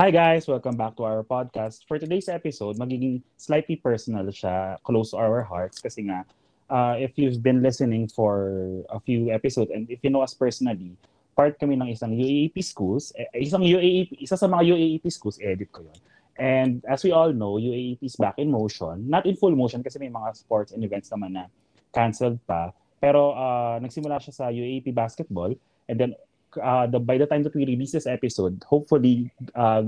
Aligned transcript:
Hi 0.00 0.08
guys! 0.08 0.48
Welcome 0.48 0.80
back 0.80 0.96
to 0.96 1.04
our 1.04 1.20
podcast. 1.20 1.84
For 1.84 2.00
today's 2.00 2.32
episode, 2.32 2.80
magiging 2.80 3.20
slightly 3.36 3.76
personal 3.76 4.24
siya, 4.32 4.80
close 4.80 5.12
to 5.12 5.20
our 5.20 5.44
hearts 5.44 5.76
kasi 5.76 6.08
nga, 6.08 6.24
uh, 6.72 6.96
if 6.96 7.20
you've 7.20 7.44
been 7.44 7.60
listening 7.60 8.08
for 8.08 8.48
a 8.88 8.96
few 8.96 9.28
episodes 9.28 9.68
and 9.68 9.84
if 9.92 10.00
you 10.00 10.08
know 10.08 10.24
us 10.24 10.32
personally, 10.32 10.96
part 11.36 11.60
kami 11.60 11.76
ng 11.76 11.92
isang 11.92 12.16
UAAP 12.16 12.64
schools, 12.64 13.12
eh, 13.12 13.28
isang 13.44 13.60
UAAP, 13.60 14.24
isa 14.24 14.40
sa 14.40 14.48
mga 14.48 14.72
UAAP 14.72 15.04
schools, 15.12 15.36
edit 15.36 15.68
ko 15.68 15.84
yun. 15.84 16.00
And 16.40 16.80
as 16.88 17.04
we 17.04 17.12
all 17.12 17.36
know, 17.36 17.60
UAAP 17.60 18.00
is 18.00 18.16
back 18.16 18.40
in 18.40 18.48
motion. 18.48 19.04
Not 19.04 19.28
in 19.28 19.36
full 19.36 19.52
motion 19.52 19.84
kasi 19.84 20.00
may 20.00 20.08
mga 20.08 20.32
sports 20.32 20.72
and 20.72 20.80
events 20.80 21.12
naman 21.12 21.36
na 21.36 21.52
canceled 21.92 22.40
pa. 22.48 22.72
Pero 23.04 23.36
uh, 23.36 23.76
nagsimula 23.84 24.16
siya 24.16 24.32
sa 24.32 24.44
UAAP 24.48 24.96
basketball 24.96 25.52
and 25.92 26.00
then 26.00 26.16
uh, 26.58 26.86
the, 26.86 26.98
by 26.98 27.18
the 27.18 27.26
time 27.26 27.42
that 27.44 27.54
we 27.54 27.66
release 27.66 27.92
this 27.92 28.06
episode, 28.06 28.62
hopefully 28.66 29.30
uh, 29.54 29.84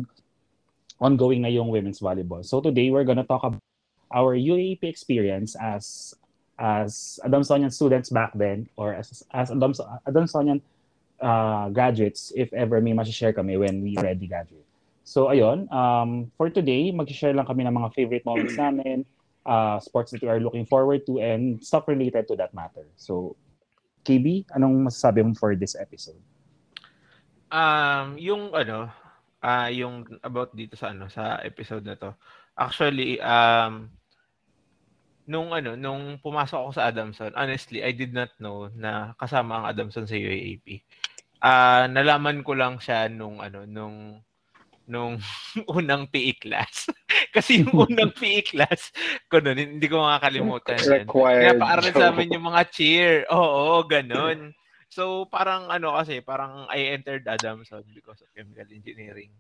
ongoing 1.01 1.43
na 1.43 1.49
yung 1.49 1.69
women's 1.69 2.01
volleyball. 2.01 2.45
So 2.45 2.61
today 2.61 2.91
we're 2.91 3.05
gonna 3.05 3.25
talk 3.25 3.43
about 3.43 3.63
our 4.15 4.37
UAP 4.37 4.85
experience 4.85 5.57
as 5.57 6.15
as 6.59 7.19
Adamsonian 7.25 7.73
students 7.73 8.11
back 8.11 8.31
then 8.35 8.69
or 8.77 8.95
as 8.95 9.25
as 9.33 9.51
Adams, 9.51 9.81
Adamsonian 10.07 10.61
uh, 11.21 11.71
graduates 11.71 12.33
if 12.37 12.53
ever 12.53 12.81
may 12.81 12.93
ma-share 12.93 13.33
kami 13.33 13.57
when 13.57 13.83
we 13.83 13.97
ready 13.97 14.27
graduate. 14.27 14.67
So 15.03 15.27
ayun, 15.35 15.67
um, 15.73 16.31
for 16.39 16.51
today, 16.51 16.91
mag-share 16.95 17.35
lang 17.35 17.47
kami 17.47 17.67
ng 17.67 17.75
mga 17.75 17.95
favorite 17.95 18.25
moments 18.25 18.55
namin, 18.63 19.05
uh, 19.47 19.81
sports 19.81 20.13
that 20.13 20.23
we 20.23 20.29
are 20.29 20.39
looking 20.39 20.67
forward 20.67 21.07
to, 21.07 21.19
and 21.19 21.59
stuff 21.59 21.89
related 21.89 22.29
to 22.29 22.37
that 22.37 22.55
matter. 22.55 22.87
So, 22.95 23.35
KB, 24.07 24.47
anong 24.55 24.87
masasabi 24.87 25.27
mo 25.27 25.35
for 25.35 25.55
this 25.59 25.75
episode? 25.75 26.23
Um, 27.53 28.17
yung 28.17 28.57
ano, 28.57 28.89
ah 29.45 29.69
yung 29.69 30.09
about 30.25 30.57
dito 30.57 30.73
sa 30.79 30.97
ano 30.97 31.13
sa 31.13 31.37
episode 31.45 31.85
na 31.85 32.01
to. 32.01 32.17
Actually, 32.57 33.21
um 33.21 33.93
nung 35.29 35.55
ano, 35.55 35.79
nung 35.79 36.19
pumasok 36.19 36.59
ako 36.59 36.71
sa 36.75 36.91
Adamson, 36.91 37.31
honestly, 37.39 37.85
I 37.85 37.95
did 37.95 38.11
not 38.11 38.35
know 38.43 38.73
na 38.75 39.15
kasama 39.21 39.63
ang 39.63 39.67
Adamson 39.71 40.09
sa 40.09 40.19
UAAP. 40.19 40.83
Ah, 41.43 41.85
uh, 41.85 41.85
nalaman 41.91 42.43
ko 42.47 42.55
lang 42.55 42.79
siya 42.79 43.11
nung 43.11 43.39
ano, 43.43 43.67
nung 43.67 44.23
nung 44.87 45.19
unang 45.79 46.11
PE 46.11 46.39
class. 46.43 46.91
Kasi 47.35 47.63
yung 47.63 47.75
unang 47.89 48.13
PE 48.15 48.43
class 48.47 48.91
ko 49.31 49.39
noon, 49.39 49.79
hindi 49.79 49.87
ko 49.87 50.03
makakalimutan. 50.03 50.79
Kaya 51.07 51.55
paaral 51.59 51.91
sa 51.91 52.11
amin 52.11 52.35
yung 52.35 52.47
mga 52.51 52.63
cheer. 52.71 53.15
Oo, 53.31 53.83
ganun. 53.87 54.55
So 54.93 55.25
parang 55.25 55.73
ano 55.73 55.97
kasi, 55.97 56.21
parang 56.21 56.69
I 56.69 56.93
entered 56.93 57.25
Adamson 57.25 57.81
because 57.97 58.21
of 58.21 58.29
chemical 58.37 58.69
engineering. 58.69 59.33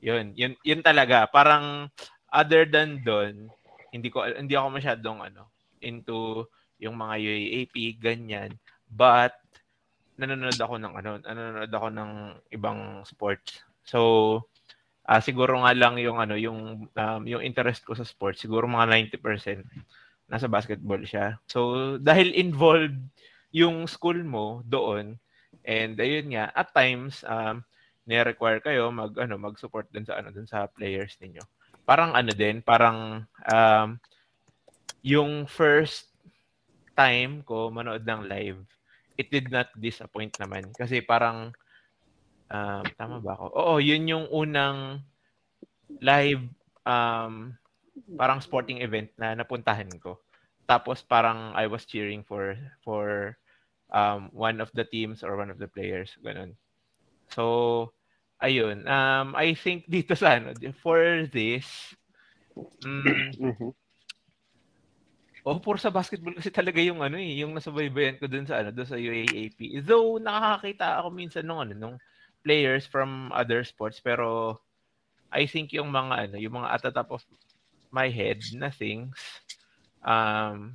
Yun, 0.00 0.32
yun, 0.32 0.56
yun 0.64 0.80
talaga. 0.80 1.28
Parang 1.28 1.92
other 2.32 2.64
than 2.64 3.04
doon, 3.04 3.52
hindi 3.92 4.08
ko 4.08 4.24
hindi 4.24 4.56
ako 4.56 4.72
masyadong 4.72 5.20
ano 5.20 5.52
into 5.84 6.48
yung 6.80 6.96
mga 6.96 7.14
UAAP 7.20 7.76
ganyan. 8.00 8.56
But 8.88 9.36
nanonood 10.16 10.56
ako 10.56 10.80
ng 10.80 10.94
ano, 10.96 11.10
nanonood 11.20 11.72
ako 11.76 11.88
ng 11.92 12.12
ibang 12.56 13.04
sports. 13.04 13.60
So 13.84 14.00
uh, 15.04 15.20
siguro 15.20 15.60
nga 15.60 15.76
lang 15.76 16.00
yung 16.00 16.24
ano, 16.24 16.40
yung 16.40 16.88
um, 16.88 17.22
yung 17.28 17.44
interest 17.44 17.84
ko 17.84 17.92
sa 17.92 18.08
sports, 18.08 18.40
siguro 18.40 18.64
mga 18.64 19.12
90% 19.20 19.60
nasa 20.32 20.48
basketball 20.48 21.04
siya. 21.04 21.36
So 21.44 22.00
dahil 22.00 22.32
involved 22.32 22.96
yung 23.56 23.88
school 23.88 24.20
mo 24.20 24.60
doon 24.68 25.16
and 25.64 25.96
ayun 25.96 26.28
nga 26.36 26.52
at 26.52 26.68
times 26.76 27.24
um 27.24 27.64
ni-require 28.06 28.60
kayo 28.62 28.92
mag 28.92 29.16
ano 29.18 29.34
mag-support 29.40 29.88
din 29.90 30.04
sa 30.06 30.20
ano 30.20 30.30
dun 30.30 30.46
sa 30.46 30.68
players 30.70 31.18
ninyo. 31.18 31.42
Parang 31.88 32.14
ano 32.14 32.30
din, 32.36 32.62
parang 32.62 33.24
um 33.48 33.88
yung 35.02 35.48
first 35.48 36.12
time 36.94 37.40
ko 37.46 37.68
manood 37.72 38.04
ng 38.06 38.28
live, 38.28 38.60
it 39.16 39.32
did 39.32 39.48
not 39.50 39.72
disappoint 39.76 40.36
naman 40.36 40.70
kasi 40.76 41.00
parang 41.00 41.50
um 42.52 42.84
tama 42.94 43.18
ba 43.24 43.34
ako? 43.40 43.46
Oo, 43.56 43.74
yun 43.82 44.06
yung 44.06 44.26
unang 44.30 45.02
live 45.98 46.44
um 46.86 47.56
parang 48.20 48.38
sporting 48.44 48.84
event 48.84 49.10
na 49.18 49.34
napuntahan 49.34 49.88
ko. 49.98 50.20
Tapos 50.68 51.02
parang 51.02 51.56
I 51.56 51.66
was 51.66 51.88
cheering 51.88 52.22
for 52.22 52.54
for 52.84 53.34
um, 53.96 54.28
one 54.36 54.60
of 54.60 54.68
the 54.76 54.84
teams 54.84 55.24
or 55.24 55.40
one 55.40 55.48
of 55.48 55.56
the 55.56 55.68
players. 55.68 56.12
Ganun. 56.20 56.52
So, 57.32 57.96
ayun. 58.44 58.84
Um, 58.84 59.32
I 59.32 59.56
think 59.56 59.88
dito 59.88 60.12
sa 60.12 60.36
ano, 60.36 60.52
for 60.84 61.24
this, 61.32 61.96
um, 62.84 63.72
Oh, 65.46 65.62
for 65.62 65.78
sa 65.78 65.94
basketball 65.94 66.34
kasi 66.34 66.50
talaga 66.50 66.82
yung 66.82 67.06
ano 67.06 67.14
eh, 67.22 67.38
yung 67.38 67.54
nasubaybayan 67.54 68.18
ko 68.18 68.26
dun 68.26 68.50
sa 68.50 68.66
ano, 68.66 68.74
dun 68.74 68.82
sa 68.82 68.98
UAAP. 68.98 69.78
Though 69.78 70.18
nakakakita 70.18 70.98
ako 70.98 71.08
minsan 71.14 71.46
nung 71.46 71.62
ano, 71.62 71.70
nung 71.70 71.96
players 72.42 72.82
from 72.82 73.30
other 73.30 73.62
sports 73.62 74.02
pero 74.02 74.58
I 75.30 75.46
think 75.46 75.70
yung 75.70 75.94
mga 75.94 76.26
ano, 76.26 76.36
yung 76.42 76.58
mga 76.58 76.66
at 76.74 76.82
the 76.82 76.90
top 76.90 77.14
of 77.14 77.22
my 77.94 78.10
head 78.10 78.42
na 78.58 78.74
things 78.74 79.14
um 80.02 80.74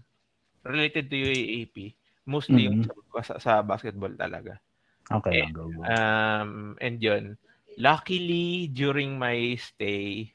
related 0.64 1.12
to 1.12 1.20
UAAP 1.20 2.00
Mostly 2.26 2.70
mm-hmm. 2.70 2.90
yung 2.90 3.24
sa, 3.26 3.42
sa 3.42 3.54
basketball 3.66 4.14
talaga. 4.14 4.62
Okay. 5.10 5.44
And, 5.44 5.52
go, 5.52 5.68
go. 5.68 5.82
Um, 5.84 6.78
and 6.80 6.98
yun, 7.02 7.36
luckily, 7.78 8.70
during 8.72 9.18
my 9.18 9.58
stay 9.60 10.32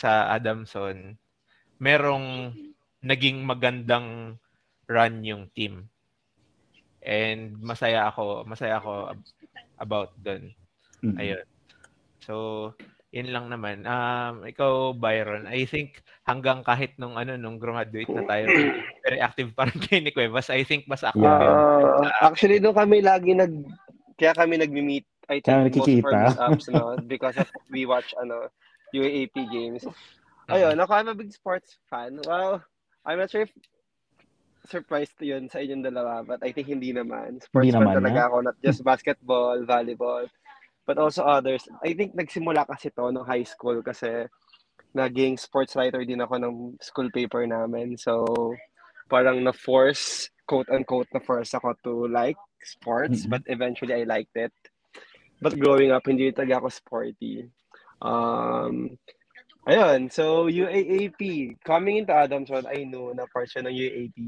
sa 0.00 0.32
Adamson, 0.32 1.20
merong 1.78 2.56
naging 3.04 3.44
magandang 3.44 4.40
run 4.88 5.14
yung 5.22 5.48
team. 5.52 5.88
And 7.00 7.56
masaya 7.60 8.08
ako, 8.12 8.44
masaya 8.44 8.80
ako 8.80 9.16
about 9.80 10.12
dun. 10.20 10.52
Mm-hmm. 11.00 11.16
Ayun. 11.16 11.46
So, 12.20 12.34
yun 13.10 13.28
lang 13.34 13.50
naman. 13.50 13.82
Um, 13.86 14.46
ikaw, 14.46 14.94
Byron, 14.94 15.50
I 15.50 15.66
think 15.66 16.02
hanggang 16.22 16.62
kahit 16.62 16.94
nung 16.94 17.18
ano 17.18 17.34
nung 17.34 17.58
graduate 17.58 18.10
na 18.10 18.22
tayo, 18.22 18.46
very 19.02 19.18
active 19.18 19.50
pa 19.54 19.66
rin 19.66 19.78
kayo 19.82 20.00
ni 20.02 20.14
Cuevas. 20.14 20.50
I 20.50 20.62
think 20.62 20.86
mas 20.86 21.02
active. 21.02 21.26
Uh, 21.26 22.06
actually, 22.22 22.62
doon 22.62 22.74
kami 22.74 23.02
lagi 23.02 23.34
nag, 23.34 23.50
kaya 24.14 24.32
kami 24.34 24.62
nagmi-meet. 24.62 25.06
I 25.30 25.38
think 25.42 25.74
most 25.74 26.02
for 26.02 26.14
ups, 26.14 26.66
no? 26.70 26.98
Because 27.10 27.38
of, 27.38 27.50
we 27.70 27.86
watch 27.86 28.14
ano, 28.18 28.50
UAAP 28.94 29.34
games. 29.50 29.86
Ayun, 30.50 30.78
ako, 30.78 30.90
I'm 30.94 31.10
a 31.10 31.14
big 31.14 31.30
sports 31.30 31.78
fan. 31.86 32.18
Well, 32.26 32.62
I'm 33.06 33.18
not 33.18 33.30
sure 33.30 33.46
if 33.46 33.54
surprised 34.66 35.18
yun 35.22 35.50
sa 35.50 35.62
inyong 35.62 35.86
dalawa, 35.86 36.26
but 36.26 36.42
I 36.42 36.50
think 36.50 36.70
hindi 36.70 36.90
naman. 36.94 37.42
Sports 37.42 37.70
hindi 37.70 37.74
fan 37.74 37.86
naman, 37.90 37.98
talaga 38.02 38.20
ako, 38.30 38.36
not 38.42 38.58
just 38.62 38.82
basketball, 38.86 39.58
volleyball 39.66 40.26
but 40.86 40.98
also 40.98 41.22
others. 41.24 41.64
I 41.84 41.94
think 41.94 42.16
nagsimula 42.16 42.66
kasi 42.66 42.90
to 42.96 43.12
no 43.12 43.24
high 43.24 43.44
school 43.44 43.82
kasi 43.82 44.26
naging 44.94 45.38
sports 45.38 45.76
writer 45.78 46.02
din 46.02 46.20
ako 46.20 46.34
ng 46.40 46.54
school 46.82 47.08
paper 47.14 47.46
namin. 47.46 47.94
So, 47.94 48.26
parang 49.06 49.42
na-force, 49.42 50.30
quote-unquote, 50.46 51.10
na-force 51.14 51.54
ako 51.54 51.74
to 51.86 51.92
like 52.10 52.38
sports, 52.62 53.26
but 53.30 53.42
eventually 53.46 53.94
I 53.94 54.04
liked 54.04 54.34
it. 54.34 54.54
But 55.40 55.56
growing 55.56 55.90
up, 55.90 56.04
hindi 56.04 56.32
talaga 56.34 56.60
ako 56.60 56.68
sporty. 56.68 57.48
Um, 58.02 58.98
ayun, 59.64 60.12
so 60.12 60.50
UAAP, 60.50 61.54
coming 61.64 62.04
into 62.04 62.12
Adamson, 62.12 62.66
I 62.66 62.84
know 62.84 63.14
na 63.14 63.24
part 63.30 63.48
siya 63.48 63.64
ng 63.64 63.72
UAAP 63.72 64.18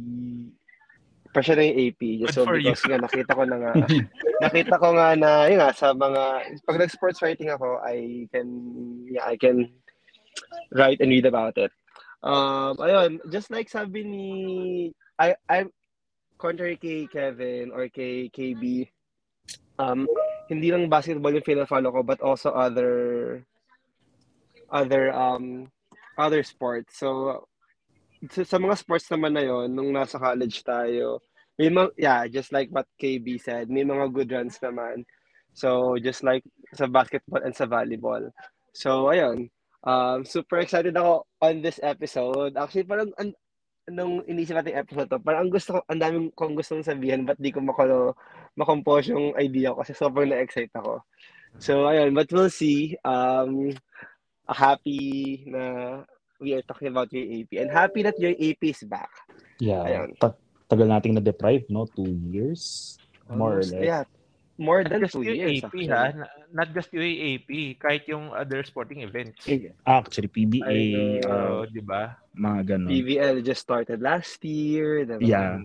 pa 1.32 1.41
siya 1.41 1.56
ng 1.56 1.75
AP. 1.88 2.00
Just 2.20 2.37
so 2.37 2.44
because 2.44 2.84
nga 2.84 3.00
nakita 3.00 3.32
ko 3.32 3.43
na 3.48 3.56
nga, 3.56 3.72
nakita 4.44 4.76
ko 4.76 4.88
nga 4.94 5.09
na, 5.16 5.31
yun 5.48 5.65
nga, 5.65 5.72
sa 5.72 5.97
mga, 5.97 6.22
pag 6.69 6.78
nag-sports 6.78 7.25
writing 7.25 7.48
ako, 7.48 7.81
I 7.81 8.28
can, 8.28 8.48
yeah, 9.09 9.25
I 9.25 9.41
can 9.41 9.73
write 10.76 11.00
and 11.00 11.08
read 11.08 11.25
about 11.25 11.56
it. 11.56 11.73
Um, 12.23 12.76
ayun, 12.79 13.19
just 13.32 13.50
like 13.50 13.73
sabi 13.73 14.05
ni, 14.05 14.26
I, 15.19 15.34
I, 15.49 15.67
contrary 16.37 16.76
kay 16.76 17.08
Kevin 17.08 17.73
or 17.73 17.88
kay 17.88 18.28
KB, 18.28 18.87
um, 19.81 20.05
hindi 20.52 20.69
lang 20.69 20.93
basketball 20.93 21.32
yung 21.32 21.49
feel-follow 21.49 21.90
ko, 21.90 22.00
but 22.05 22.20
also 22.20 22.52
other, 22.52 23.43
other, 24.69 25.08
um, 25.17 25.73
other 26.20 26.44
sports. 26.44 27.00
So, 27.00 27.49
sa, 28.31 28.43
sa 28.47 28.59
mga 28.59 28.79
sports 28.79 29.11
naman 29.11 29.35
na 29.35 29.43
yon 29.43 29.73
nung 29.75 29.91
nasa 29.91 30.21
college 30.21 30.63
tayo, 30.63 31.19
may 31.59 31.69
mga, 31.69 31.91
yeah, 31.99 32.21
just 32.31 32.55
like 32.55 32.71
what 32.71 32.87
KB 33.01 33.39
said, 33.41 33.67
may 33.69 33.83
mga 33.83 34.13
good 34.15 34.31
runs 34.31 34.59
naman. 34.63 35.03
So, 35.53 35.99
just 36.01 36.25
like 36.25 36.47
sa 36.73 36.89
basketball 36.89 37.45
and 37.45 37.53
sa 37.53 37.69
volleyball. 37.69 38.33
So, 38.73 39.13
ayun. 39.13 39.53
Um, 39.83 40.23
super 40.25 40.63
excited 40.63 40.95
ako 40.95 41.27
on 41.43 41.61
this 41.61 41.83
episode. 41.83 42.57
Actually, 42.57 42.87
parang 42.87 43.11
an, 43.19 43.35
nung 43.91 44.23
inisip 44.31 44.55
natin 44.55 44.79
episode 44.79 45.11
to, 45.11 45.19
parang 45.19 45.47
ang 45.49 45.53
gusto 45.53 45.77
ko, 45.77 45.79
ang 45.91 46.01
daming 46.01 46.31
kong 46.39 46.55
gustong 46.55 46.87
sabihin, 46.87 47.27
but 47.27 47.37
di 47.37 47.51
ko 47.51 47.59
makolo, 47.61 48.15
makompose 48.55 49.11
yung 49.11 49.35
idea 49.37 49.75
ko 49.75 49.83
kasi 49.83 49.93
sobrang 49.93 50.31
na-excite 50.31 50.73
ako. 50.79 51.03
So, 51.61 51.85
ayun, 51.91 52.17
but 52.17 52.31
we'll 52.33 52.49
see. 52.49 52.97
Um, 53.05 53.77
happy 54.49 55.45
na 55.51 55.63
we 56.43 56.59
are 56.59 56.65
talking 56.67 56.91
about 56.91 57.15
your 57.15 57.23
AP 57.23 57.55
and 57.62 57.71
happy 57.71 58.03
that 58.03 58.19
your 58.19 58.35
AP 58.35 58.75
is 58.75 58.83
back. 58.83 59.09
Yeah. 59.62 59.87
Ayun. 59.87 60.19
Ta- 60.19 60.35
tagal 60.67 60.91
nating 60.91 61.15
na-deprive, 61.15 61.71
no? 61.71 61.87
Two 61.87 62.11
years? 62.35 62.99
More 63.31 63.62
Almost, 63.62 63.71
or 63.71 63.79
less. 63.79 63.87
Yeah. 63.87 64.05
More 64.59 64.83
than 64.85 65.06
two 65.09 65.23
years. 65.23 65.62
AP, 65.62 65.89
ha? 65.89 66.27
Not 66.53 66.75
just 66.75 66.91
UAAP, 66.93 67.79
kahit 67.79 68.05
yung 68.11 68.35
other 68.35 68.61
sporting 68.67 69.00
events. 69.00 69.47
Eh, 69.49 69.73
actually, 69.87 70.29
PBA, 70.29 71.23
uh, 71.25 71.65
di 71.71 71.81
ba? 71.81 72.19
Mga 72.37 72.61
ganun. 72.77 72.91
PBL 72.91 73.37
just 73.47 73.62
started 73.62 74.03
last 74.03 74.43
year. 74.45 75.06
Diba? 75.06 75.25
Yeah. 75.25 75.62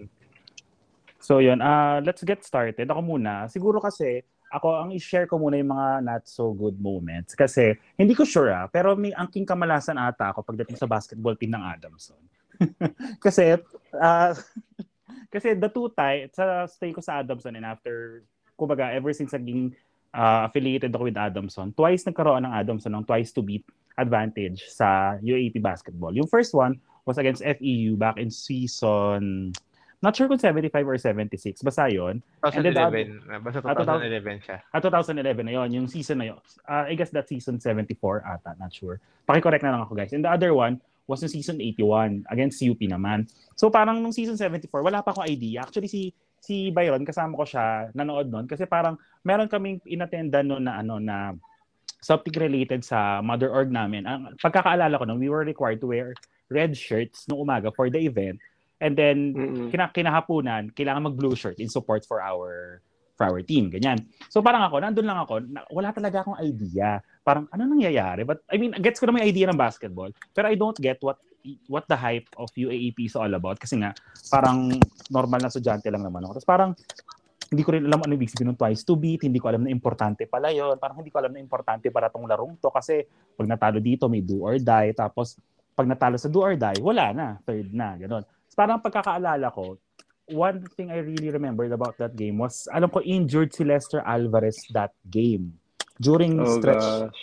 So 1.20 1.44
yun, 1.44 1.60
uh, 1.60 2.00
let's 2.06 2.24
get 2.24 2.46
started. 2.46 2.88
Ako 2.88 3.04
muna. 3.04 3.52
Siguro 3.52 3.84
kasi, 3.84 4.24
ako 4.48 4.68
ang 4.88 4.90
i-share 4.96 5.28
ko 5.28 5.36
muna 5.36 5.60
yung 5.60 5.72
mga 5.72 5.90
not 6.04 6.24
so 6.24 6.56
good 6.56 6.80
moments 6.80 7.36
kasi 7.36 7.76
hindi 8.00 8.16
ko 8.16 8.24
sure 8.24 8.52
ah, 8.52 8.68
pero 8.72 8.96
may 8.96 9.12
angking 9.12 9.44
kamalasan 9.44 10.00
ata 10.00 10.32
ako 10.32 10.44
pagdating 10.44 10.80
sa 10.80 10.88
basketball 10.88 11.36
team 11.36 11.52
ng 11.52 11.64
Adamson. 11.64 12.20
kasi 13.26 13.60
uh, 13.94 14.32
kasi 15.34 15.54
the 15.54 15.70
two 15.70 15.92
tie 15.94 16.32
sa 16.32 16.66
stay 16.66 16.96
ko 16.96 17.04
sa 17.04 17.20
Adamson 17.22 17.54
and 17.60 17.68
after 17.68 18.24
kumbaga 18.58 18.90
ever 18.90 19.12
since 19.14 19.36
naging 19.36 19.76
uh, 20.16 20.48
affiliated 20.48 20.90
ako 20.96 21.12
with 21.12 21.20
Adamson, 21.20 21.76
twice 21.76 22.08
nagkaroon 22.08 22.48
ng 22.48 22.54
Adamson 22.56 22.96
ng 22.96 23.06
twice 23.06 23.36
to 23.36 23.44
beat 23.44 23.68
advantage 23.98 24.66
sa 24.70 25.18
UAP 25.22 25.60
basketball. 25.62 26.14
Yung 26.14 26.30
first 26.30 26.54
one 26.54 26.80
was 27.06 27.18
against 27.18 27.42
FEU 27.44 27.98
back 27.98 28.18
in 28.18 28.30
season 28.30 29.52
Not 29.98 30.14
sure 30.14 30.30
kung 30.30 30.38
75 30.38 30.86
or 30.86 30.98
76. 31.02 31.66
Basta 31.66 31.90
yun. 31.90 32.22
2011. 32.46 33.26
Uh, 33.26 33.42
basta 33.42 33.66
2011 33.66 34.46
siya. 34.46 34.58
Ah, 34.70 34.78
2011 34.78 35.42
na 35.42 35.54
yun. 35.58 35.70
Yung 35.74 35.88
season 35.90 36.22
na 36.22 36.30
yun. 36.30 36.42
Uh, 36.70 36.86
I 36.86 36.94
guess 36.94 37.10
that 37.18 37.26
season 37.26 37.58
74 37.58 38.22
ata. 38.22 38.54
Not 38.62 38.70
sure. 38.70 39.02
Paki-correct 39.26 39.66
na 39.66 39.74
lang 39.74 39.82
ako 39.82 39.98
guys. 39.98 40.14
And 40.14 40.22
the 40.22 40.30
other 40.30 40.54
one 40.54 40.78
was 41.10 41.26
in 41.26 41.34
season 41.34 41.58
81 41.58 42.30
against 42.30 42.62
UP 42.62 42.78
naman. 42.86 43.26
So 43.58 43.74
parang 43.74 44.04
nung 44.06 44.14
season 44.14 44.38
74, 44.38 44.70
wala 44.86 45.02
pa 45.02 45.18
akong 45.18 45.26
idea. 45.26 45.66
Actually 45.66 45.90
si 45.90 46.14
si 46.38 46.70
Byron, 46.70 47.02
kasama 47.02 47.34
ko 47.34 47.48
siya, 47.48 47.90
nanood 47.98 48.30
noon 48.30 48.46
kasi 48.46 48.70
parang 48.70 49.02
meron 49.26 49.50
kaming 49.50 49.82
inattendan 49.90 50.46
noon 50.46 50.70
na 50.70 50.78
ano 50.78 51.02
na 51.02 51.34
something 52.06 52.38
related 52.38 52.86
sa 52.86 53.24
mother 53.26 53.50
org 53.50 53.74
namin. 53.74 54.06
Ang 54.06 54.38
pagkakaalala 54.38 54.94
ko 55.02 55.10
noon, 55.10 55.18
we 55.18 55.34
were 55.34 55.42
required 55.42 55.82
to 55.82 55.90
wear 55.90 56.14
red 56.54 56.78
shirts 56.78 57.26
nung 57.26 57.42
umaga 57.42 57.74
for 57.74 57.90
the 57.90 57.98
event 57.98 58.38
And 58.78 58.94
then, 58.94 59.18
mm-hmm. 59.34 59.68
kina- 59.74 59.94
kinahapunan, 59.94 60.70
kailangan 60.78 61.10
mag-blue 61.10 61.34
shirt 61.34 61.58
in 61.58 61.70
support 61.70 62.06
for 62.06 62.22
our 62.22 62.82
for 63.18 63.26
our 63.26 63.42
team, 63.42 63.74
ganyan. 63.74 64.06
So 64.30 64.46
parang 64.46 64.62
ako, 64.62 64.78
nandun 64.78 65.10
lang 65.10 65.18
ako, 65.18 65.42
na, 65.42 65.66
wala 65.74 65.90
talaga 65.90 66.22
akong 66.22 66.38
idea. 66.38 67.02
Parang, 67.26 67.50
ano 67.50 67.66
nangyayari? 67.66 68.22
But, 68.22 68.46
I 68.46 68.62
mean, 68.62 68.78
gets 68.78 69.02
ko 69.02 69.10
na 69.10 69.18
may 69.18 69.26
idea 69.26 69.50
ng 69.50 69.58
basketball, 69.58 70.14
pero 70.38 70.46
I 70.48 70.56
don't 70.56 70.78
get 70.78 71.02
what 71.02 71.18
what 71.72 71.88
the 71.88 71.96
hype 71.96 72.28
of 72.36 72.52
UAAP 72.54 73.08
is 73.08 73.16
all 73.16 73.32
about. 73.34 73.58
Kasi 73.58 73.80
nga, 73.82 73.96
parang 74.30 74.78
normal 75.10 75.42
na 75.42 75.50
estudyante 75.50 75.90
lang 75.90 76.06
naman 76.06 76.30
ako. 76.30 76.38
Tapos 76.38 76.48
parang, 76.48 76.72
hindi 77.48 77.64
ko 77.64 77.72
rin 77.74 77.88
alam 77.88 78.04
ano 78.04 78.14
ibig 78.14 78.28
sabihin 78.28 78.52
ng 78.54 78.60
twice 78.60 78.84
to 78.84 79.00
beat, 79.00 79.24
hindi 79.24 79.40
ko 79.40 79.48
alam 79.48 79.64
na 79.64 79.72
importante 79.72 80.28
pala 80.28 80.52
yon 80.52 80.76
Parang 80.76 81.00
hindi 81.00 81.08
ko 81.08 81.24
alam 81.24 81.32
na 81.32 81.40
importante 81.40 81.88
para 81.88 82.12
tong 82.12 82.28
larong 82.28 82.60
to 82.60 82.68
kasi 82.68 83.08
pag 83.40 83.48
natalo 83.48 83.80
dito 83.80 84.12
may 84.12 84.20
do 84.20 84.44
or 84.44 84.60
die, 84.60 84.92
tapos 84.92 85.40
pag 85.72 85.88
natalo 85.88 86.20
sa 86.20 86.28
do 86.28 86.44
or 86.44 86.60
die, 86.60 86.76
wala 86.84 87.16
na, 87.16 87.28
third 87.48 87.72
na, 87.72 87.96
gano'n 87.96 88.37
parang 88.58 88.82
pagkakaalala 88.82 89.54
ko, 89.54 89.78
one 90.34 90.66
thing 90.74 90.90
I 90.90 91.00
really 91.06 91.30
remembered 91.30 91.72
about 91.72 91.96
that 92.02 92.18
game 92.18 92.42
was, 92.42 92.66
alam 92.74 92.90
ko, 92.90 93.06
injured 93.06 93.54
si 93.54 93.64
Lester 93.64 94.02
Alvarez 94.02 94.58
that 94.74 94.92
game. 95.14 95.54
During 96.02 96.42
oh, 96.42 96.58
stretch. 96.58 96.82
Gosh. 96.82 97.22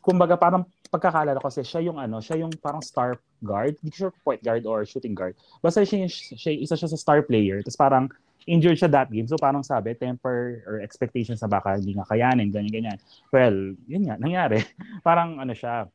Kumbaga, 0.00 0.38
parang 0.38 0.64
pagkakaalala 0.88 1.42
ko 1.42 1.50
kasi 1.50 1.66
siya 1.66 1.82
yung 1.90 1.98
ano, 1.98 2.22
siya 2.22 2.46
yung 2.46 2.54
parang 2.62 2.82
star 2.82 3.18
guard. 3.42 3.74
Hindi 3.82 3.94
sure 3.94 4.14
point 4.22 4.42
guard 4.42 4.64
or 4.64 4.86
shooting 4.86 5.18
guard. 5.18 5.34
Basta 5.58 5.82
siya, 5.82 6.06
siya, 6.08 6.52
isa 6.54 6.78
siya 6.78 6.90
sa 6.90 6.98
star 6.98 7.22
player. 7.26 7.62
Tapos 7.62 7.78
parang 7.78 8.04
injured 8.46 8.78
siya 8.78 8.90
that 8.90 9.10
game. 9.10 9.26
So 9.30 9.38
parang 9.38 9.62
sabi, 9.62 9.94
temper 9.94 10.66
or 10.66 10.82
expectations 10.82 11.42
na 11.42 11.50
baka 11.50 11.78
hindi 11.78 11.94
nga 11.94 12.06
kayanin, 12.06 12.50
ganyan-ganyan. 12.50 12.98
Well, 13.30 13.78
yun 13.86 14.08
nga, 14.08 14.18
nangyari. 14.18 14.66
parang 15.06 15.38
ano 15.38 15.54
siya, 15.54 15.86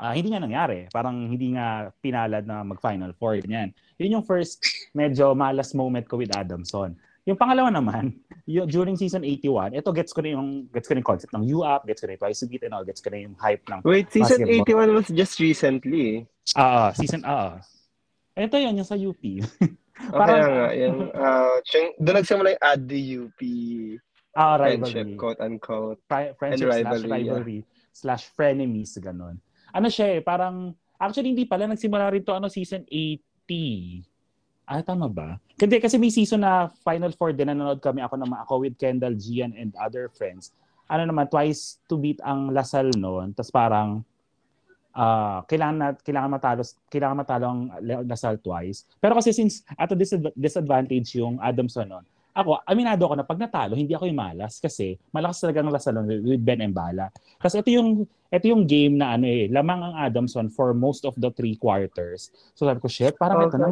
uh, 0.00 0.12
hindi 0.14 0.32
nga 0.32 0.42
nangyari. 0.42 0.90
Parang 0.90 1.28
hindi 1.28 1.54
nga 1.54 1.90
pinalad 2.02 2.46
na 2.46 2.66
mag-Final 2.66 3.14
Four. 3.14 3.42
Ganyan. 3.44 3.74
Yun 4.00 4.20
yung 4.20 4.26
first 4.26 4.62
medyo 4.96 5.36
malas 5.36 5.74
moment 5.76 6.06
ko 6.08 6.18
with 6.18 6.34
Adamson. 6.34 6.96
Yung 7.24 7.40
pangalawa 7.40 7.72
naman, 7.72 8.20
yung, 8.54 8.68
during 8.68 9.00
season 9.00 9.24
81, 9.24 9.78
ito 9.80 9.90
gets 9.96 10.12
ko 10.12 10.20
na 10.20 10.36
yung 10.36 10.68
gets 10.68 10.84
ko 10.88 10.92
na 10.92 11.00
yung 11.00 11.08
concept 11.08 11.32
ng 11.32 11.44
U-Up, 11.60 11.88
gets 11.88 12.04
ko 12.04 12.06
na 12.08 12.18
yung 12.18 12.22
twice 12.22 12.44
beat 12.44 12.64
and 12.66 12.74
all, 12.76 12.84
gets 12.84 13.00
ko 13.00 13.08
na 13.08 13.24
yung 13.24 13.36
hype 13.40 13.64
ng 13.64 13.80
Wait, 13.80 14.12
season 14.12 14.44
basketball. 14.44 14.92
81 14.92 14.98
was 14.98 15.08
just 15.08 15.34
recently. 15.40 16.28
Ah, 16.52 16.60
uh, 16.60 16.90
season 16.92 17.24
ah. 17.24 17.64
Uh, 18.36 18.44
ito 18.44 18.60
yun, 18.60 18.76
yung 18.76 18.88
sa 18.88 18.98
UP. 18.98 19.22
Parang, 20.12 20.36
okay, 20.36 20.52
nga, 20.52 20.68
yung, 20.74 20.98
uh, 21.14 21.56
doon 22.02 22.16
nagsimula 22.18 22.48
yung 22.58 22.64
add 22.66 22.82
the 22.84 23.02
UP 23.24 23.40
ah, 24.36 24.58
friendship, 24.58 25.06
quote-unquote. 25.16 26.02
Pri- 26.10 26.34
friendship 26.36 26.66
and 26.68 26.84
rivalry, 26.84 27.00
slash 27.00 27.08
rivalry 27.08 27.58
yeah. 27.62 27.70
slash 27.94 28.24
frenemies, 28.36 28.92
ganun 29.00 29.38
ano 29.74 29.90
siya 29.90 30.18
eh, 30.18 30.20
parang, 30.22 30.70
actually 30.94 31.34
hindi 31.34 31.42
pala, 31.44 31.66
nagsimula 31.66 32.14
rin 32.14 32.22
to 32.22 32.30
ano, 32.30 32.46
season 32.46 32.86
80. 32.86 34.06
Ah, 34.64 34.80
tama 34.80 35.10
ba? 35.10 35.36
Kasi, 35.58 35.76
kasi 35.82 35.96
may 35.98 36.14
season 36.14 36.46
na 36.46 36.70
Final 36.86 37.12
Four 37.12 37.34
din, 37.34 37.50
nanonood 37.50 37.82
kami 37.82 38.00
ako 38.00 38.14
naman, 38.16 38.38
ako 38.46 38.62
with 38.62 38.78
Kendall, 38.78 39.18
Gian, 39.18 39.52
and 39.58 39.74
other 39.76 40.08
friends. 40.14 40.54
Ano 40.86 41.04
naman, 41.04 41.26
twice 41.26 41.82
to 41.90 41.98
beat 41.98 42.22
ang 42.22 42.54
Lasal 42.54 42.94
noon. 42.94 43.34
Tapos 43.34 43.52
parang, 43.52 44.06
uh, 44.94 45.42
kailangan 45.50 45.76
na, 45.76 45.88
kailangan 45.98 46.30
matalo 46.30 46.62
kailangan 46.88 47.16
matalo 47.18 47.44
ang 47.50 47.60
Lasal 48.06 48.38
twice. 48.40 48.86
Pero 49.02 49.18
kasi 49.18 49.34
since 49.34 49.66
at 49.74 49.90
a 49.90 49.98
disadvantage 50.38 51.18
yung 51.18 51.36
Adamson 51.42 51.90
noon, 51.90 52.06
ako, 52.34 52.58
aminado 52.66 53.06
ako 53.06 53.14
na 53.14 53.26
pag 53.26 53.38
natalo, 53.38 53.78
hindi 53.78 53.94
ako 53.94 54.10
yung 54.10 54.18
malas 54.18 54.58
kasi 54.58 54.98
malakas 55.14 55.38
talaga 55.38 55.62
ang 55.62 55.70
Lasalon 55.70 56.06
with 56.10 56.42
Ben 56.42 56.66
Embala. 56.66 57.14
Kasi 57.38 57.62
ito 57.62 57.70
yung 57.70 58.02
ito 58.34 58.50
yung 58.50 58.66
game 58.66 58.98
na 58.98 59.14
ano 59.14 59.30
eh, 59.30 59.46
lamang 59.46 59.78
ang 59.78 59.94
Adamson 59.94 60.50
for 60.50 60.74
most 60.74 61.06
of 61.06 61.14
the 61.14 61.30
three 61.38 61.54
quarters. 61.54 62.34
So 62.58 62.66
sabi 62.66 62.82
ko, 62.82 62.90
shit, 62.90 63.14
parang 63.14 63.38
oh, 63.38 63.46
ito 63.46 63.54
na. 63.54 63.70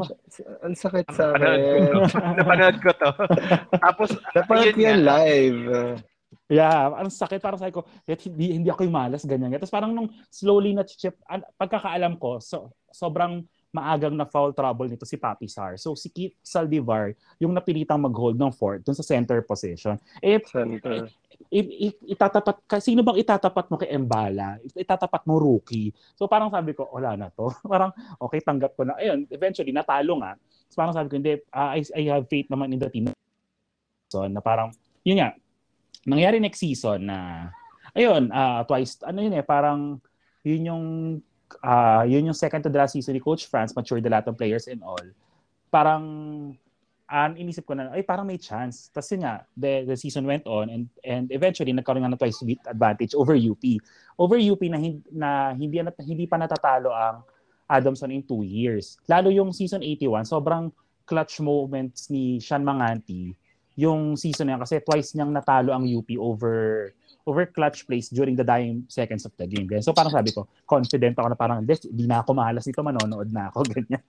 Ang 0.62 0.78
sakit 0.78 1.06
sa 1.10 1.34
akin. 1.34 1.58
Napanood 2.38 2.78
ko 2.78 2.94
to. 2.94 3.10
Tapos, 3.82 4.14
napanood 4.30 4.70
ko 4.70 4.80
yan 4.80 5.02
live. 5.02 5.58
Yeah, 6.46 6.94
ang 6.94 7.10
sakit 7.10 7.42
para 7.42 7.58
sa 7.58 7.74
ko, 7.74 7.82
hindi, 8.06 8.62
hindi 8.62 8.68
ako 8.70 8.86
yung 8.86 8.94
malas, 8.94 9.26
ganyan. 9.26 9.50
Tapos 9.58 9.74
parang 9.74 9.90
nung 9.90 10.06
slowly 10.30 10.76
na 10.76 10.86
chip, 10.86 11.18
pagkakaalam 11.58 12.20
ko, 12.20 12.38
so, 12.38 12.70
sobrang 12.94 13.42
maagang 13.72 14.12
na 14.12 14.28
foul 14.28 14.52
trouble 14.52 14.86
nito 14.86 15.08
si 15.08 15.16
Papi 15.16 15.48
Sar. 15.48 15.80
So 15.80 15.96
si 15.96 16.12
Keith 16.12 16.36
Saldivar, 16.44 17.16
yung 17.40 17.56
napilitang 17.56 18.04
mag-hold 18.04 18.36
ng 18.36 18.52
fourth 18.52 18.84
dun 18.84 18.92
sa 18.92 19.02
center 19.02 19.40
position. 19.40 19.96
Eh, 20.20 20.38
center. 20.44 21.08
Eh, 21.48 21.90
eh, 21.90 21.92
itatapat 22.12 22.68
ka, 22.68 22.76
sino 22.78 23.00
bang 23.00 23.18
itatapat 23.24 23.72
mo 23.72 23.80
kay 23.80 23.90
Embala? 23.90 24.60
Itatapat 24.76 25.24
mo 25.24 25.40
rookie. 25.40 25.90
So 26.14 26.28
parang 26.28 26.52
sabi 26.52 26.76
ko, 26.76 26.86
wala 26.92 27.16
na 27.16 27.32
to. 27.32 27.48
parang, 27.72 27.90
okay, 28.20 28.44
tanggap 28.44 28.76
ko 28.76 28.84
na. 28.84 28.94
Ayun, 29.00 29.24
eventually, 29.32 29.72
natalo 29.72 30.20
nga. 30.20 30.36
So 30.68 30.76
parang 30.76 30.94
sabi 30.94 31.08
ko, 31.08 31.14
hindi, 31.16 31.40
uh, 31.50 31.70
I, 31.72 31.80
I 31.96 32.02
have 32.12 32.28
faith 32.28 32.52
naman 32.52 32.76
in 32.76 32.80
the 32.80 32.92
team. 32.92 33.08
So, 34.12 34.28
na 34.28 34.44
parang, 34.44 34.76
yun 35.00 35.24
nga, 35.24 35.32
nangyari 36.04 36.36
next 36.36 36.60
season 36.60 37.08
na, 37.08 37.48
ayun, 37.96 38.28
uh, 38.28 38.60
twice, 38.68 39.00
ano 39.08 39.24
yun 39.24 39.32
eh, 39.32 39.40
parang, 39.40 39.96
yun 40.44 40.68
yung 40.68 40.84
uh, 41.60 42.02
yun 42.08 42.24
yung 42.24 42.36
second 42.36 42.64
to 42.64 42.70
the 42.72 42.78
last 42.78 42.96
season 42.96 43.12
ni 43.12 43.20
Coach 43.20 43.46
Franz, 43.46 43.76
matured 43.76 44.02
the 44.02 44.10
lot 44.10 44.24
players 44.36 44.66
and 44.66 44.80
all. 44.80 45.02
Parang, 45.68 46.04
um, 47.12 47.32
inisip 47.36 47.68
ko 47.68 47.76
na, 47.76 47.92
ay 47.92 48.00
parang 48.00 48.24
may 48.24 48.40
chance. 48.40 48.88
Tapos 48.88 49.12
yun 49.12 49.28
nga, 49.28 49.44
the, 49.52 49.84
the 49.84 49.96
season 49.96 50.24
went 50.24 50.48
on 50.48 50.72
and 50.72 50.88
and 51.04 51.28
eventually 51.28 51.72
nagkaroon 51.72 52.04
nga 52.04 52.12
ng 52.12 52.20
twice 52.20 52.40
beat 52.44 52.62
advantage 52.64 53.12
over 53.12 53.36
UP. 53.36 53.62
Over 54.16 54.40
UP 54.40 54.62
na, 54.72 54.78
na 55.12 55.30
hindi, 55.52 55.76
na, 55.80 55.92
hindi 56.00 56.24
pa 56.24 56.40
natatalo 56.40 56.92
ang 56.92 57.24
Adamson 57.68 58.12
in 58.12 58.24
two 58.24 58.44
years. 58.44 59.00
Lalo 59.08 59.28
yung 59.32 59.52
season 59.52 59.80
81, 59.84 60.28
sobrang 60.28 60.72
clutch 61.04 61.40
moments 61.40 62.08
ni 62.08 62.40
Sean 62.40 62.64
Manganti 62.64 63.36
yung 63.76 64.14
season 64.18 64.48
na 64.48 64.56
yan 64.56 64.62
kasi 64.62 64.80
twice 64.84 65.16
niyang 65.16 65.32
natalo 65.32 65.72
ang 65.72 65.84
UP 65.88 66.08
over 66.20 66.90
over 67.26 67.46
clutch 67.46 67.86
plays 67.86 68.10
during 68.10 68.34
the 68.34 68.42
dying 68.42 68.82
seconds 68.90 69.22
of 69.22 69.32
the 69.38 69.46
game. 69.46 69.70
So 69.78 69.94
parang 69.94 70.10
sabi 70.10 70.34
ko, 70.34 70.50
confident 70.66 71.14
ako 71.14 71.28
na 71.30 71.38
parang, 71.38 71.58
di 71.62 72.06
na 72.06 72.22
ako 72.22 72.34
mahalas 72.34 72.66
nito, 72.66 72.82
manonood 72.82 73.30
na 73.30 73.46
ako, 73.46 73.62
ganyan. 73.74 74.02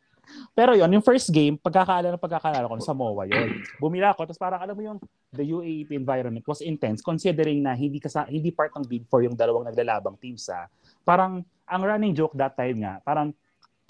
Pero 0.56 0.74
yon 0.74 0.90
yung 0.90 1.06
first 1.06 1.30
game, 1.30 1.60
pagkakaalala 1.60 2.16
ng 2.16 2.24
pagkakaalala 2.24 2.66
ko 2.66 2.80
sa 2.80 2.96
MOA 2.96 3.28
yun. 3.30 3.60
Bumila 3.78 4.16
ako, 4.16 4.32
tapos 4.32 4.42
parang 4.42 4.62
alam 4.64 4.74
mo 4.74 4.82
yung 4.82 5.00
the 5.36 5.46
UAP 5.46 5.94
environment 5.94 6.46
was 6.48 6.64
intense 6.64 7.04
considering 7.04 7.62
na 7.62 7.76
hindi 7.76 8.00
kasa, 8.00 8.26
hindi 8.26 8.50
part 8.50 8.72
ng 8.74 8.88
bid 8.88 9.04
for 9.12 9.22
yung 9.22 9.36
dalawang 9.36 9.68
naglalabang 9.68 10.18
teams 10.18 10.48
sa. 10.48 10.66
Parang 11.04 11.44
ang 11.68 11.82
running 11.84 12.16
joke 12.16 12.34
that 12.40 12.56
time 12.56 12.82
nga, 12.82 13.04
parang 13.04 13.36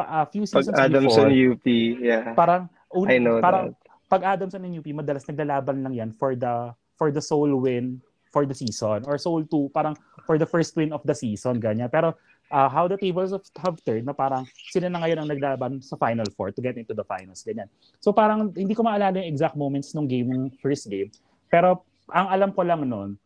a 0.02 0.26
uh, 0.26 0.26
few 0.26 0.44
seasons 0.50 0.74
pag 0.74 0.90
Adamson 0.90 1.30
before, 1.30 1.30
UP, 1.30 1.66
yeah. 2.02 2.34
Parang 2.34 2.66
un, 2.92 3.08
I 3.08 3.22
know 3.22 3.38
parang 3.38 3.78
that. 3.78 3.83
Pag 4.14 4.38
Adamson 4.38 4.62
and 4.62 4.78
UP, 4.78 4.86
madalas 4.94 5.26
naglalaban 5.26 5.82
lang 5.82 5.94
yan 5.98 6.10
for 6.14 6.38
the 6.38 6.70
for 6.94 7.10
the 7.10 7.18
sole 7.18 7.58
win 7.58 7.98
for 8.30 8.46
the 8.46 8.54
season. 8.54 9.02
Or 9.10 9.18
Soul 9.18 9.46
2, 9.46 9.74
parang 9.74 9.98
for 10.26 10.38
the 10.38 10.46
first 10.46 10.74
win 10.78 10.94
of 10.94 11.02
the 11.06 11.14
season, 11.14 11.58
ganyan. 11.58 11.90
Pero 11.90 12.18
uh, 12.50 12.70
how 12.70 12.90
the 12.90 12.98
tables 12.98 13.34
have 13.34 13.78
turned 13.86 14.10
na 14.10 14.14
parang 14.14 14.46
sila 14.74 14.90
na 14.90 15.02
ngayon 15.02 15.22
ang 15.22 15.30
naglaban 15.30 15.72
sa 15.82 15.98
Final 15.98 16.26
Four 16.34 16.54
to 16.54 16.62
get 16.62 16.78
into 16.78 16.94
the 16.94 17.06
finals, 17.06 17.46
ganyan. 17.46 17.70
So 18.02 18.14
parang 18.14 18.54
hindi 18.54 18.74
ko 18.78 18.86
maalala 18.86 19.22
yung 19.22 19.30
exact 19.34 19.58
moments 19.58 19.94
nung 19.98 20.10
game, 20.10 20.30
yung 20.30 20.50
first 20.62 20.90
game. 20.90 21.14
Pero 21.50 21.86
ang 22.10 22.30
alam 22.30 22.50
ko 22.54 22.66
lang 22.66 22.86
noon, 22.86 23.18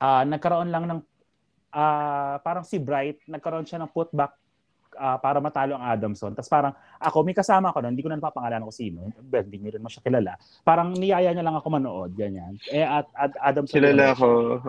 uh, 0.00 0.24
nagkaroon 0.24 0.72
lang 0.72 0.88
ng 0.88 1.00
uh, 1.76 2.36
parang 2.40 2.64
si 2.64 2.80
Bright, 2.80 3.20
nagkaroon 3.28 3.68
siya 3.68 3.80
ng 3.84 3.92
putback 3.92 4.32
uh, 4.96 5.18
para 5.20 5.42
matalo 5.42 5.76
ang 5.76 5.84
Adamson. 5.84 6.32
Tapos 6.32 6.48
parang 6.48 6.72
ako, 6.96 7.26
may 7.26 7.36
kasama 7.36 7.74
ko 7.74 7.82
noon, 7.82 7.92
hindi 7.92 8.04
ko 8.04 8.10
na 8.10 8.16
napapangalanan 8.16 8.64
ko 8.64 8.72
sino. 8.72 9.12
Well, 9.28 9.44
hindi 9.44 9.58
niyo 9.60 9.76
rin 9.76 9.84
mo 9.84 9.90
siya 9.92 10.00
kilala. 10.00 10.40
Parang 10.64 10.96
niyaya 10.96 11.34
niya 11.34 11.44
lang 11.44 11.56
ako 11.58 11.66
manood, 11.68 12.12
ganyan. 12.16 12.56
Eh, 12.72 12.80
at, 12.80 13.06
at 13.12 13.32
Adamson. 13.42 13.76
Kilala 13.80 14.16
ko. 14.16 14.60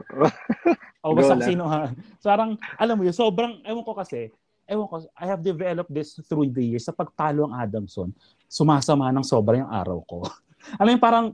o, 1.06 1.16
basta 1.16 1.40
sino 1.46 1.70
ha. 1.70 1.94
So, 2.20 2.28
parang, 2.28 2.60
alam 2.76 2.96
mo 3.00 3.04
yun, 3.08 3.16
sobrang, 3.16 3.64
ewan 3.64 3.84
ko 3.86 3.94
kasi, 3.96 4.34
ewan 4.68 4.88
ko, 4.90 5.02
I 5.16 5.26
have 5.30 5.42
developed 5.42 5.92
this 5.94 6.20
through 6.28 6.52
the 6.52 6.64
years. 6.64 6.84
Sa 6.84 6.94
pagtalo 6.94 7.48
ang 7.48 7.56
Adamson, 7.56 8.12
sumasama 8.50 9.10
ng 9.14 9.26
sobra 9.26 9.58
yung 9.58 9.72
araw 9.72 10.00
ko. 10.04 10.26
alam 10.82 10.96
mo 10.96 11.02
parang, 11.02 11.26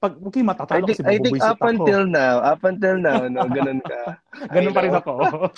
pag 0.00 0.16
okay, 0.16 0.40
matatalo 0.40 0.88
think, 0.88 1.04
I 1.04 1.20
think 1.20 1.36
up 1.44 1.60
ako. 1.60 1.68
until 1.68 2.08
now, 2.08 2.40
up 2.40 2.64
until 2.64 2.96
now, 2.96 3.28
no, 3.28 3.44
ganun 3.52 3.84
ka. 3.84 4.16
ganun 4.56 4.72
pa 4.72 4.80
rin 4.80 4.96
ako. 4.96 5.12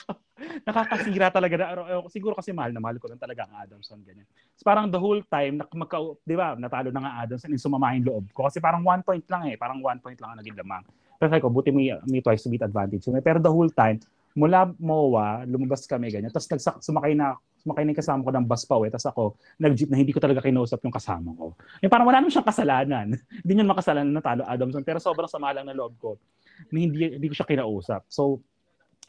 Nakakasira 0.66 1.30
talaga 1.30 1.54
na 1.54 1.66
araw. 1.70 2.11
Siguro 2.11 2.34
kasi 2.34 2.50
mahal 2.50 2.75
na 2.75 2.82
mahal 2.82 2.99
ko 2.99 3.06
lang 3.06 3.22
talaga 3.22 3.46
ang 3.46 3.62
Adamson 3.62 4.02
ganyan. 4.02 4.26
So, 4.58 4.66
parang 4.66 4.90
the 4.90 4.99
whole 4.99 5.22
time 5.30 5.62
na 5.62 5.64
magka, 5.70 6.02
'di 6.26 6.34
ba, 6.34 6.58
natalo 6.58 6.90
na 6.90 7.06
nga 7.06 7.12
Adamson, 7.22 7.54
sumama 7.54 7.94
yung 7.94 8.02
loob 8.11 8.25
ko 8.34 8.50
kasi 8.50 8.58
parang 8.58 8.82
one 8.82 9.06
point 9.06 9.22
lang 9.30 9.46
eh, 9.46 9.54
parang 9.54 9.78
one 9.78 10.02
point 10.02 10.18
lang 10.18 10.34
ang 10.34 10.38
naging 10.42 10.58
lamang. 10.58 10.82
Pero 11.22 11.28
sabi 11.30 11.42
ko, 11.46 11.46
buti 11.46 11.70
may, 11.70 11.94
may 12.11 12.18
twice 12.18 12.42
to 12.42 12.50
beat 12.50 12.66
advantage. 12.66 13.06
Pero 13.22 13.38
the 13.38 13.46
whole 13.46 13.70
time, 13.70 14.02
mula 14.34 14.75
MOA, 14.75 15.46
lumabas 15.46 15.87
kami 15.87 16.11
ganyan. 16.11 16.34
Tapos 16.34 16.50
nagsak, 16.50 16.82
sumakay 16.82 17.14
na 17.14 17.38
na 17.62 17.95
kasama 17.95 18.26
ko 18.26 18.31
ng 18.35 18.47
bus 18.47 18.62
pa 18.66 18.75
uwi. 18.78 18.90
Tapos 18.90 19.07
ako, 19.07 19.23
nag-jeep 19.59 19.90
na 19.90 19.99
hindi 19.99 20.11
ko 20.11 20.19
talaga 20.19 20.42
kinausap 20.42 20.83
yung 20.83 20.95
kasama 20.95 21.31
ko. 21.35 21.54
Yung 21.83 21.92
parang 21.92 22.07
wala 22.07 22.19
naman 22.19 22.35
siyang 22.35 22.49
kasalanan. 22.49 23.07
hindi 23.42 23.52
niya 23.54 23.66
makasalanan 23.66 24.12
na 24.12 24.23
talo 24.23 24.42
Adamson. 24.47 24.83
Pero 24.83 24.99
sobrang 24.99 25.31
sama 25.31 25.54
lang 25.54 25.66
na 25.66 25.75
loob 25.75 25.95
ko 25.99 26.11
na 26.71 26.78
hindi, 26.78 27.19
hindi 27.19 27.26
ko 27.31 27.35
siya 27.38 27.47
kinausap. 27.47 28.07
So, 28.11 28.42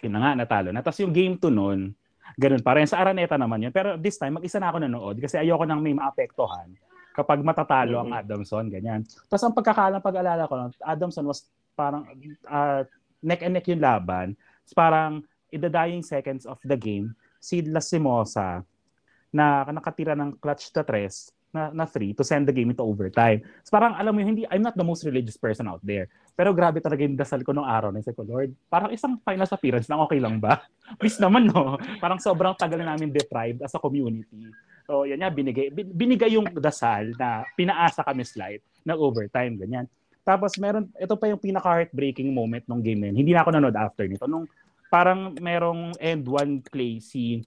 yun 0.02 0.14
na 0.16 0.20
nga, 0.22 0.32
natalo 0.38 0.70
na. 0.70 0.86
Tapos 0.86 1.02
yung 1.02 1.14
game 1.14 1.36
2 1.38 1.50
noon, 1.50 1.94
ganun 2.38 2.64
pa 2.64 2.78
rin. 2.78 2.86
Sa 2.86 3.02
Araneta 3.02 3.36
naman 3.36 3.66
yun. 3.66 3.74
Pero 3.74 3.98
this 3.98 4.18
time, 4.18 4.38
mag-isa 4.38 4.62
na 4.62 4.70
ako 4.70 4.78
nanood 4.86 5.18
kasi 5.18 5.42
ayoko 5.42 5.66
nang 5.66 5.82
may 5.82 5.94
maapektuhan 5.98 6.74
kapag 7.14 7.46
matatalo 7.46 8.02
ang 8.02 8.12
Adamson, 8.12 8.68
ganyan. 8.68 9.06
Tapos 9.30 9.44
ang 9.46 9.54
pagkakalang 9.54 10.02
pag-alala 10.02 10.50
ko, 10.50 10.74
Adamson 10.82 11.30
was 11.30 11.46
parang 11.78 12.10
uh, 12.50 12.82
neck 13.22 13.46
and 13.46 13.54
neck 13.54 13.70
yung 13.70 13.82
laban. 13.82 14.34
Parang 14.74 15.22
in 15.54 15.62
the 15.62 15.70
dying 15.70 16.02
seconds 16.02 16.50
of 16.50 16.58
the 16.66 16.74
game, 16.74 17.14
si 17.44 17.60
Lasimosa 17.60 18.64
na 19.36 19.68
nakatira 19.68 20.16
ng 20.16 20.40
clutch 20.40 20.72
to 20.72 20.80
tres 20.88 21.36
na, 21.52 21.70
na 21.76 21.84
three 21.84 22.16
to 22.16 22.24
send 22.24 22.48
the 22.48 22.56
game 22.56 22.72
into 22.72 22.82
overtime. 22.82 23.44
So 23.68 23.76
parang 23.76 24.00
alam 24.00 24.16
mo 24.16 24.24
hindi, 24.24 24.48
I'm 24.48 24.64
not 24.64 24.80
the 24.80 24.88
most 24.88 25.04
religious 25.04 25.36
person 25.36 25.68
out 25.68 25.84
there. 25.84 26.08
Pero 26.34 26.56
grabe 26.56 26.80
talaga 26.80 27.04
yung 27.04 27.20
dasal 27.20 27.44
ko 27.44 27.52
nung 27.52 27.68
araw 27.68 27.92
na 27.92 28.02
ko, 28.02 28.24
Lord, 28.24 28.56
parang 28.72 28.90
isang 28.96 29.20
finals 29.22 29.52
appearance 29.52 29.92
lang 29.92 30.02
okay 30.02 30.24
lang 30.24 30.40
ba? 30.40 30.64
Please 31.00 31.20
naman 31.20 31.52
no. 31.52 31.76
Parang 32.00 32.18
sobrang 32.18 32.56
tagal 32.56 32.80
na 32.80 32.96
namin 32.96 33.12
deprived 33.12 33.60
as 33.62 33.76
a 33.76 33.80
community. 33.84 34.50
So 34.88 35.04
yan 35.04 35.20
nga, 35.20 35.30
binigay, 35.30 35.70
binigay 35.76 36.40
yung 36.40 36.48
dasal 36.58 37.12
na 37.20 37.44
pinaasa 37.60 38.02
kami 38.02 38.24
slide 38.24 38.64
na 38.88 38.96
overtime, 38.96 39.60
ganyan. 39.60 39.86
Tapos 40.24 40.56
meron, 40.56 40.88
ito 40.96 41.14
pa 41.20 41.28
yung 41.28 41.40
pinaka-heartbreaking 41.40 42.32
moment 42.32 42.64
nung 42.66 42.80
game 42.80 43.04
na 43.04 43.08
yun. 43.12 43.18
Hindi 43.20 43.32
na 43.36 43.44
ako 43.44 43.50
nanood 43.52 43.76
after 43.76 44.08
nito. 44.08 44.24
Nung 44.24 44.48
parang 44.94 45.34
merong 45.42 45.98
end 45.98 46.30
one 46.30 46.62
play 46.62 47.02
si 47.02 47.42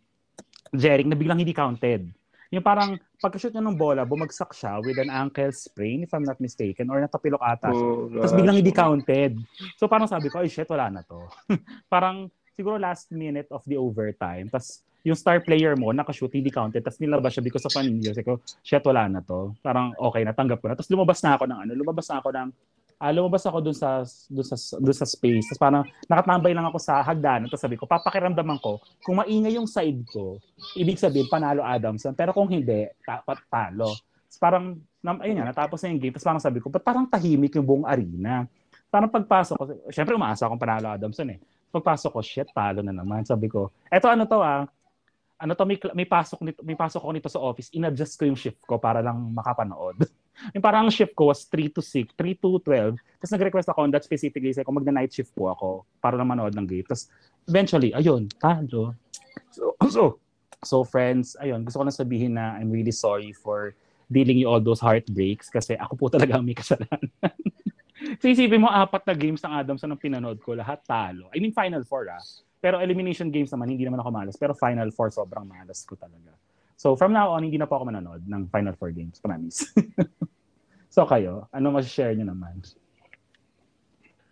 Jerick 0.74 1.06
na 1.06 1.14
biglang 1.14 1.38
hindi 1.38 1.54
counted. 1.54 2.10
Yung 2.50 2.62
parang 2.62 2.98
pagka-shoot 3.22 3.54
niya 3.54 3.62
ng 3.62 3.78
bola, 3.78 4.02
bumagsak 4.02 4.50
siya 4.50 4.82
with 4.82 4.98
an 4.98 5.10
ankle 5.14 5.54
sprain, 5.54 6.02
if 6.02 6.10
I'm 6.10 6.26
not 6.26 6.42
mistaken, 6.42 6.90
or 6.90 6.98
natapilok 6.98 7.38
ata 7.38 7.70
siya. 7.70 7.86
Oh, 7.86 8.10
Tapos 8.10 8.34
biglang 8.34 8.58
hindi 8.58 8.74
counted. 8.74 9.38
So 9.78 9.86
parang 9.86 10.10
sabi 10.10 10.26
ko, 10.26 10.42
ay 10.42 10.50
shit, 10.50 10.66
wala 10.66 10.90
na 10.90 11.06
to. 11.06 11.22
parang 11.92 12.34
siguro 12.58 12.82
last 12.82 13.14
minute 13.14 13.46
of 13.54 13.62
the 13.66 13.78
overtime. 13.78 14.50
Tapos 14.50 14.82
yung 15.06 15.14
star 15.14 15.38
player 15.38 15.78
mo, 15.78 15.94
nakashoot, 15.94 16.34
hindi 16.34 16.50
counted. 16.50 16.82
Tapos 16.82 16.98
nilabas 16.98 17.30
siya 17.30 17.46
because 17.46 17.62
of 17.62 17.74
an 17.78 17.86
injury. 17.86 18.14
Sabi 18.14 18.26
ko, 18.26 18.42
shit, 18.66 18.82
wala 18.82 19.06
na 19.06 19.22
to. 19.22 19.54
Parang 19.62 19.94
okay, 20.02 20.26
natanggap 20.26 20.58
ko 20.58 20.66
na. 20.66 20.74
Tapos 20.74 20.90
lumabas 20.90 21.22
na 21.22 21.38
ako 21.38 21.44
ng 21.46 21.58
ano, 21.62 21.72
lumabas 21.78 22.06
na 22.10 22.18
ako 22.18 22.28
ng 22.34 22.48
uh, 22.96 23.12
lumabas 23.12 23.44
ako 23.44 23.58
dun 23.60 23.76
sa 23.76 24.02
dun 24.28 24.46
sa 24.46 24.56
dun 24.56 24.96
sa 24.96 25.06
space. 25.06 25.52
Tapos 25.52 25.60
parang 25.60 25.84
nakatambay 26.08 26.52
lang 26.56 26.66
ako 26.68 26.78
sa 26.80 27.00
hagdanan. 27.04 27.48
Tapos 27.48 27.62
sabi 27.62 27.76
ko, 27.76 27.84
papakiramdaman 27.84 28.58
ko, 28.60 28.80
kung 29.04 29.20
maingay 29.20 29.56
yung 29.56 29.68
side 29.68 30.02
ko, 30.08 30.40
ibig 30.76 31.00
sabihin 31.00 31.28
panalo 31.28 31.60
Adamson. 31.62 32.16
Pero 32.16 32.32
kung 32.32 32.48
hindi, 32.48 32.88
dapat 33.04 33.38
talo. 33.48 33.92
Tapos 34.26 34.40
parang, 34.40 34.64
ayun 35.22 35.36
nga, 35.40 35.48
natapos 35.52 35.78
na 35.84 35.92
yung 35.92 36.00
game. 36.00 36.12
Tapos 36.16 36.26
parang 36.26 36.42
sabi 36.42 36.58
ko, 36.60 36.66
parang 36.72 37.06
tahimik 37.08 37.54
yung 37.56 37.66
buong 37.66 37.86
arena? 37.86 38.48
Parang 38.88 39.10
pagpasok 39.12 39.54
ko, 39.56 39.64
syempre 39.92 40.16
umaasa 40.16 40.48
akong 40.48 40.60
panalo 40.60 40.88
Adamson 40.88 41.28
eh. 41.36 41.38
Pagpasok 41.72 42.10
ko, 42.16 42.20
shit, 42.24 42.48
talo 42.54 42.80
na 42.80 42.94
naman. 42.94 43.26
Sabi 43.26 43.50
ko, 43.50 43.74
eto 43.92 44.08
ano 44.08 44.24
to 44.24 44.40
ah, 44.40 44.64
ano 45.36 45.52
to 45.52 45.64
may, 45.68 45.76
may 45.92 46.08
pasok 46.08 46.40
nito 46.40 46.60
may 46.64 46.76
pasok 46.76 47.04
ako 47.04 47.12
nito 47.12 47.28
sa 47.28 47.40
office 47.44 47.68
inadjust 47.76 48.16
ko 48.16 48.24
yung 48.24 48.38
shift 48.38 48.60
ko 48.64 48.80
para 48.80 49.04
lang 49.04 49.20
makapanood 49.36 50.00
yung 50.52 50.64
parang 50.64 50.88
shift 50.92 51.16
ko 51.16 51.32
was 51.32 51.44
3 51.48 51.72
to 51.72 51.80
6 51.80 52.12
3 52.14 52.42
to 52.42 52.60
12 52.60 52.96
tapos 52.96 53.32
nag-request 53.32 53.68
ako 53.72 53.78
on 53.84 53.90
that 53.92 54.04
specifically 54.04 54.52
say 54.52 54.64
ko 54.64 54.72
magna 54.72 54.92
night 54.92 55.12
shift 55.12 55.32
po 55.32 55.50
ako 55.52 55.68
para 55.98 56.14
lang 56.14 56.28
manood 56.28 56.54
ng 56.54 56.66
game. 56.68 56.86
Tapos 56.86 57.08
eventually 57.48 57.90
ayun 57.96 58.28
talo. 58.40 58.94
So, 59.50 59.74
so 59.94 60.02
so 60.64 60.76
friends 60.84 61.36
ayun 61.40 61.64
gusto 61.64 61.80
ko 61.80 61.84
lang 61.84 61.96
sabihin 61.96 62.32
na 62.36 62.56
I'm 62.56 62.70
really 62.72 62.94
sorry 62.94 63.32
for 63.32 63.76
dealing 64.12 64.38
you 64.38 64.46
all 64.46 64.62
those 64.62 64.78
heartbreaks 64.78 65.50
kasi 65.50 65.74
ako 65.76 65.98
po 65.98 66.06
talaga 66.12 66.38
ang 66.38 66.46
may 66.46 66.56
kasalanan. 66.56 67.10
So 68.20 68.28
isipin 68.28 68.60
mo 68.60 68.68
apat 68.68 69.08
na 69.08 69.16
games 69.16 69.40
ng 69.40 69.56
Adams 69.56 69.80
na 69.82 69.96
pinanood 69.96 70.38
ko 70.44 70.52
lahat 70.52 70.84
talo. 70.84 71.32
I 71.32 71.40
mean 71.40 71.50
final 71.56 71.80
four 71.80 72.06
ah. 72.12 72.20
Pero 72.66 72.80
elimination 72.80 73.28
games 73.30 73.52
naman, 73.52 73.70
hindi 73.70 73.84
naman 73.84 74.00
ako 74.02 74.10
malas. 74.10 74.34
Pero 74.34 74.56
Final 74.56 74.90
Four, 74.90 75.12
sobrang 75.12 75.46
malas 75.46 75.84
ko 75.84 75.94
talaga. 75.94 76.34
So 76.76 76.94
from 76.94 77.16
now 77.16 77.32
on, 77.32 77.42
hindi 77.42 77.56
na 77.56 77.64
po 77.64 77.80
ako 77.80 77.88
manonood 77.88 78.22
ng 78.28 78.52
Final 78.52 78.76
Four 78.76 78.92
games. 78.92 79.16
Promise. 79.18 79.72
so 80.94 81.08
kayo, 81.08 81.48
ano 81.50 81.72
mas-share 81.72 82.12
nyo 82.12 82.28
naman? 82.28 82.60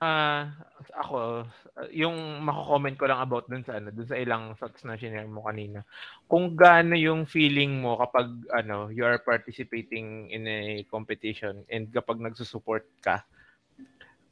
Ah, 0.04 0.52
uh, 0.52 0.74
ako, 1.00 1.48
yung 1.90 2.44
mako-comment 2.44 2.96
ko 3.00 3.08
lang 3.08 3.24
about 3.24 3.48
dun 3.48 3.64
sa 3.64 3.80
ano, 3.80 3.88
dun 3.88 4.04
sa 4.04 4.20
ilang 4.20 4.52
thoughts 4.60 4.84
na 4.84 5.00
share 5.00 5.24
mo 5.24 5.48
kanina. 5.48 5.82
Kung 6.28 6.52
gaano 6.52 6.92
yung 6.92 7.24
feeling 7.24 7.80
mo 7.80 7.96
kapag 7.96 8.28
ano, 8.52 8.92
you 8.92 9.02
are 9.02 9.18
participating 9.18 10.28
in 10.28 10.44
a 10.44 10.84
competition 10.92 11.64
and 11.72 11.88
kapag 11.90 12.20
nagsusupport 12.20 12.84
ka, 13.00 13.24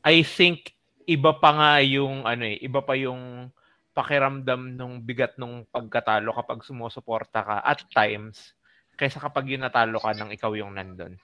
I 0.05 0.21
think 0.21 0.77
iba 1.09 1.35
pa 1.35 1.51
nga 1.57 1.73
yung 1.83 2.29
ano 2.29 2.45
eh, 2.47 2.61
iba 2.63 2.85
pa 2.85 2.95
yung 2.95 3.51
pakiramdam 3.93 4.77
nung 4.77 5.05
bigat 5.05 5.37
nung 5.37 5.69
pagkatalo 5.69 6.33
kapag 6.33 6.65
sumusuporta 6.65 7.45
ka 7.45 7.57
at 7.61 7.85
times 7.93 8.57
kaysa 8.97 9.21
kapag 9.21 9.53
yung 9.53 9.65
natalo 9.65 10.01
ka 10.01 10.13
nang 10.17 10.33
ikaw 10.33 10.53
yung 10.57 10.77
nandun. 10.77 11.17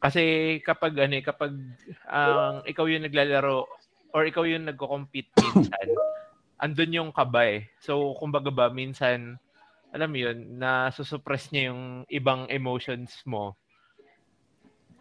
Kasi 0.00 0.56
kapag 0.64 0.96
ano 0.96 1.14
eh, 1.20 1.24
kapag 1.24 1.52
ang 2.08 2.64
um, 2.64 2.68
ikaw 2.68 2.88
yung 2.88 3.04
naglalaro 3.04 3.68
or 4.16 4.22
ikaw 4.24 4.48
yung 4.48 4.64
nagko-compete 4.68 5.28
minsan, 5.44 5.88
andun 6.56 6.96
yung 6.96 7.10
kaba 7.12 7.60
eh. 7.60 7.60
So 7.84 8.16
kumbaga 8.16 8.48
ba 8.48 8.72
minsan 8.72 9.36
alam 9.90 10.08
mo 10.10 10.18
yun, 10.22 10.38
na 10.58 10.94
susuppress 10.94 11.50
niya 11.50 11.74
yung 11.74 12.06
ibang 12.06 12.46
emotions 12.46 13.10
mo 13.26 13.58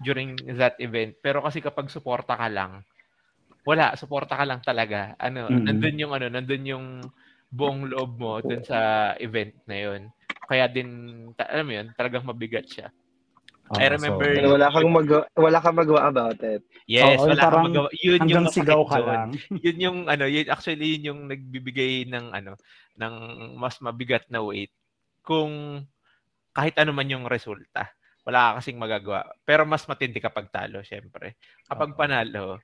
during 0.02 0.34
that 0.58 0.74
event. 0.82 1.14
Pero 1.22 1.46
kasi 1.46 1.62
kapag 1.62 1.94
suporta 1.94 2.34
ka 2.34 2.50
lang, 2.50 2.82
wala, 3.68 3.96
suporta 3.96 4.40
ka 4.40 4.46
lang 4.48 4.62
talaga. 4.64 5.16
Ano, 5.20 5.48
mm-hmm. 5.48 5.66
nandun 5.66 6.02
yung 6.02 6.14
ano, 6.16 6.28
nandun 6.32 6.64
yung 6.66 6.86
buong 7.50 7.90
loob 7.90 8.12
mo 8.22 8.40
dun 8.46 8.62
sa 8.62 9.12
event 9.18 9.54
na 9.66 9.78
yun. 9.78 10.02
Kaya 10.46 10.70
din, 10.70 10.90
ta- 11.34 11.50
alam 11.50 11.66
mo 11.66 11.74
yun, 11.78 11.88
talagang 11.98 12.26
mabigat 12.26 12.66
siya. 12.70 12.90
Oh, 13.70 13.78
I 13.78 13.86
remember 13.94 14.26
so, 14.34 14.58
wala 14.58 14.74
kang 14.74 14.90
mag 14.90 15.10
wala 15.38 15.58
kang 15.62 15.78
magawa 15.78 16.02
about 16.10 16.42
it. 16.42 16.66
Yes, 16.90 17.22
oh, 17.22 17.30
wala 17.30 17.54
kang 17.54 17.70
magawa. 17.70 17.90
Yun 18.02 18.26
yung 18.26 18.50
sigaw 18.50 18.82
ka 18.82 18.98
lang. 18.98 19.38
yun 19.66 19.78
yung 19.78 19.98
ano, 20.10 20.26
yun 20.26 20.50
actually 20.50 20.98
yun 20.98 21.14
yung 21.14 21.22
nagbibigay 21.30 22.10
ng 22.10 22.34
ano 22.34 22.58
ng 22.98 23.14
mas 23.62 23.78
mabigat 23.78 24.26
na 24.34 24.42
weight 24.42 24.74
kung 25.22 25.86
kahit 26.50 26.82
ano 26.82 26.98
man 26.98 27.14
yung 27.14 27.30
resulta. 27.30 27.94
Wala 28.26 28.58
ka 28.58 28.66
kasing 28.66 28.82
magagawa. 28.82 29.22
Pero 29.46 29.70
mas 29.70 29.86
matindi 29.86 30.18
kapag 30.18 30.50
talo, 30.50 30.82
syempre. 30.82 31.38
Kapag 31.70 31.94
panalo, 31.94 32.58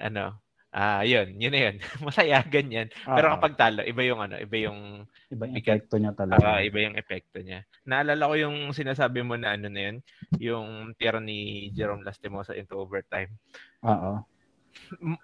ano, 0.00 0.40
ah, 0.70 1.02
uh, 1.02 1.02
yun, 1.02 1.34
yun 1.34 1.50
na 1.50 1.60
yun. 1.66 1.76
Masaya, 2.06 2.46
ganyan. 2.46 2.86
Uh-huh. 2.94 3.18
Pero 3.18 3.26
kapag 3.34 3.58
talo, 3.58 3.82
iba 3.82 4.02
yung 4.06 4.22
ano, 4.22 4.38
iba 4.38 4.56
yung... 4.70 5.02
Iba 5.26 5.50
yung 5.50 5.58
epekto 5.58 5.98
niya 5.98 6.14
talaga. 6.14 6.46
Uh, 6.46 6.60
iba 6.62 6.78
yung 6.86 6.94
epekto 6.94 7.42
niya. 7.42 7.66
Naalala 7.82 8.30
ko 8.30 8.34
yung 8.38 8.56
sinasabi 8.70 9.26
mo 9.26 9.34
na 9.34 9.58
ano 9.58 9.66
na 9.66 9.90
yun, 9.90 9.96
yung 10.38 10.94
tira 10.94 11.18
ni 11.18 11.70
Jerome 11.74 12.06
Lastimosa 12.06 12.54
into 12.54 12.78
overtime. 12.78 13.34
Oo. 13.82 14.22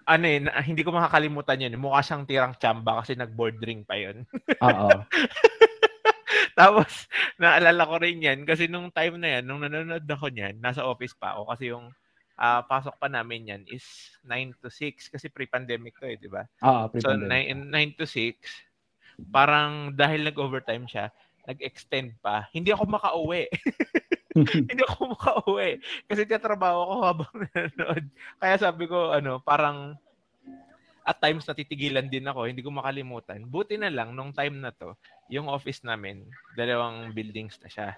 ano 0.03 0.25
eh, 0.27 0.43
hindi 0.67 0.83
ko 0.83 0.91
makakalimutan 0.91 1.63
yun. 1.63 1.79
Mukha 1.79 2.03
siyang 2.03 2.27
tirang 2.27 2.59
chamba 2.59 2.99
kasi 2.99 3.15
nag-board 3.15 3.63
ring 3.63 3.87
pa 3.87 3.95
yun. 3.95 4.27
Oo. 4.59 4.89
Tapos, 6.59 7.07
naalala 7.39 7.87
ko 7.87 7.95
rin 8.03 8.19
yan 8.19 8.43
kasi 8.43 8.67
nung 8.67 8.91
time 8.91 9.15
na 9.15 9.39
yan, 9.39 9.43
nung 9.47 9.63
nanonood 9.63 10.03
ako 10.03 10.27
niyan, 10.27 10.59
nasa 10.59 10.83
office 10.83 11.15
pa 11.15 11.37
ako 11.37 11.55
kasi 11.55 11.71
yung 11.71 11.87
uh, 12.37 12.61
pasok 12.63 12.95
pa 13.01 13.09
namin 13.09 13.49
yan 13.49 13.61
is 13.67 13.83
9 14.23 14.53
to 14.61 14.69
6 14.69 15.11
kasi 15.11 15.27
pre-pandemic 15.27 15.97
to 15.97 16.05
eh, 16.07 16.17
di 16.17 16.29
ba? 16.29 16.45
Oo, 16.63 16.87
pre-pandemic. 16.93 17.67
So, 17.67 17.67
9, 17.67 17.97
9 17.97 17.99
to 17.99 18.05
6, 18.05 19.33
parang 19.33 19.91
dahil 19.97 20.21
nag-overtime 20.23 20.85
siya, 20.85 21.09
nag-extend 21.49 22.21
pa. 22.21 22.45
Hindi 22.53 22.71
ako 22.71 22.83
makauwi. 22.85 23.49
hindi 24.69 24.83
ako 24.85 25.17
makauwi. 25.17 25.81
Kasi 26.05 26.21
tiyatrabaho 26.29 26.77
ako 26.85 26.95
habang 27.03 27.33
nanonood. 27.51 28.05
Kaya 28.37 28.55
sabi 28.61 28.83
ko, 28.85 29.11
ano, 29.11 29.41
parang 29.41 29.97
at 31.07 31.23
times 31.23 31.47
natitigilan 31.47 32.11
din 32.11 32.27
ako, 32.27 32.51
hindi 32.51 32.59
ko 32.59 32.67
makalimutan. 32.67 33.47
Buti 33.47 33.79
na 33.79 33.87
lang, 33.87 34.11
nung 34.11 34.35
time 34.35 34.59
na 34.59 34.75
to, 34.75 34.91
yung 35.31 35.47
office 35.47 35.79
namin, 35.87 36.27
dalawang 36.59 37.15
buildings 37.15 37.55
na 37.63 37.71
siya. 37.71 37.89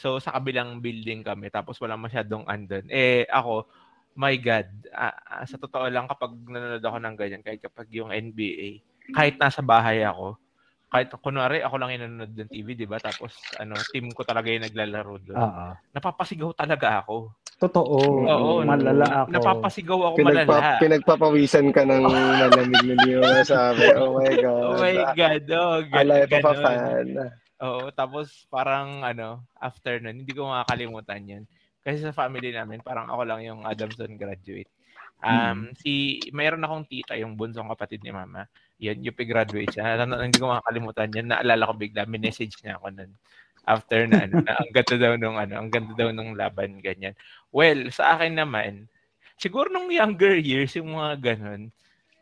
So, 0.00 0.16
sa 0.16 0.32
kabilang 0.32 0.80
building 0.80 1.20
kami, 1.20 1.52
tapos 1.52 1.76
wala 1.76 2.00
masyadong 2.00 2.48
andon. 2.48 2.88
Eh, 2.88 3.28
ako, 3.28 3.68
my 4.16 4.32
God, 4.40 4.68
uh, 4.96 5.12
uh, 5.12 5.44
sa 5.44 5.60
totoo 5.60 5.92
lang, 5.92 6.08
kapag 6.08 6.32
nanonood 6.48 6.80
ako 6.80 6.96
ng 7.04 7.16
ganyan, 7.20 7.42
kahit 7.44 7.60
kapag 7.60 7.92
yung 7.92 8.08
NBA, 8.08 8.80
kahit 9.12 9.36
nasa 9.36 9.60
bahay 9.60 10.00
ako, 10.00 10.40
kahit 10.90 11.12
kunwari 11.22 11.62
ako 11.62 11.76
lang 11.78 11.94
yung 11.94 12.02
nanonood 12.08 12.34
ng 12.34 12.50
TV, 12.50 12.74
'di 12.74 12.86
ba? 12.90 12.98
Tapos 12.98 13.30
ano, 13.62 13.78
team 13.94 14.10
ko 14.10 14.26
talaga 14.26 14.50
yung 14.50 14.66
naglalaro 14.66 15.14
doon. 15.22 15.38
Uh-huh. 15.38 15.72
Napapasigaw 15.94 16.50
talaga 16.50 17.06
ako. 17.06 17.30
Totoo. 17.62 18.26
Oo, 18.26 18.52
malala 18.66 19.22
ako. 19.22 19.26
Napapasigaw 19.30 19.98
ako 20.10 20.14
Pinagpa- 20.18 20.50
malala. 20.50 20.80
Pinagpapawisan 20.82 21.66
ka 21.70 21.86
ng 21.86 22.02
malamig 22.10 22.82
na 22.88 22.94
di 23.06 23.12
mo 23.20 23.30
sabi. 23.46 23.84
Oh 23.94 24.18
my 24.18 24.32
God. 24.34 24.64
Oh 24.64 24.74
my 24.82 24.96
God. 25.14 25.42
Oh, 25.52 25.78
God. 25.84 26.00
Alay 26.02 26.22
pa 26.26 26.38
pa 26.42 26.52
fan. 26.58 27.06
Oo, 27.60 27.92
tapos 27.92 28.48
parang 28.48 29.04
ano, 29.04 29.44
after 29.60 30.00
nun, 30.00 30.24
hindi 30.24 30.32
ko 30.32 30.48
makakalimutan 30.48 31.22
yun. 31.28 31.44
Kasi 31.84 32.00
sa 32.00 32.16
family 32.16 32.52
namin, 32.52 32.80
parang 32.80 33.08
ako 33.08 33.22
lang 33.24 33.40
yung 33.44 33.60
Adamson 33.68 34.16
graduate. 34.16 34.68
Um, 35.20 35.68
hmm. 35.68 35.76
si 35.76 36.16
mayroon 36.32 36.64
akong 36.64 36.88
tita, 36.88 37.12
yung 37.20 37.36
bunsong 37.36 37.68
kapatid 37.68 38.00
ni 38.00 38.08
mama. 38.08 38.48
Yan, 38.80 39.04
UP 39.04 39.20
graduate 39.28 39.68
siya. 39.68 40.00
Hindi 40.00 40.40
ko 40.40 40.48
makakalimutan 40.48 41.12
yan. 41.12 41.28
Naalala 41.28 41.68
ko 41.68 41.74
bigla, 41.76 42.08
message 42.08 42.56
niya 42.64 42.80
ako 42.80 42.96
nun. 42.96 43.12
After 43.68 44.08
na, 44.08 44.24
ano, 44.24 44.40
na 44.40 44.56
ang 44.56 44.70
ganda 44.72 44.96
daw 44.96 45.12
nung 45.20 45.36
ano, 45.36 45.54
ang 45.60 45.68
ganda 45.68 45.92
daw 45.92 46.08
nung 46.08 46.32
laban, 46.32 46.80
ganyan. 46.80 47.12
Well, 47.52 47.92
sa 47.92 48.16
akin 48.16 48.40
naman, 48.40 48.88
siguro 49.36 49.68
nung 49.68 49.92
younger 49.92 50.40
years, 50.40 50.72
yung 50.80 50.96
mga 50.96 51.36
ganun, 51.36 51.68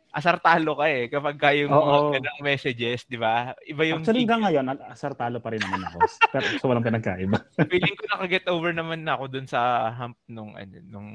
asar 0.09 0.41
talo 0.41 0.73
ka 0.81 0.87
eh 0.89 1.13
kapag 1.13 1.37
kayo 1.37 1.69
mga 1.69 2.21
ganang 2.21 2.41
messages, 2.41 3.05
di 3.05 3.21
ba? 3.21 3.53
Iba 3.69 3.83
yung 3.85 4.01
Actually 4.01 4.25
hanggang 4.25 4.43
ngayon, 4.49 4.65
asar 4.89 5.13
talo 5.13 5.39
pa 5.39 5.53
rin 5.53 5.61
naman 5.61 5.85
ako. 5.85 5.99
Pero 6.33 6.47
so 6.57 6.67
walang 6.69 6.87
pinagkaiba. 6.87 7.37
Feeling 7.73 7.97
ko 7.97 8.05
nakaget 8.09 8.45
over 8.49 8.73
naman 8.73 9.05
na 9.05 9.21
ako 9.21 9.25
dun 9.29 9.47
sa 9.47 9.93
hump 9.93 10.17
nung 10.27 10.57
ano, 10.57 10.77
nung 10.89 11.11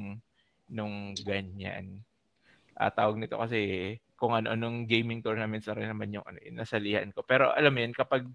nung 0.69 0.95
ganyan. 1.25 2.05
Uh, 2.73 2.89
tawag 2.93 3.17
nito 3.17 3.38
kasi 3.38 3.93
kung 4.17 4.33
ano 4.33 4.53
anong 4.53 4.85
gaming 4.85 5.19
tournaments 5.19 5.67
na 5.67 5.77
rin 5.77 5.89
naman 5.89 6.13
yung 6.13 6.25
ano, 6.25 6.38
nasalihan 6.53 7.09
ko. 7.12 7.25
Pero 7.25 7.50
alam 7.50 7.73
mo 7.73 7.79
yun, 7.81 7.93
kapag 7.97 8.29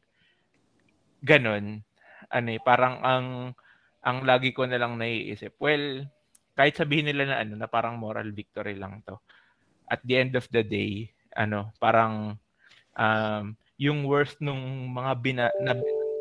ganun, 1.23 1.83
ano 2.29 2.49
eh, 2.50 2.61
parang 2.61 2.99
ang 3.03 3.27
ang 4.03 4.19
lagi 4.27 4.55
ko 4.55 4.67
na 4.67 4.79
lang 4.79 4.99
naiisip, 4.99 5.59
well, 5.59 6.07
kahit 6.59 6.75
sabihin 6.75 7.07
nila 7.07 7.25
na 7.31 7.37
ano, 7.43 7.55
na 7.55 7.71
parang 7.71 7.99
moral 7.99 8.35
victory 8.35 8.75
lang 8.75 9.03
to. 9.07 9.19
At 9.88 10.04
the 10.04 10.14
end 10.21 10.37
of 10.37 10.47
the 10.52 10.62
day, 10.62 11.12
ano, 11.35 11.73
parang 11.80 12.37
um, 12.95 13.45
yung 13.80 14.04
worth 14.04 14.37
nung 14.38 14.90
mga 14.92 15.12
bina, 15.23 15.45
na, 15.62 15.76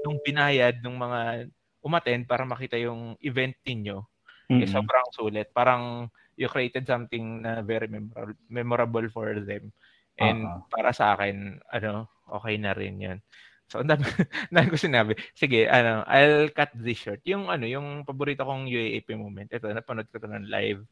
nung 0.05 0.17
binayad 0.23 0.79
nung 0.79 0.95
mga 0.95 1.51
umattend 1.83 2.23
para 2.27 2.43
makita 2.47 2.77
yung 2.79 3.15
event 3.23 3.55
ninyo, 3.63 4.03
mm-hmm. 4.51 4.63
eh, 4.63 4.67
sobrang 4.67 5.07
sulit. 5.11 5.47
Parang 5.51 6.07
you 6.37 6.47
created 6.47 6.85
something 6.85 7.41
na 7.41 7.65
very 7.65 7.89
memorable, 7.89 8.37
memorable 8.47 9.07
for 9.09 9.33
them. 9.41 9.73
And 10.17 10.45
uh-huh. 10.45 10.69
para 10.69 10.91
sa 10.93 11.17
akin, 11.17 11.61
ano, 11.73 12.09
okay 12.29 12.57
na 12.57 12.73
rin 12.77 13.01
'yun. 13.01 13.19
So, 13.67 13.79
ang 13.83 13.91
dami, 13.91 14.71
ko 14.71 14.79
sinabi. 14.79 15.13
Sige, 15.35 15.67
ano, 15.67 16.07
I'll 16.07 16.47
cut 16.55 16.71
this 16.79 17.03
short. 17.03 17.19
Yung, 17.27 17.51
ano, 17.51 17.67
yung 17.67 18.07
paborito 18.07 18.47
kong 18.47 18.71
UAAP 18.71 19.11
moment, 19.19 19.51
ito, 19.51 19.67
napanood 19.67 20.07
ko 20.07 20.23
to 20.23 20.31
ng 20.31 20.47
live. 20.47 20.87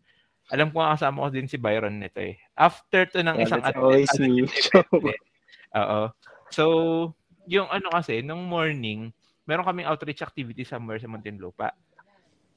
Alam 0.53 0.69
ko 0.69 0.86
kasama 0.86 1.25
ko 1.25 1.29
din 1.34 1.49
si 1.49 1.58
Byron 1.58 1.97
nito 1.97 2.21
eh. 2.21 2.38
After 2.53 3.10
to 3.10 3.25
ng 3.25 3.38
yeah, 3.41 3.45
isang 3.49 3.63
always 3.65 4.12
me. 4.21 4.45
Oo. 5.81 6.13
So, 6.53 6.63
yung 7.49 7.65
ano 7.73 7.89
kasi, 7.89 8.21
nung 8.21 8.45
morning, 8.45 9.10
meron 9.49 9.65
kaming 9.65 9.89
outreach 9.89 10.21
activity 10.21 10.62
somewhere 10.62 11.01
sa 11.01 11.10
Muntinlupa. 11.10 11.73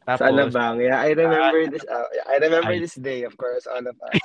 Tapos, 0.08 0.24
sa 0.24 0.32
Alabang. 0.32 0.80
Yeah, 0.80 1.04
I 1.04 1.12
remember 1.12 1.60
uh, 1.64 1.68
this. 1.68 1.84
Uh, 1.84 2.08
I 2.24 2.36
remember 2.40 2.72
I, 2.72 2.80
this 2.80 2.96
day, 2.96 3.28
of 3.28 3.36
course, 3.36 3.68
of 3.68 3.84
us. 3.84 4.16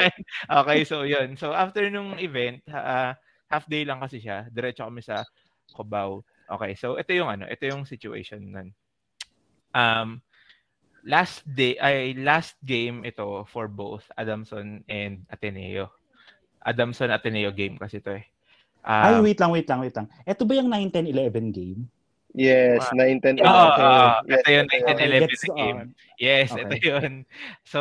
okay, 0.64 0.80
so 0.88 1.04
yun. 1.04 1.36
So 1.36 1.52
after 1.52 1.84
nung 1.92 2.16
event, 2.16 2.64
uh, 2.72 3.12
half 3.52 3.68
day 3.68 3.84
lang 3.84 4.00
kasi 4.00 4.16
siya. 4.16 4.48
Diretso 4.48 4.88
kami 4.88 5.04
sa 5.04 5.28
Cubao. 5.76 6.24
Okay, 6.48 6.72
so 6.72 6.96
ito 6.96 7.12
yung 7.12 7.28
ano, 7.28 7.44
ito 7.44 7.68
yung 7.68 7.84
situation 7.84 8.48
nun. 8.48 8.68
Um, 9.76 10.24
last 11.06 11.46
day, 11.46 11.78
ay 11.78 12.18
last 12.18 12.58
game 12.66 13.06
ito 13.06 13.46
for 13.48 13.70
both 13.70 14.04
Adamson 14.18 14.82
and 14.90 15.22
Ateneo. 15.30 15.88
Adamson 16.66 17.14
Ateneo 17.14 17.54
game 17.54 17.78
kasi 17.78 18.02
ito 18.02 18.10
eh. 18.18 18.26
Um, 18.86 19.22
ay, 19.22 19.32
wait 19.32 19.38
lang, 19.38 19.50
wait 19.54 19.66
lang, 19.66 19.80
wait 19.82 19.94
lang. 19.94 20.06
Ito 20.26 20.42
ba 20.46 20.52
yung 20.58 20.70
9, 20.70 20.94
10, 20.94 21.10
11 21.10 21.50
game? 21.54 21.80
Yes, 22.36 22.86
wow. 22.94 23.02
9, 23.02 23.18
10, 23.18 23.42
11. 23.42 23.46
Oo, 23.46 23.66
uh, 23.82 24.14
yes, 24.26 24.38
ito 24.38 24.48
yung 24.50 24.68
9, 24.68 24.82
10, 24.86 24.98
11 25.02 25.26
na 25.26 25.48
game. 25.56 25.80
Yes, 26.18 26.48
okay. 26.52 26.62
ito 26.62 26.76
yun. 26.82 27.12
So, 27.66 27.80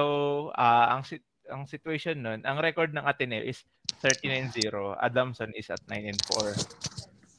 uh, 0.57 0.97
ang 0.97 1.03
ang 1.45 1.69
situation 1.69 2.25
nun, 2.25 2.41
ang 2.41 2.57
record 2.57 2.89
ng 2.93 3.05
Ateneo 3.05 3.41
is 3.41 3.61
39-0. 4.01 4.97
Adamson 4.97 5.53
is 5.53 5.69
at 5.69 5.81
9 5.85 6.09
and 6.09 6.21
4. 6.25 6.57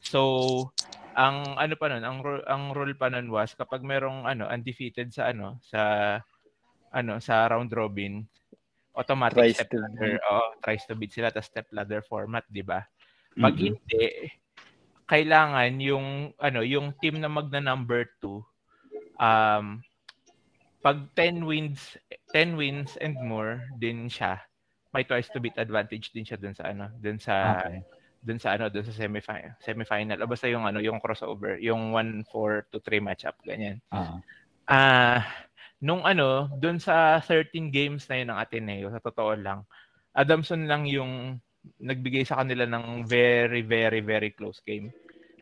So, 0.07 0.21
ang 1.17 1.57
ano 1.57 1.75
pa 1.81 1.89
nun, 1.89 2.05
ang 2.05 2.19
ang 2.45 2.63
rule 2.77 2.93
pa 2.93 3.09
nun 3.09 3.33
was 3.33 3.57
kapag 3.57 3.81
merong 3.81 4.29
ano 4.29 4.45
undefeated 4.53 5.09
sa 5.17 5.33
ano 5.33 5.57
sa 5.65 5.81
ano 6.93 7.17
sa 7.25 7.49
round 7.49 7.73
robin, 7.73 8.21
automatic 8.93 9.41
tries 9.41 9.57
step 9.57 9.73
ladder. 9.73 10.21
Oh, 10.29 10.53
tries 10.61 10.85
to 10.85 10.93
beat 10.93 11.17
sila 11.17 11.33
ta 11.33 11.41
step 11.41 11.73
ladder 11.73 12.05
format, 12.05 12.45
'di 12.53 12.61
ba? 12.61 12.85
Pag 13.33 13.57
mm-hmm. 13.57 13.65
hindi, 13.65 14.05
kailangan 15.09 15.73
yung 15.81 16.37
ano 16.37 16.61
yung 16.61 16.93
team 17.01 17.23
na 17.23 17.31
magna 17.31 17.63
number 17.63 18.05
2 18.21 18.43
um 19.23 19.81
pag 20.83 20.99
10 21.15 21.47
wins 21.47 21.95
10 22.35 22.59
wins 22.59 22.99
and 22.99 23.17
more 23.23 23.63
din 23.79 24.11
siya 24.11 24.43
may 24.91 25.07
twice 25.07 25.31
to 25.31 25.39
beat 25.39 25.57
advantage 25.57 26.11
din 26.11 26.27
siya 26.27 26.37
dun 26.37 26.53
sa 26.59 26.75
ano 26.75 26.91
dun 26.99 27.23
sa 27.23 27.63
okay. 27.63 27.81
Dun 28.27 28.43
sa 28.43 28.59
ano 28.59 28.67
dun 28.67 28.83
sa 28.83 28.91
semifinal 28.91 29.55
semifinal 29.63 30.19
o 30.19 30.27
basta 30.27 30.51
yung 30.51 30.67
ano 30.67 30.83
yung 30.83 30.99
crossover 30.99 31.63
yung 31.63 31.95
1 31.95 32.27
4 32.27 32.75
to 32.75 32.83
3 32.83 32.99
matchup 32.99 33.39
ganyan 33.47 33.79
ah 33.95 33.97
uh-huh. 33.97 34.19
uh, 34.67 35.21
nung 35.79 36.03
ano 36.03 36.51
dun 36.59 36.83
sa 36.83 37.23
13 37.23 37.71
games 37.71 38.11
na 38.11 38.19
yun 38.19 38.29
ng 38.35 38.39
Ateneo 38.43 38.91
sa 38.91 38.99
totoo 38.99 39.39
lang 39.39 39.63
Adamson 40.17 40.65
lang 40.65 40.89
yung 40.89 41.37
nagbigay 41.77 42.25
sa 42.25 42.41
kanila 42.43 42.65
ng 42.65 43.05
very, 43.05 43.61
very, 43.61 44.01
very 44.01 44.31
close 44.33 44.63
game. 44.63 44.89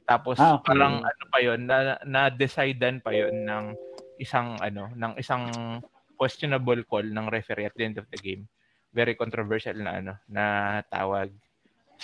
Tapos 0.05 0.37
ah, 0.42 0.59
okay. 0.59 0.73
parang 0.73 1.01
ano 1.01 1.25
pa 1.31 1.38
yon 1.40 1.61
na, 1.64 1.97
na-decidean 2.05 3.01
pa 3.01 3.14
yon 3.14 3.47
ng 3.47 3.64
isang 4.20 4.59
ano, 4.61 4.92
ng 4.92 5.14
isang 5.16 5.49
questionable 6.18 6.85
call 6.85 7.07
ng 7.07 7.27
referee 7.31 7.70
at 7.70 7.77
the 7.79 7.85
end 7.87 7.97
of 7.97 8.07
the 8.12 8.20
game. 8.20 8.44
Very 8.94 9.14
controversial 9.14 9.79
na 9.79 10.03
ano, 10.03 10.12
na 10.29 10.44
tawag. 10.90 11.33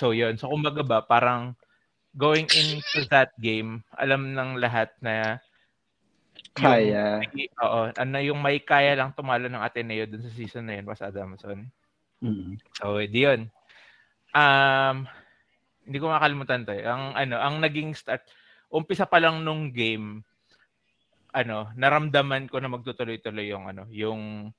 So 0.00 0.16
yon 0.16 0.40
So 0.40 0.48
kumbaga 0.48 0.80
ba 0.80 1.04
parang 1.04 1.52
going 2.16 2.48
into 2.56 3.04
that 3.12 3.36
game, 3.36 3.84
alam 3.92 4.32
ng 4.32 4.56
lahat 4.56 4.96
na 5.04 5.36
kaya. 6.56 7.20
Yung, 7.36 7.54
oo, 7.60 7.80
ano 7.94 8.16
yung 8.18 8.40
may 8.40 8.58
kaya 8.64 8.96
lang 8.96 9.12
tumalo 9.12 9.46
ng 9.46 9.60
Ateneo 9.60 10.08
dun 10.08 10.24
sa 10.24 10.32
season 10.32 10.66
na 10.66 10.80
yun 10.80 10.88
was 10.88 11.04
Adamson. 11.04 11.68
Mm-hmm. 12.24 12.54
So, 12.80 12.98
edi 12.98 13.28
yun 13.28 13.52
um, 14.34 15.06
hindi 15.86 15.98
ko 15.98 16.06
makalimutan 16.10 16.66
to. 16.66 16.74
Eh. 16.74 16.86
Ang 16.86 17.14
ano, 17.16 17.36
ang 17.38 17.58
naging 17.58 17.94
start, 17.96 18.22
umpisa 18.70 19.06
pa 19.06 19.18
lang 19.18 19.42
nung 19.42 19.74
game, 19.74 20.22
ano, 21.34 21.70
naramdaman 21.74 22.50
ko 22.50 22.58
na 22.58 22.70
magtutuloy-tuloy 22.70 23.50
yung 23.50 23.70
ano, 23.70 23.86
yung 23.90 24.50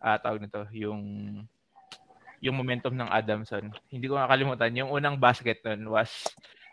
uh, 0.00 0.18
tawag 0.20 0.40
nito, 0.44 0.64
yung 0.72 1.00
yung 2.38 2.56
momentum 2.58 2.94
ng 2.94 3.10
Adamson. 3.10 3.70
Hindi 3.90 4.06
ko 4.06 4.18
makalimutan, 4.18 4.74
yung 4.74 4.90
unang 4.94 5.18
basket 5.18 5.62
nun 5.66 5.90
was 5.90 6.10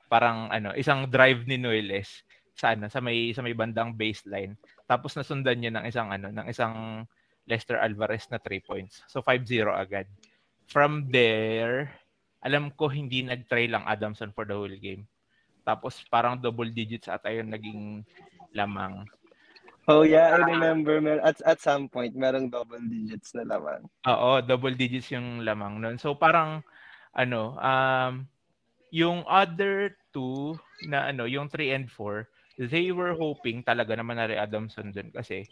parang 0.06 0.50
ano, 0.54 0.72
isang 0.78 1.10
drive 1.10 1.46
ni 1.50 1.58
Noeles 1.58 2.22
sa 2.54 2.78
ano, 2.78 2.88
sa 2.88 3.02
may 3.02 3.34
sa 3.34 3.42
may 3.42 3.58
bandang 3.58 3.98
baseline. 3.98 4.54
Tapos 4.86 5.18
nasundan 5.18 5.58
niya 5.60 5.74
ng 5.74 5.86
isang 5.90 6.14
ano, 6.14 6.30
ng 6.30 6.48
isang 6.48 7.04
Lester 7.46 7.78
Alvarez 7.78 8.30
na 8.30 8.42
3 8.42 8.62
points. 8.62 9.06
So 9.10 9.22
5-0 9.22 9.70
agad. 9.74 10.10
from 10.66 11.10
there, 11.14 11.94
alam 12.42 12.74
ko 12.74 12.90
hindi 12.90 13.22
nag-try 13.22 13.70
lang 13.70 13.86
Adamson 13.86 14.34
for 14.34 14.46
the 14.46 14.54
whole 14.54 14.78
game. 14.82 15.06
Tapos 15.66 16.02
parang 16.10 16.38
double 16.38 16.70
digits 16.70 17.10
at 17.10 17.22
ayun 17.26 17.50
naging 17.50 18.06
lamang. 18.54 19.06
Oh 19.86 20.02
yeah, 20.02 20.34
I 20.34 20.42
remember 20.42 20.98
mer 20.98 21.22
at 21.22 21.38
at 21.46 21.62
some 21.62 21.86
point 21.86 22.18
merong 22.18 22.50
double 22.50 22.82
digits 22.82 23.38
na 23.38 23.46
lamang. 23.46 23.86
Oo, 24.10 24.42
double 24.42 24.74
digits 24.74 25.14
yung 25.14 25.46
lamang 25.46 25.78
noon. 25.78 26.02
So 26.02 26.18
parang 26.18 26.66
ano, 27.14 27.54
um 27.62 28.26
yung 28.90 29.22
other 29.30 29.94
two 30.10 30.58
na 30.90 31.12
ano, 31.12 31.30
yung 31.30 31.52
3 31.52 31.76
and 31.76 31.88
4, 31.92 32.26
they 32.72 32.90
were 32.90 33.14
hoping 33.14 33.62
talaga 33.62 33.94
naman 33.94 34.18
na 34.18 34.32
Adamson 34.40 34.90
dun 34.90 35.12
kasi 35.12 35.44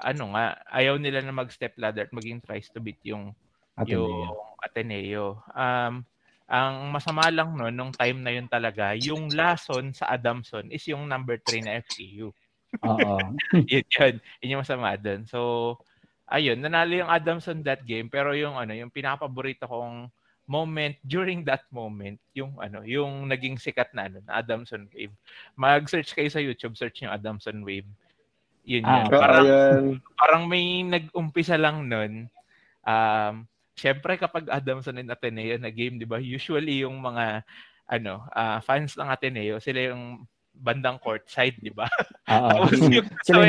ano 0.00 0.32
nga, 0.36 0.60
ayaw 0.72 1.00
nila 1.00 1.24
na 1.24 1.32
mag-step 1.32 1.76
ladder 1.80 2.08
at 2.08 2.12
maging 2.12 2.40
tries 2.44 2.68
to 2.68 2.80
beat 2.80 3.00
yung 3.04 3.32
Ateneo. 3.76 4.04
yung 4.04 4.56
Ateneo. 4.60 5.26
Um, 5.56 6.04
ang 6.46 6.94
masama 6.94 7.26
lang 7.32 7.56
no, 7.56 7.72
nung 7.72 7.92
time 7.92 8.20
na 8.20 8.32
yun 8.32 8.48
talaga, 8.48 8.92
yung 8.96 9.32
lason 9.32 9.96
sa 9.96 10.12
Adamson 10.12 10.68
is 10.68 10.84
yung 10.86 11.08
number 11.08 11.40
3 11.40 11.64
na 11.64 11.80
FCU. 11.80 12.32
Oo. 12.82 13.18
yun, 13.72 13.84
yun, 13.86 14.14
yun 14.42 14.52
yung 14.56 14.62
masama 14.62 14.96
doon. 14.98 15.24
So, 15.28 15.40
ayun, 16.26 16.58
nanalo 16.60 16.92
yung 16.92 17.10
Adamson 17.10 17.62
that 17.62 17.82
game, 17.86 18.10
pero 18.10 18.34
yung 18.34 18.58
ano, 18.58 18.74
yung 18.74 18.90
pinapaborito 18.92 19.66
kong 19.66 20.10
moment 20.46 20.94
during 21.02 21.42
that 21.42 21.66
moment, 21.74 22.18
yung 22.34 22.54
ano, 22.62 22.86
yung 22.86 23.26
naging 23.26 23.58
sikat 23.58 23.90
na 23.94 24.06
ano, 24.06 24.22
na 24.22 24.38
Adamson 24.38 24.86
Wave. 24.94 25.14
Mag-search 25.58 26.14
kayo 26.14 26.30
sa 26.30 26.42
YouTube, 26.42 26.78
search 26.78 27.02
yung 27.02 27.14
Adamson 27.14 27.62
Wave. 27.66 27.88
Yun 28.66 28.82
ah, 28.86 29.02
yun. 29.02 29.06
Parang, 29.10 29.46
ayun. 29.46 29.84
parang 30.18 30.42
may 30.46 30.82
nag-umpisa 30.86 31.58
lang 31.58 31.86
nun. 31.86 32.30
Um, 32.86 33.46
Siyempre 33.76 34.16
kapag 34.16 34.48
Adamson 34.48 34.96
and 34.96 35.12
Ateneo 35.12 35.60
na 35.60 35.68
game, 35.68 36.00
'di 36.00 36.08
ba? 36.08 36.16
Usually 36.16 36.80
yung 36.80 36.96
mga 36.96 37.44
ano, 37.86 38.24
uh, 38.32 38.58
fans 38.64 38.96
ng 38.96 39.04
Ateneo, 39.04 39.60
sila 39.60 39.92
yung 39.92 40.24
bandang 40.56 40.96
court 40.98 41.28
side, 41.28 41.60
di 41.60 41.70
ba? 41.70 41.86
Oo. 42.32 42.66
Sila 43.22 43.44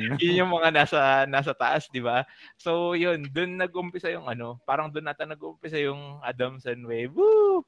yung. 0.00 0.16
Yun 0.18 0.40
yung 0.44 0.52
mga 0.52 0.68
nasa 0.72 1.00
nasa 1.28 1.52
taas, 1.52 1.86
di 1.92 2.00
ba? 2.00 2.24
So, 2.56 2.96
yun, 2.96 3.28
doon 3.30 3.60
nag-umpisa 3.60 4.08
yung 4.10 4.26
ano, 4.26 4.58
parang 4.64 4.88
doon 4.88 5.06
nata 5.06 5.28
nag-umpisa 5.28 5.76
yung 5.78 6.18
Adamson 6.24 6.80
Wave. 6.88 7.12
Woo! 7.12 7.62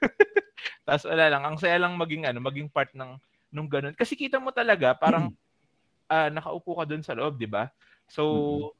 Tapos 0.86 1.06
wala 1.06 1.30
lang, 1.30 1.42
ang 1.46 1.56
saya 1.56 1.78
lang 1.78 1.94
maging 1.94 2.26
ano, 2.26 2.42
maging 2.42 2.68
part 2.68 2.90
ng 2.92 3.16
nung 3.50 3.68
ganun. 3.70 3.94
Kasi 3.94 4.14
kita 4.14 4.38
mo 4.38 4.50
talaga, 4.50 4.94
parang 4.94 5.34
uh, 6.10 6.28
nakaupo 6.30 6.82
ka 6.82 6.84
doon 6.86 7.02
sa 7.02 7.14
loob, 7.14 7.38
di 7.38 7.46
ba? 7.46 7.70
So, 8.10 8.74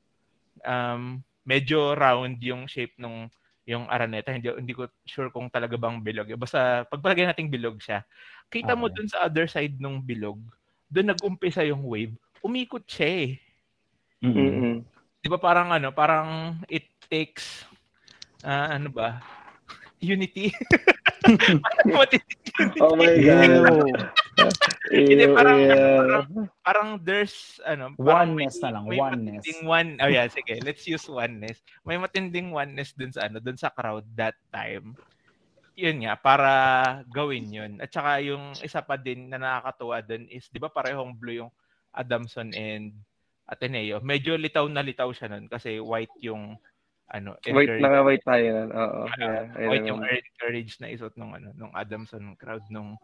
um, 0.66 1.22
medyo 1.46 1.94
round 1.94 2.38
yung 2.42 2.66
shape 2.66 2.94
nung 2.98 3.30
yung 3.70 3.86
Araneta. 3.86 4.34
Hindi, 4.34 4.50
hindi 4.50 4.74
ko 4.74 4.90
sure 5.06 5.30
kung 5.30 5.46
talaga 5.46 5.78
bang 5.78 6.02
bilog. 6.02 6.34
Basta 6.34 6.82
pagpalagay 6.90 7.30
nating 7.30 7.54
bilog 7.54 7.78
siya. 7.78 8.02
Kita 8.50 8.74
okay. 8.74 8.80
mo 8.82 8.90
dun 8.90 9.06
sa 9.06 9.30
other 9.30 9.46
side 9.46 9.78
nung 9.78 10.02
bilog, 10.02 10.42
dun 10.90 11.14
nag-umpisa 11.14 11.62
yung 11.62 11.86
wave, 11.86 12.10
umikot 12.42 12.82
siya 12.82 13.30
eh. 13.30 13.30
Mm-hmm. 14.26 14.74
Di 15.22 15.28
ba 15.30 15.38
parang 15.38 15.70
ano, 15.70 15.94
parang 15.94 16.58
it 16.66 16.90
takes, 17.06 17.62
uh, 18.42 18.74
ano 18.74 18.90
ba, 18.90 19.22
unity. 20.02 20.50
oh 22.82 22.98
my 22.98 23.12
God. 23.22 24.10
Hindi, 24.90 25.24
parang, 25.30 25.58
yeah. 25.62 25.98
parang, 26.02 26.26
parang 26.66 26.88
there's, 26.98 27.62
ano, 27.62 27.94
parang 27.94 28.34
oneness 28.34 28.58
may, 28.58 28.62
na 28.66 28.70
lang, 28.74 28.84
may 28.90 28.98
oneness. 28.98 29.42
Matinding 29.46 29.60
one, 29.62 29.90
oh 30.02 30.10
yeah, 30.10 30.26
sige, 30.26 30.54
let's 30.66 30.82
use 30.82 31.06
oneness. 31.06 31.62
May 31.86 31.94
matinding 31.94 32.50
oneness 32.50 32.90
dun 32.98 33.14
sa, 33.14 33.30
ano, 33.30 33.38
dun 33.38 33.54
sa 33.54 33.70
crowd 33.70 34.02
that 34.18 34.34
time. 34.50 34.98
Yun 35.78 36.02
nga, 36.02 36.18
para 36.18 36.52
gawin 37.06 37.46
yun. 37.54 37.78
At 37.78 37.94
saka 37.94 38.18
yung 38.18 38.52
isa 38.58 38.82
pa 38.82 38.98
din 38.98 39.30
na 39.30 39.38
nakakatuwa 39.38 40.02
dun 40.02 40.26
is, 40.26 40.50
di 40.50 40.58
ba 40.58 40.66
parehong 40.66 41.14
blue 41.14 41.46
yung 41.46 41.52
Adamson 41.94 42.50
and 42.52 42.90
Ateneo. 43.50 43.98
Medyo 44.02 44.38
litaw 44.38 44.66
na 44.70 44.82
litaw 44.82 45.10
siya 45.10 45.26
nun 45.26 45.50
kasi 45.50 45.82
white 45.82 46.14
yung 46.22 46.54
ano, 47.10 47.34
white 47.42 47.82
na 47.82 48.06
white 48.06 48.22
tayo 48.22 48.46
nun. 48.46 48.70
Oo. 48.70 49.00
Uh, 49.10 49.42
yeah, 49.58 49.66
white 49.66 49.86
yung 49.90 50.02
courage 50.38 50.78
na 50.78 50.86
isot 50.86 51.10
nung 51.18 51.34
ano, 51.34 51.50
nung 51.58 51.74
Adamson 51.74 52.38
crowd 52.38 52.62
nung 52.70 52.94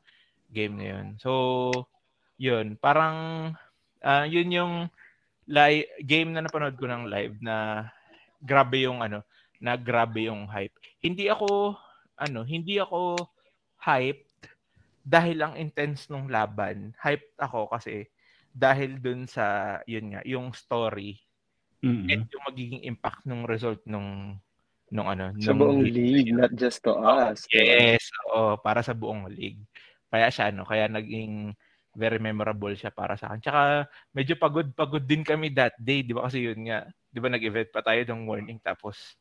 game 0.50 0.74
na 0.78 0.86
yun. 0.96 1.06
So, 1.18 1.30
yun. 2.40 2.76
Parang, 2.78 3.16
uh, 4.02 4.26
yun 4.26 4.50
yung 4.52 4.74
live, 5.46 5.86
game 6.02 6.34
na 6.34 6.44
napanood 6.44 6.76
ko 6.78 6.86
ng 6.86 7.06
live 7.06 7.36
na 7.42 7.88
grabe 8.42 8.84
yung 8.84 9.00
ano, 9.00 9.22
na 9.62 9.74
grabe 9.74 10.28
yung 10.28 10.46
hype. 10.50 10.74
Hindi 11.00 11.30
ako, 11.30 11.74
ano, 12.20 12.40
hindi 12.44 12.76
ako 12.76 13.16
hyped 13.80 14.50
dahil 15.06 15.38
ang 15.42 15.54
intense 15.54 16.10
nung 16.10 16.26
laban. 16.26 16.92
Hyped 16.98 17.38
ako 17.38 17.70
kasi 17.70 18.10
dahil 18.50 18.98
dun 18.98 19.28
sa, 19.28 19.78
yun 19.84 20.16
nga, 20.16 20.22
yung 20.26 20.50
story 20.50 21.20
mm-hmm. 21.86 22.10
and 22.10 22.22
yung 22.30 22.44
magiging 22.48 22.82
impact 22.86 23.22
ng 23.26 23.44
result 23.46 23.80
nung 23.86 24.40
nung 24.86 25.10
ano 25.10 25.34
sa 25.42 25.50
buong 25.50 25.82
league, 25.82 26.30
league 26.30 26.30
not 26.30 26.54
just 26.54 26.78
to 26.78 26.94
us 26.94 27.42
yes 27.50 28.06
oo 28.30 28.54
para 28.62 28.86
sa 28.86 28.94
buong 28.94 29.26
league 29.34 29.58
kaya 30.16 30.32
siya, 30.32 30.48
no? 30.48 30.64
Kaya 30.64 30.88
naging 30.88 31.52
very 31.92 32.16
memorable 32.16 32.72
siya 32.72 32.88
para 32.88 33.20
sa 33.20 33.28
akin. 33.28 33.40
Tsaka 33.44 33.60
medyo 34.16 34.36
pagod-pagod 34.40 35.04
din 35.04 35.20
kami 35.20 35.52
that 35.52 35.76
day, 35.76 36.00
di 36.00 36.16
ba? 36.16 36.24
Kasi 36.24 36.48
yun 36.48 36.64
nga, 36.64 36.88
di 37.12 37.18
ba 37.20 37.28
nag-event 37.28 37.68
pa 37.68 37.84
tayo 37.84 38.00
ng 38.00 38.24
morning 38.24 38.60
tapos 38.60 39.16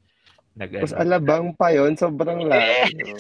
nag 0.56 0.72
Tapos 0.72 0.96
ano. 0.96 1.04
alabang 1.04 1.52
pa 1.52 1.76
yon 1.76 2.00
sobrang 2.00 2.44
layo. 2.52 3.16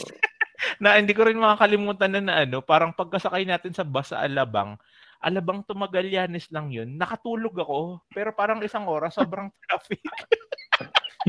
na 0.79 0.95
hindi 0.95 1.11
ko 1.11 1.27
rin 1.27 1.39
makakalimutan 1.39 2.11
na, 2.15 2.21
na 2.23 2.35
ano, 2.47 2.63
parang 2.63 2.95
pagkasakay 2.95 3.43
natin 3.43 3.75
sa 3.75 3.83
bus 3.83 4.11
sa 4.11 4.23
Alabang, 4.23 4.79
Alabang 5.19 5.63
to 5.63 5.75
Magallanes 5.75 6.47
lang 6.51 6.71
yun. 6.71 6.95
Nakatulog 6.95 7.55
ako, 7.55 8.03
pero 8.11 8.31
parang 8.31 8.63
isang 8.63 8.87
oras, 8.87 9.15
sobrang 9.15 9.51
traffic. 9.67 10.03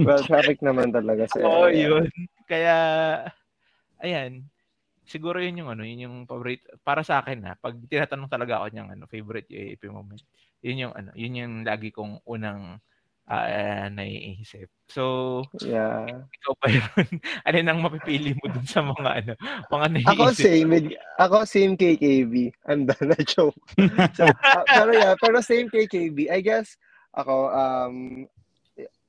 well, 0.03 0.23
traffic 0.23 0.59
naman 0.63 0.91
talaga 0.95 1.27
sa 1.31 1.43
Oo, 1.43 1.67
oh, 1.67 1.71
yun. 1.71 2.11
Kaya, 2.47 2.77
ayan, 4.03 4.47
siguro 5.07 5.39
yun 5.39 5.63
yung 5.63 5.71
ano, 5.73 5.87
yun 5.87 6.05
yung 6.11 6.17
favorite 6.27 6.67
para 6.83 7.07
sa 7.07 7.23
akin 7.23 7.41
ha. 7.47 7.53
Pag 7.55 7.79
tinatanong 7.87 8.29
talaga 8.29 8.61
ako 8.61 8.67
ng 8.75 8.91
ano, 8.99 9.05
favorite 9.07 9.49
UAP 9.49 9.83
moment, 9.89 10.23
yun 10.61 10.87
yung 10.89 10.93
ano, 10.93 11.11
yun 11.15 11.39
yung 11.39 11.55
lagi 11.63 11.95
kong 11.95 12.21
unang 12.27 12.83
uh, 13.31 13.87
naiisip. 13.91 14.71
So, 14.91 15.43
yeah. 15.63 16.27
ikaw 16.27 16.55
pa 16.59 16.67
yun. 16.71 17.07
alin 17.47 17.71
ang 17.71 17.83
mapipili 17.83 18.35
mo 18.39 18.47
dun 18.51 18.67
sa 18.67 18.83
mga 18.83 19.11
ano, 19.23 19.33
mga 19.71 19.87
naiisip? 19.95 20.13
Ako 20.15 20.25
same, 20.35 20.75
ako 21.19 21.37
same 21.47 21.75
KKB. 21.79 22.35
I'm 22.67 22.87
done 22.87 23.09
na 23.15 23.21
joke. 23.23 23.59
so, 24.15 24.27
uh, 24.27 24.63
pero 24.67 24.91
yeah, 24.95 25.15
pero 25.19 25.39
same 25.43 25.71
KKB. 25.71 26.31
I 26.31 26.43
guess, 26.43 26.75
ako, 27.15 27.51
um, 27.51 28.27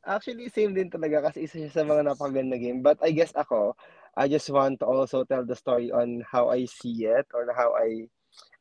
actually 0.08 0.48
same 0.48 0.72
din 0.72 0.88
talaga 0.88 1.30
kasi 1.30 1.46
isa 1.46 1.60
siya 1.60 1.72
sa 1.74 1.84
mga 1.84 2.08
napakaganda 2.08 2.56
game. 2.56 2.80
But 2.80 2.98
I 3.04 3.12
guess 3.12 3.36
ako, 3.36 3.76
I 4.18 4.28
just 4.28 4.50
want 4.50 4.82
to 4.82 4.86
also 4.90 5.24
tell 5.24 5.46
the 5.46 5.56
story 5.56 5.94
on 5.94 6.26
how 6.26 6.50
I 6.50 6.66
see 6.66 7.06
it 7.06 7.30
or 7.34 7.46
how 7.54 7.78
I 7.78 8.10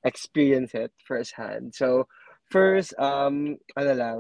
experience 0.05 0.77
it 0.77 0.93
firsthand. 1.01 1.75
So, 1.75 2.07
first, 2.53 2.93
um, 3.01 3.57
ano 3.73 3.93
lang, 3.97 4.19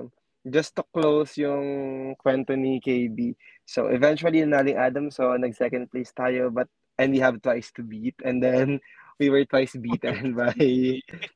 just 0.48 0.74
to 0.80 0.84
close 0.96 1.36
yung 1.36 2.16
kwento 2.16 2.56
ni 2.56 2.80
KB. 2.80 3.36
So, 3.68 3.92
eventually, 3.92 4.40
naling 4.48 4.80
Adam, 4.80 5.12
so 5.12 5.36
nag-second 5.36 5.92
place 5.92 6.10
tayo, 6.16 6.48
but, 6.48 6.72
and 6.96 7.12
we 7.12 7.20
have 7.20 7.44
twice 7.44 7.68
to 7.76 7.84
beat. 7.84 8.16
And 8.24 8.40
then, 8.40 8.80
we 9.20 9.28
were 9.30 9.44
twice 9.44 9.76
beaten 9.76 10.34
by 10.38 10.52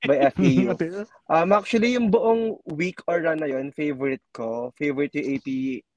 by 0.04 0.16
FAU. 0.32 0.76
Um, 1.28 1.52
actually, 1.52 1.96
yung 1.96 2.12
buong 2.12 2.60
week 2.76 3.00
or 3.08 3.20
run 3.20 3.40
na 3.40 3.48
yun, 3.48 3.72
favorite 3.72 4.24
ko. 4.32 4.72
Favorite 4.76 5.16
yung 5.16 5.36
AP 5.36 5.48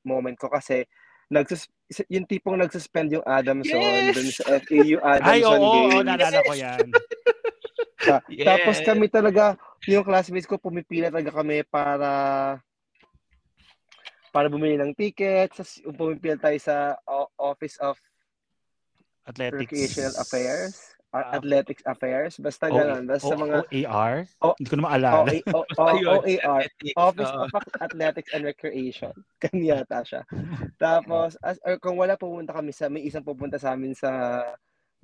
moment 0.03 0.39
ko 0.39 0.47
kasi 0.47 0.87
nagsus 1.33 1.65
yung 2.07 2.29
tipong 2.29 2.61
nagsuspend 2.61 3.17
yung 3.17 3.25
Adamson 3.25 3.81
yes! 3.81 4.13
dun 4.13 4.29
sa 4.29 4.43
FAU 4.61 4.97
Adamson 5.01 5.33
Ay, 5.33 5.41
oo, 5.41 5.57
game. 5.57 5.93
oo, 5.97 6.05
naalala 6.05 6.39
ko 6.45 6.53
yan. 6.53 6.87
Ta- 8.07 8.25
yes. 8.29 8.45
Tapos 8.45 8.77
kami 8.83 9.05
talaga, 9.07 9.55
yung 9.89 10.05
classmates 10.05 10.45
ko, 10.45 10.59
pumipila 10.59 11.09
talaga 11.09 11.31
kami 11.33 11.63
para 11.65 12.09
para 14.33 14.47
bumili 14.49 14.75
ng 14.77 14.93
tickets. 14.93 15.81
Pumipila 15.81 16.37
tayo 16.37 16.57
sa 16.61 16.97
Office 17.39 17.79
of 17.81 17.97
Athletics. 19.25 19.71
Recreational 19.71 20.15
Affairs 20.19 20.92
uh, 21.13 21.37
athletics 21.37 21.85
affairs. 21.85 22.35
Basta 22.41 22.67
o, 22.67 22.75
ganun. 22.75 23.05
Basta 23.05 23.33
o, 23.33 23.37
mga... 23.37 23.57
OAR? 23.69 24.15
O, 24.41 24.57
Hindi 24.57 24.69
ko 24.69 24.75
na 24.81 24.85
maalala. 24.89 25.29
O, 25.53 25.59
o, 25.61 25.61
o, 25.61 25.83
OAR. 26.25 26.61
Office 26.97 27.31
uh, 27.31 27.45
of 27.45 27.65
Athletics 27.85 28.31
and 28.33 28.43
Recreation. 28.43 29.13
Kanyata 29.43 30.01
siya. 30.03 30.21
Tapos, 30.81 31.37
as, 31.45 31.61
or 31.61 31.77
kung 31.77 32.01
wala 32.01 32.17
pupunta 32.17 32.51
kami 32.51 32.73
sa, 32.73 32.89
may 32.89 33.05
isang 33.05 33.23
pupunta 33.23 33.61
sa 33.61 33.77
amin 33.77 33.93
sa 33.93 34.41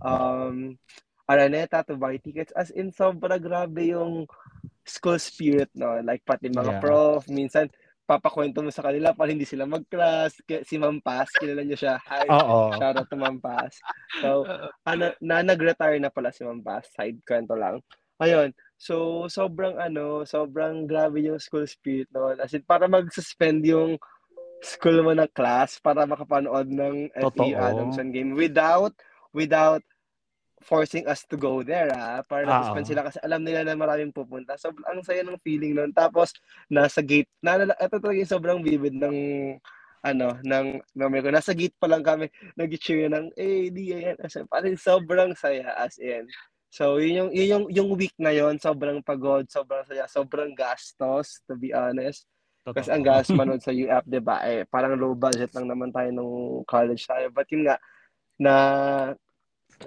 um, 0.02 0.74
Araneta 1.30 1.86
to 1.86 1.94
buy 1.94 2.18
tickets. 2.18 2.50
As 2.58 2.74
in, 2.74 2.90
sobra 2.90 3.38
grabe 3.38 3.94
yung 3.94 4.26
school 4.82 5.22
spirit, 5.22 5.70
no? 5.78 6.02
Like, 6.02 6.26
pati 6.26 6.50
mga 6.50 6.82
yeah. 6.82 6.82
prof, 6.82 7.22
minsan, 7.30 7.70
papakwento 8.10 8.66
mo 8.66 8.74
sa 8.74 8.82
kanila 8.82 9.14
para 9.14 9.30
hindi 9.30 9.46
sila 9.46 9.70
mag-class. 9.70 10.42
Si 10.66 10.82
Ma'am 10.82 10.98
Paz, 10.98 11.30
kilala 11.38 11.62
niyo 11.62 11.78
siya. 11.78 12.02
Hi, 12.10 12.26
Oo. 12.26 12.74
shout 12.74 12.98
out 12.98 13.06
to 13.06 13.14
Ma'am 13.14 13.38
Paz. 13.38 13.78
So, 14.18 14.50
ano, 14.90 15.14
na 15.22 15.46
nag-retire 15.46 16.02
na 16.02 16.10
pala 16.10 16.34
si 16.34 16.42
Ma'am 16.42 16.66
Paz. 16.66 16.90
Side 16.98 17.22
kwento 17.22 17.54
lang. 17.54 17.86
Ayun. 18.18 18.50
So, 18.82 19.30
sobrang 19.30 19.78
ano, 19.78 20.26
sobrang 20.26 20.90
grabe 20.90 21.22
yung 21.22 21.38
school 21.38 21.70
spirit 21.70 22.10
noon. 22.10 22.42
As 22.42 22.50
in, 22.58 22.66
para 22.66 22.90
mag-suspend 22.90 23.62
yung 23.70 24.02
school 24.66 25.06
mo 25.06 25.14
na 25.14 25.30
class 25.30 25.78
para 25.80 26.04
makapanood 26.04 26.68
ng 26.68 27.14
FEU 27.16 27.56
Adamson 27.56 28.12
game 28.12 28.36
without 28.36 28.92
without 29.32 29.80
forcing 30.62 31.08
us 31.08 31.24
to 31.28 31.36
go 31.40 31.64
there, 31.64 31.92
ah. 31.96 32.24
Para 32.24 32.44
nag-suspend 32.46 32.88
sila 32.88 33.02
kasi 33.08 33.18
alam 33.24 33.42
nila 33.44 33.64
na 33.64 33.76
maraming 33.76 34.12
pupunta. 34.14 34.60
So, 34.60 34.72
ang 34.88 35.04
saya 35.04 35.24
ng 35.24 35.40
feeling 35.42 35.76
noon. 35.76 35.92
Tapos, 35.92 36.36
nasa 36.68 37.00
gate, 37.00 37.30
na, 37.40 37.60
ito 37.64 37.96
talaga 38.00 38.20
yung 38.20 38.34
sobrang 38.34 38.60
vivid 38.64 38.96
ng, 38.96 39.18
ano, 40.04 40.40
ng 40.44 40.66
memory 40.96 41.24
ko. 41.24 41.30
Nasa 41.32 41.52
gate 41.56 41.76
pa 41.76 41.88
lang 41.88 42.04
kami, 42.04 42.32
nag-cheer 42.56 43.12
ng, 43.12 43.36
eh, 43.36 43.72
di, 43.72 43.96
yan. 43.96 44.20
Parang 44.48 44.76
sobrang 44.76 45.32
saya, 45.36 45.76
as 45.80 46.00
in. 46.00 46.28
So, 46.70 47.02
yun 47.02 47.26
yung, 47.26 47.32
yun 47.34 47.48
yung, 47.50 47.66
yung 47.74 47.90
week 47.98 48.14
na 48.22 48.30
yon 48.30 48.62
sobrang 48.62 49.02
pagod, 49.02 49.50
sobrang 49.50 49.82
saya, 49.90 50.06
sobrang 50.06 50.54
gastos, 50.54 51.42
to 51.50 51.58
be 51.58 51.74
honest. 51.74 52.30
Totoo. 52.62 52.78
Kasi 52.78 52.90
ang 52.94 53.02
gas 53.02 53.28
manood 53.34 53.64
sa 53.66 53.74
UF, 53.74 54.06
di 54.06 54.22
ba, 54.22 54.46
eh, 54.46 54.70
parang 54.70 54.94
low 54.94 55.18
budget 55.18 55.50
lang 55.58 55.66
naman 55.66 55.90
tayo 55.90 56.14
nung 56.14 56.62
college 56.70 57.10
tayo. 57.10 57.34
But 57.34 57.50
yun 57.50 57.66
nga, 57.66 57.82
na 58.38 58.54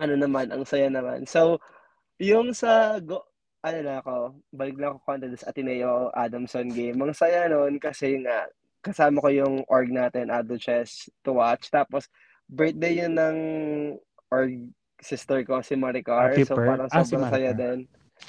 ano 0.01 0.15
naman, 0.17 0.49
ang 0.49 0.65
saya 0.65 0.89
naman. 0.89 1.29
So, 1.29 1.61
yung 2.23 2.57
sa, 2.57 2.97
go, 3.03 3.27
ano 3.63 3.79
na 3.83 4.01
ako, 4.01 4.39
balik 4.55 4.77
na 4.79 4.95
ako 4.95 4.99
konti 5.05 5.27
sa 5.39 5.51
Ateneo 5.53 6.11
Adamson 6.15 6.69
game. 6.71 6.99
Ang 6.99 7.15
saya 7.15 7.47
noon 7.51 7.77
kasi 7.77 8.23
nga, 8.23 8.49
kasama 8.83 9.23
ko 9.23 9.31
yung 9.31 9.55
org 9.71 9.89
natin, 9.93 10.33
Ado 10.33 10.59
Chess, 10.59 11.07
to 11.23 11.39
watch. 11.39 11.71
Tapos, 11.71 12.11
birthday 12.51 13.07
yun 13.07 13.15
ng 13.15 13.39
org 14.33 14.71
sister 15.03 15.43
ko, 15.43 15.63
si 15.63 15.75
Maricar. 15.75 16.35
Happy 16.35 16.47
so, 16.47 16.55
parang 16.55 16.91
ah, 16.91 17.03
sobrang 17.03 17.27
si 17.27 17.35
saya 17.35 17.51
din. 17.55 17.87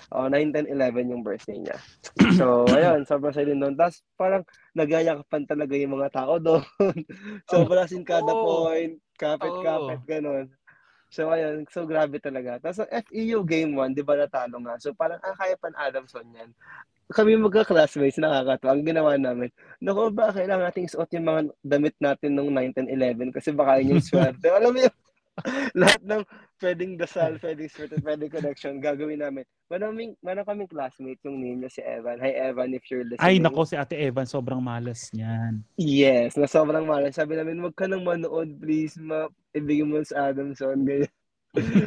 Oh, 0.09 0.25
9, 0.25 0.53
10, 0.53 0.73
11 0.73 1.13
yung 1.13 1.21
birthday 1.21 1.57
niya. 1.61 1.77
So, 2.37 2.65
ayun, 2.65 3.05
sobrang 3.05 3.33
saya 3.33 3.45
din 3.49 3.61
doon. 3.61 3.77
Tapos, 3.77 4.01
parang 4.17 4.41
nagyayakapan 4.73 5.45
talaga 5.45 5.73
yung 5.77 6.01
mga 6.01 6.09
tao 6.09 6.41
doon. 6.41 6.65
so, 7.49 7.61
oh. 7.61 7.85
sin 7.85 8.01
kada 8.01 8.33
oh. 8.33 8.41
point, 8.41 8.97
kapit-kapit, 9.21 10.01
oh. 10.01 10.05
ganun. 10.09 10.45
So, 11.13 11.29
ayun. 11.29 11.69
So, 11.69 11.85
grabe 11.85 12.17
talaga. 12.17 12.57
Tapos, 12.57 12.81
ang 12.81 12.89
FEU 13.05 13.45
Game 13.45 13.77
1, 13.77 13.93
di 13.93 14.01
ba 14.01 14.17
natalo 14.17 14.57
nga? 14.65 14.81
So, 14.81 14.97
parang, 14.97 15.21
ah, 15.21 15.37
kaya 15.37 15.53
pan 15.61 15.77
Adamson 15.77 16.25
yan. 16.33 16.49
Kami 17.13 17.37
magka-classmates, 17.37 18.17
nakakatawa. 18.17 18.73
Ang 18.73 18.81
ginawa 18.81 19.13
namin, 19.13 19.53
naku, 19.77 20.09
ba, 20.09 20.33
kailangan 20.33 20.73
nating 20.73 20.89
suot 20.89 21.13
yung 21.13 21.29
mga 21.29 21.41
damit 21.61 21.93
natin 22.01 22.33
nung 22.33 22.49
9, 22.49 22.89
10, 22.89 23.29
11 23.29 23.29
kasi 23.29 23.53
baka 23.53 23.77
yun 23.77 24.01
yung 24.01 24.05
swerte. 24.09 24.49
Alam 24.49 24.73
mo 24.73 24.79
yun, 24.81 24.95
lahat 25.81 26.01
ng 26.01 26.23
pwedeng 26.57 26.93
dasal, 26.97 27.37
pwedeng 27.37 27.69
swerte, 27.69 28.01
pwedeng 28.01 28.33
connection, 28.33 28.81
gagawin 28.81 29.21
namin. 29.21 29.45
Maraming, 29.69 30.17
maraming 30.17 30.49
kaming 30.49 30.71
classmate, 30.73 31.21
yung 31.21 31.37
name 31.37 31.61
niya 31.61 31.77
si 31.77 31.81
Evan. 31.85 32.17
Hi, 32.25 32.33
Evan, 32.49 32.73
if 32.73 32.89
you're 32.89 33.05
listening. 33.05 33.21
Ay, 33.21 33.37
nako, 33.37 33.69
si 33.69 33.77
Ate 33.77 34.01
Evan, 34.01 34.25
sobrang 34.25 34.61
malas 34.61 35.13
niyan. 35.13 35.61
Yes, 35.77 36.33
na 36.41 36.49
sobrang 36.49 36.89
malas. 36.89 37.13
Sabi 37.13 37.37
namin, 37.37 37.61
wag 37.61 37.77
ka 37.77 37.85
nang 37.85 38.01
manood, 38.01 38.57
please, 38.57 38.97
ma 38.97 39.29
ibigay 39.53 39.85
mo 39.85 40.01
sa 40.01 40.33
Adamson. 40.33 40.81
Ganyan. 40.83 41.09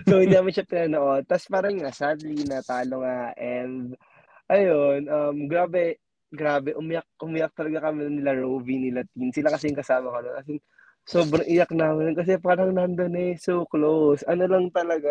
so, 0.06 0.22
hindi 0.22 0.34
namin 0.38 0.54
siya 0.54 0.66
pinanood. 0.66 1.26
Tapos 1.26 1.46
parang 1.50 1.74
nga, 1.74 1.90
sadly, 1.90 2.46
natalo 2.46 3.02
nga. 3.02 3.34
And, 3.34 3.98
ayun, 4.46 5.10
um, 5.10 5.36
grabe, 5.50 5.98
grabe, 6.30 6.78
umiyak, 6.78 7.06
umiyak 7.18 7.50
talaga 7.52 7.90
kami 7.90 8.06
nila 8.06 8.38
Rovi, 8.38 8.78
nila 8.78 9.02
Tin. 9.10 9.34
Sila 9.34 9.50
kasi 9.50 9.70
yung 9.70 9.80
kasama 9.82 10.14
ko. 10.14 10.18
As 10.38 10.46
in, 10.46 10.62
sobrang 11.06 11.46
iyak 11.46 11.70
namin 11.74 12.14
kasi 12.14 12.38
parang 12.38 12.74
nandun 12.74 13.14
eh, 13.18 13.34
so 13.38 13.66
close. 13.66 14.22
Ano 14.30 14.46
lang 14.46 14.70
talaga, 14.70 15.10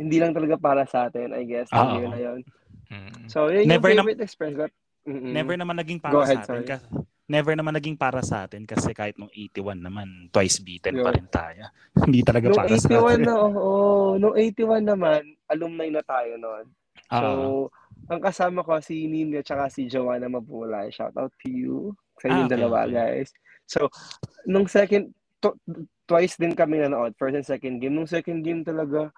hindi 0.00 0.16
lang 0.16 0.32
talaga 0.32 0.56
para 0.56 0.88
sa 0.88 1.12
atin, 1.12 1.36
I 1.36 1.44
guess. 1.44 1.68
Ah, 1.72 2.00
yun 2.00 2.08
na 2.08 2.20
yun. 2.20 2.40
Mm. 2.88 3.28
So, 3.28 3.52
yun 3.52 3.68
Never 3.68 3.92
yung 3.92 4.04
favorite 4.04 4.20
na, 4.20 4.24
express. 4.24 4.54
But, 4.56 4.72
mm-mm. 5.04 5.32
Never 5.32 5.56
naman 5.60 5.76
naging 5.76 6.00
para 6.00 6.12
Go 6.12 6.24
ahead, 6.24 6.40
sa 6.40 6.56
atin. 6.56 6.64
Sorry 6.64 7.04
never 7.30 7.54
naman 7.54 7.74
naging 7.78 7.94
para 7.94 8.20
sa 8.22 8.46
atin 8.46 8.66
kasi 8.66 8.90
kahit 8.92 9.14
nung 9.18 9.30
81 9.30 9.78
naman, 9.78 10.08
twice 10.34 10.58
beaten 10.58 10.98
yeah. 10.98 11.04
pa 11.06 11.10
rin 11.14 11.28
tayo. 11.30 11.62
Hindi 12.06 12.20
talaga 12.26 12.50
nung 12.50 12.58
para 12.58 12.76
sa 12.78 12.88
atin. 12.88 13.22
Na, 13.22 13.34
oo, 13.38 13.58
oh, 13.58 14.10
nung 14.18 14.34
81 14.34 14.82
naman, 14.82 15.20
alumni 15.46 15.88
na 15.88 16.02
tayo 16.02 16.34
noon. 16.36 16.66
So, 17.12 17.28
uh-huh. 17.68 18.12
ang 18.16 18.20
kasama 18.24 18.64
ko 18.64 18.80
si 18.80 19.06
Nina 19.06 19.44
at 19.44 19.72
si 19.72 19.86
Joanna 19.86 20.26
Mabulay. 20.32 20.88
Shout 20.90 21.14
out 21.14 21.32
to 21.44 21.48
you 21.48 21.92
sa 22.18 22.32
inyong 22.32 22.38
ah, 22.38 22.48
okay, 22.48 22.54
dalawa, 22.56 22.78
guys. 22.88 23.28
So, 23.68 23.92
nung 24.48 24.66
second, 24.66 25.12
to, 25.44 25.54
twice 26.08 26.36
din 26.36 26.56
kami 26.56 26.80
nanood, 26.80 27.14
first 27.16 27.36
and 27.36 27.46
second 27.46 27.78
game. 27.80 27.94
Nung 27.94 28.10
second 28.10 28.42
game 28.42 28.64
talaga, 28.64 29.12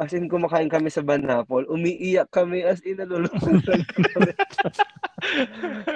As 0.00 0.16
in, 0.16 0.32
kumakain 0.32 0.72
kami 0.72 0.88
sa 0.88 1.04
Banapol, 1.04 1.68
umiiyak 1.68 2.32
kami 2.32 2.64
as 2.64 2.80
in, 2.88 2.96
nalulungkot 2.96 3.60
kami. 4.16 4.32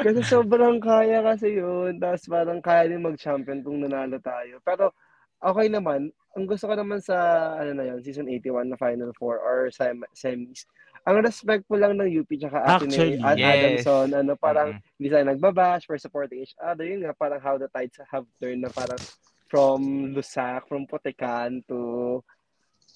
kasi 0.05 0.21
sobrang 0.29 0.77
kaya 0.77 1.25
kasi 1.25 1.57
yun. 1.57 1.97
Tapos 1.97 2.29
parang 2.29 2.61
kaya 2.61 2.93
din 2.93 3.01
mag-champion 3.01 3.65
kung 3.65 3.81
nanalo 3.81 4.21
tayo. 4.21 4.61
Pero 4.61 4.93
okay 5.41 5.73
naman. 5.73 6.13
Ang 6.37 6.45
gusto 6.45 6.69
ko 6.69 6.77
naman 6.77 7.01
sa 7.01 7.17
ano 7.57 7.73
na 7.73 7.85
yun, 7.89 8.05
season 8.05 8.29
81 8.29 8.69
na 8.69 8.77
Final 8.77 9.17
Four 9.17 9.41
or 9.41 9.73
sem- 9.73 10.05
semis. 10.13 10.69
Ang 11.09 11.25
respectful 11.25 11.81
lang 11.81 11.97
ng 11.97 12.11
UP 12.11 12.29
tsaka 12.29 12.61
Actually, 12.61 13.21
Ateneo, 13.21 13.41
yes. 13.41 13.53
Adamson, 13.53 14.09
ano, 14.13 14.33
parang 14.37 14.69
mm-hmm. 14.77 14.97
hindi 15.01 15.09
sila 15.09 15.25
nagbabash 15.33 15.85
for 15.89 15.97
supporting 15.97 16.45
each 16.45 16.57
other. 16.61 16.85
Yun 16.85 17.09
nga, 17.09 17.17
parang 17.17 17.41
how 17.41 17.57
the 17.57 17.69
tides 17.73 18.01
have 18.09 18.25
turned 18.37 18.65
na 18.65 18.73
parang 18.73 19.01
from 19.49 20.11
Lusac, 20.17 20.67
from 20.67 20.89
Potecan 20.89 21.61
to 21.69 22.19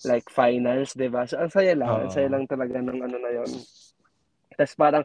like 0.06 0.26
finals, 0.30 0.94
'di 0.94 1.11
ba? 1.11 1.26
So 1.26 1.40
ang 1.42 1.50
saya 1.50 1.74
lang, 1.74 1.90
uh, 1.90 2.06
ang 2.06 2.12
saya 2.12 2.28
lang 2.30 2.46
talaga 2.46 2.78
ng 2.78 2.98
ano 3.02 3.16
na 3.18 3.30
'yon. 3.34 3.50
Tapos 4.54 4.74
parang 4.78 5.04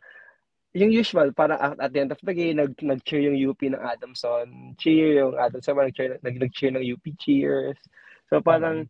yung 0.73 0.89
usual, 0.89 1.29
parang 1.37 1.61
at, 1.61 1.77
at 1.77 1.91
the 1.93 2.01
end 2.01 2.11
of 2.11 2.21
the 2.21 2.33
game, 2.33 2.57
nag, 2.57 2.73
nag-cheer 2.81 3.29
yung 3.29 3.37
UP 3.37 3.61
ng 3.61 3.77
Adamson, 3.77 4.73
cheer 4.81 5.21
yung 5.21 5.37
Adamson, 5.37 5.77
nag-cheer, 5.77 6.17
nag, 6.25 6.35
nag-cheer 6.41 6.73
ng 6.73 6.81
UP 6.81 7.05
cheers. 7.21 7.77
So 8.33 8.41
parang, 8.41 8.89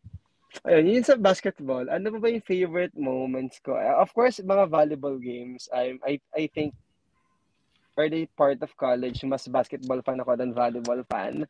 uh, 0.63 0.71
ayun, 0.71 0.87
yun 0.87 1.03
sa 1.03 1.19
basketball, 1.19 1.91
ano 1.91 2.07
pa 2.15 2.19
ba 2.23 2.31
yung 2.31 2.47
favorite 2.47 2.95
moments 2.95 3.59
ko? 3.59 3.75
Uh, 3.75 3.99
of 3.99 4.15
course, 4.15 4.39
mga 4.39 4.71
volleyball 4.71 5.19
games, 5.19 5.67
I, 5.75 5.99
I, 6.07 6.23
I 6.31 6.47
think, 6.55 6.71
early 7.99 8.31
part 8.39 8.63
of 8.63 8.71
college, 8.79 9.19
mas 9.27 9.45
basketball 9.51 9.99
fan 10.01 10.23
ako 10.23 10.39
than 10.39 10.55
volleyball 10.55 11.03
fan. 11.11 11.43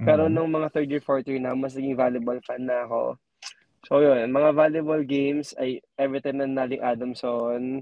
Pero 0.00 0.30
mm. 0.30 0.32
nung 0.32 0.54
mga 0.54 0.70
third 0.72 0.88
year, 0.88 1.02
fourth 1.02 1.26
year 1.26 1.42
na, 1.42 1.52
mas 1.52 1.74
naging 1.74 1.98
volleyball 1.98 2.38
fan 2.46 2.62
na 2.62 2.86
ako. 2.86 3.18
So 3.88 4.04
yun, 4.04 4.28
mga 4.28 4.50
volleyball 4.52 5.02
games 5.06 5.56
ay 5.56 5.80
every 5.96 6.20
time 6.20 6.44
na 6.44 6.48
naling 6.48 6.84
Adamson, 6.84 7.80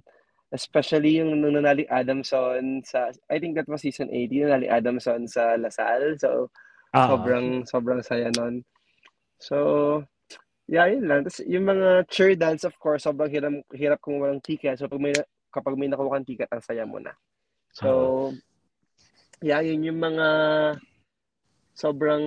especially 0.55 1.21
yung 1.21 1.37
nung 1.43 1.61
nanaling 1.61 1.89
Adamson 1.93 2.81
sa, 2.87 3.13
I 3.29 3.37
think 3.37 3.57
that 3.57 3.69
was 3.69 3.85
season 3.85 4.09
18, 4.09 4.49
nanaling 4.49 4.73
Adamson 4.73 5.29
sa 5.29 5.59
Lasal. 5.61 6.17
So, 6.17 6.49
uh-huh. 6.95 7.09
sobrang, 7.09 7.47
sobrang 7.69 8.01
saya 8.01 8.33
nun. 8.33 8.65
So, 9.43 10.05
yeah, 10.71 10.89
yun 10.89 11.05
lang. 11.05 11.29
Tapos 11.29 11.45
yung 11.45 11.69
mga 11.69 12.09
cheer 12.09 12.33
dance, 12.39 12.65
of 12.65 12.79
course, 12.81 13.05
sobrang 13.05 13.29
hirap, 13.29 13.61
hirap 13.77 13.99
kung 14.01 14.23
walang 14.23 14.41
ticket. 14.41 14.81
So, 14.81 14.89
pag 14.89 15.03
may, 15.03 15.13
kapag 15.53 15.77
may 15.77 15.91
nakuha 15.93 16.17
kang 16.17 16.29
ticket, 16.29 16.49
ang 16.49 16.65
saya 16.65 16.89
mo 16.89 16.97
na. 16.97 17.13
So, 17.77 17.89
uh-huh. 18.33 19.45
yeah, 19.45 19.61
yun 19.61 19.85
yung 19.85 20.01
mga 20.01 20.27
sobrang 21.79 22.25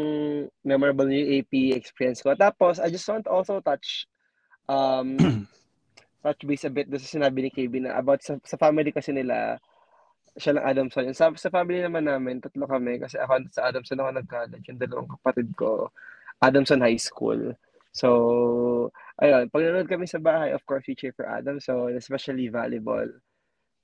memorable 0.64 1.12
yung 1.12 1.44
AP 1.44 1.76
experience 1.76 2.24
ko. 2.24 2.32
Tapos, 2.40 2.80
I 2.80 2.88
just 2.88 3.04
want 3.12 3.28
to 3.28 3.36
also 3.36 3.60
touch 3.60 4.08
um, 4.72 5.20
touch 6.24 6.42
base 6.48 6.64
a 6.64 6.72
bit 6.72 6.88
doon 6.88 7.04
sa 7.04 7.12
sinabi 7.20 7.44
ni 7.44 7.52
KB 7.52 7.84
na 7.84 8.00
about 8.00 8.24
sa, 8.24 8.40
sa 8.48 8.56
family 8.56 8.96
kasi 8.96 9.12
nila, 9.12 9.60
siya 10.40 10.56
lang 10.56 10.64
Adamson. 10.72 11.12
Sa, 11.12 11.36
sa 11.36 11.52
family 11.52 11.84
naman 11.84 12.08
namin, 12.08 12.40
tatlo 12.40 12.64
kami, 12.64 13.04
kasi 13.04 13.20
ako 13.20 13.52
sa 13.52 13.68
Adamson 13.68 14.00
ako 14.00 14.10
nag-college, 14.16 14.66
yung 14.72 14.80
dalawang 14.80 15.12
kapatid 15.20 15.52
ko, 15.60 15.92
Adamson 16.40 16.80
High 16.80 17.02
School. 17.02 17.52
So, 17.92 18.08
ayun, 19.20 19.52
pag 19.52 19.68
nanonood 19.68 19.92
kami 19.92 20.08
sa 20.08 20.24
bahay, 20.24 20.56
of 20.56 20.64
course, 20.64 20.88
we 20.88 20.96
cheer 20.96 21.12
for 21.12 21.28
Adamson, 21.28 21.92
especially 22.00 22.48
volleyball. 22.48 23.12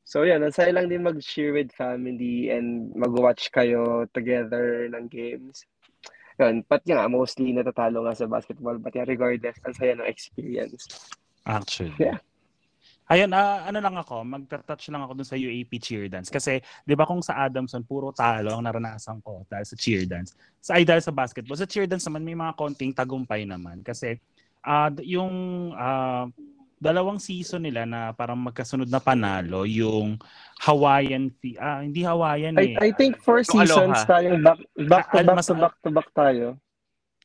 So 0.07 0.23
yan, 0.23 0.39
ang 0.39 0.55
saya 0.55 0.71
lang 0.71 0.87
din 0.87 1.03
mag-share 1.03 1.51
with 1.51 1.75
family 1.75 2.47
and 2.47 2.95
mag-watch 2.95 3.51
kayo 3.51 4.07
together 4.15 4.87
ng 4.87 5.11
games. 5.11 5.67
Yan, 6.39 6.63
but 6.63 6.79
nga, 6.87 7.11
mostly 7.11 7.51
natatalo 7.51 8.07
nga 8.07 8.15
sa 8.15 8.23
basketball. 8.23 8.79
But 8.79 8.95
yeah, 8.95 9.03
regardless, 9.03 9.59
ang 9.67 9.75
saya 9.75 9.99
ng 9.99 10.07
experience. 10.07 11.11
Actually. 11.43 11.91
Yeah. 11.99 12.23
Ayun, 13.11 13.35
uh, 13.35 13.67
ano 13.67 13.79
lang 13.83 13.99
ako, 13.99 14.23
magta-touch 14.23 14.87
lang 14.95 15.03
ako 15.03 15.11
dun 15.19 15.27
sa 15.27 15.35
UAP 15.35 15.75
cheer 15.79 16.07
dance. 16.07 16.31
Kasi, 16.31 16.63
di 16.87 16.95
ba 16.95 17.03
kung 17.03 17.19
sa 17.19 17.43
Adamson, 17.43 17.83
puro 17.83 18.15
talo 18.15 18.55
ang 18.55 18.63
naranasan 18.63 19.19
ko 19.19 19.43
dahil 19.51 19.67
sa 19.67 19.75
cheer 19.75 20.07
dance. 20.07 20.31
Sa, 20.63 20.79
ay, 20.79 20.87
dahil 20.87 21.03
sa 21.03 21.11
basketball. 21.11 21.59
Sa 21.59 21.67
cheer 21.67 21.83
dance 21.83 22.07
naman, 22.07 22.23
may 22.23 22.35
mga 22.35 22.55
konting 22.55 22.95
tagumpay 22.95 23.43
naman. 23.43 23.83
Kasi, 23.83 24.15
uh, 24.63 24.91
yung 25.03 25.35
uh, 25.75 26.31
dalawang 26.77 27.17
season 27.17 27.65
nila 27.65 27.89
na 27.89 28.13
parang 28.13 28.37
magkasunod 28.37 28.85
na 28.85 29.01
panalo, 29.01 29.65
yung 29.65 30.17
Hawaiian, 30.61 31.33
ah, 31.57 31.81
hindi 31.81 32.05
Hawaiian 32.05 32.53
eh. 32.57 32.77
I, 32.77 32.89
I 32.89 32.91
think 32.93 33.17
four 33.21 33.41
yung 33.41 33.49
seasons 33.65 33.97
Aloha. 34.05 34.09
tayong 34.09 34.39
back, 34.45 34.59
back 34.85 35.05
to 35.09 35.19
back 35.25 35.41
to 35.41 35.53
back 35.57 35.75
to 35.81 35.89
back 35.89 36.09
tayo. 36.13 36.45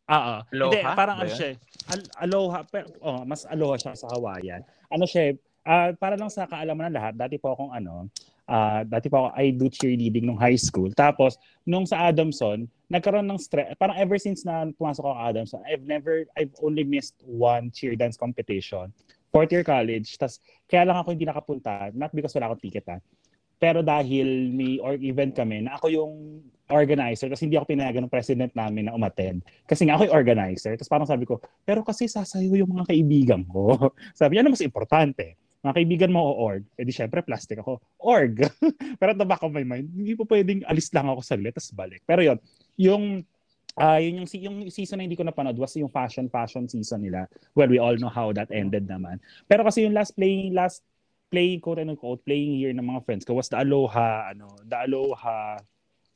Ah, 0.08 0.42
uh, 0.42 0.50
hindi, 0.50 0.82
parang 0.82 1.22
ano 1.22 1.30
siya, 1.30 1.56
al- 1.88 2.12
aloha, 2.26 2.66
pero, 2.66 2.90
oh, 3.00 3.22
mas 3.22 3.46
aloha 3.46 3.78
siya 3.78 3.94
sa 3.94 4.10
Hawaiian. 4.10 4.60
Ano 4.90 5.06
siya, 5.06 5.36
uh, 5.64 5.94
para 5.96 6.18
lang 6.18 6.28
sa 6.28 6.48
kaalaman 6.48 6.90
ng 6.90 6.96
lahat, 6.98 7.14
dati 7.14 7.38
po 7.38 7.54
akong 7.54 7.70
ano, 7.70 8.10
uh, 8.50 8.82
dati 8.84 9.06
po 9.06 9.24
ako, 9.24 9.28
I 9.38 9.54
do 9.54 9.70
cheerleading 9.70 10.26
nung 10.26 10.40
high 10.40 10.58
school. 10.58 10.90
Tapos, 10.92 11.38
nung 11.62 11.86
sa 11.86 12.10
Adamson, 12.10 12.66
nagkaroon 12.90 13.24
ng 13.24 13.40
stress, 13.40 13.72
parang 13.78 13.96
ever 13.96 14.18
since 14.18 14.42
na 14.42 14.68
pumasok 14.74 15.06
ako 15.06 15.16
Adamson, 15.16 15.60
I've 15.64 15.86
never, 15.86 16.26
I've 16.34 16.52
only 16.60 16.84
missed 16.84 17.16
one 17.24 17.70
cheer 17.70 17.94
dance 17.94 18.18
competition. 18.18 18.92
Fourth 19.32 19.50
year 19.50 19.64
college. 19.64 20.20
Tapos, 20.20 20.38
kaya 20.68 20.84
lang 20.84 21.00
ako 21.00 21.16
hindi 21.16 21.24
nakapunta, 21.24 21.88
not 21.96 22.12
because 22.12 22.36
wala 22.36 22.52
akong 22.52 22.62
ticket 22.68 22.84
ha, 22.92 23.00
pero 23.62 23.78
dahil 23.78 24.50
may 24.50 24.82
or 24.82 24.98
event 24.98 25.38
kami 25.38 25.62
na 25.62 25.78
ako 25.78 25.86
yung 25.86 26.12
organizer 26.66 27.30
kasi 27.30 27.46
hindi 27.46 27.54
ako 27.54 27.70
pinayagan 27.70 28.10
ng 28.10 28.10
president 28.10 28.50
namin 28.58 28.90
na 28.90 28.96
umattend. 28.98 29.46
Kasi 29.70 29.86
nga 29.86 29.94
ako 29.94 30.10
yung 30.10 30.18
organizer. 30.18 30.74
Tapos 30.74 30.90
parang 30.90 31.06
sabi 31.06 31.22
ko, 31.22 31.38
pero 31.62 31.86
kasi 31.86 32.10
sasayo 32.10 32.58
yung 32.58 32.74
mga 32.74 32.90
kaibigan 32.90 33.46
ko. 33.46 33.78
sabi 34.18 34.34
niya, 34.34 34.42
ano 34.42 34.58
mas 34.58 34.66
importante? 34.66 35.38
Mga 35.62 35.78
kaibigan 35.78 36.10
mo 36.10 36.26
o 36.26 36.42
org? 36.42 36.66
Eh 36.74 36.82
di 36.82 36.90
syempre 36.90 37.22
plastic 37.22 37.62
ako. 37.62 37.78
Org! 38.02 38.42
pero 38.98 39.14
at 39.14 39.18
the 39.22 39.28
back 39.30 39.46
of 39.46 39.54
my 39.54 39.62
mind, 39.62 39.86
hindi 39.94 40.18
po 40.18 40.26
pwedeng 40.26 40.66
alis 40.66 40.90
lang 40.90 41.06
ako 41.06 41.22
sa 41.22 41.38
tapos 41.38 41.70
balik. 41.70 42.02
Pero 42.02 42.20
yon 42.26 42.38
yung 42.74 43.22
uh, 43.80 43.98
yun 44.00 44.24
yung, 44.24 44.28
yung 44.28 44.56
season 44.68 45.00
na 45.00 45.04
hindi 45.06 45.16
ko 45.16 45.24
napanood 45.24 45.56
was 45.56 45.72
yung 45.78 45.92
fashion 45.92 46.28
fashion 46.28 46.68
season 46.68 47.00
nila. 47.04 47.30
Well, 47.56 47.70
we 47.70 47.80
all 47.80 47.96
know 47.96 48.12
how 48.12 48.32
that 48.36 48.52
ended 48.52 48.88
naman. 48.88 49.22
Pero 49.48 49.64
kasi 49.64 49.86
yung 49.86 49.96
last 49.96 50.12
playing 50.18 50.52
last 50.52 50.84
playing 51.32 51.64
quote 51.64 51.80
and 51.80 51.88
unquote 51.88 52.20
playing 52.28 52.60
year 52.60 52.76
ng 52.76 52.84
mga 52.84 53.08
friends 53.08 53.24
ko 53.24 53.32
was 53.32 53.48
the 53.48 53.56
Aloha 53.56 54.36
ano 54.36 54.52
the 54.68 54.76
Aloha 54.76 55.56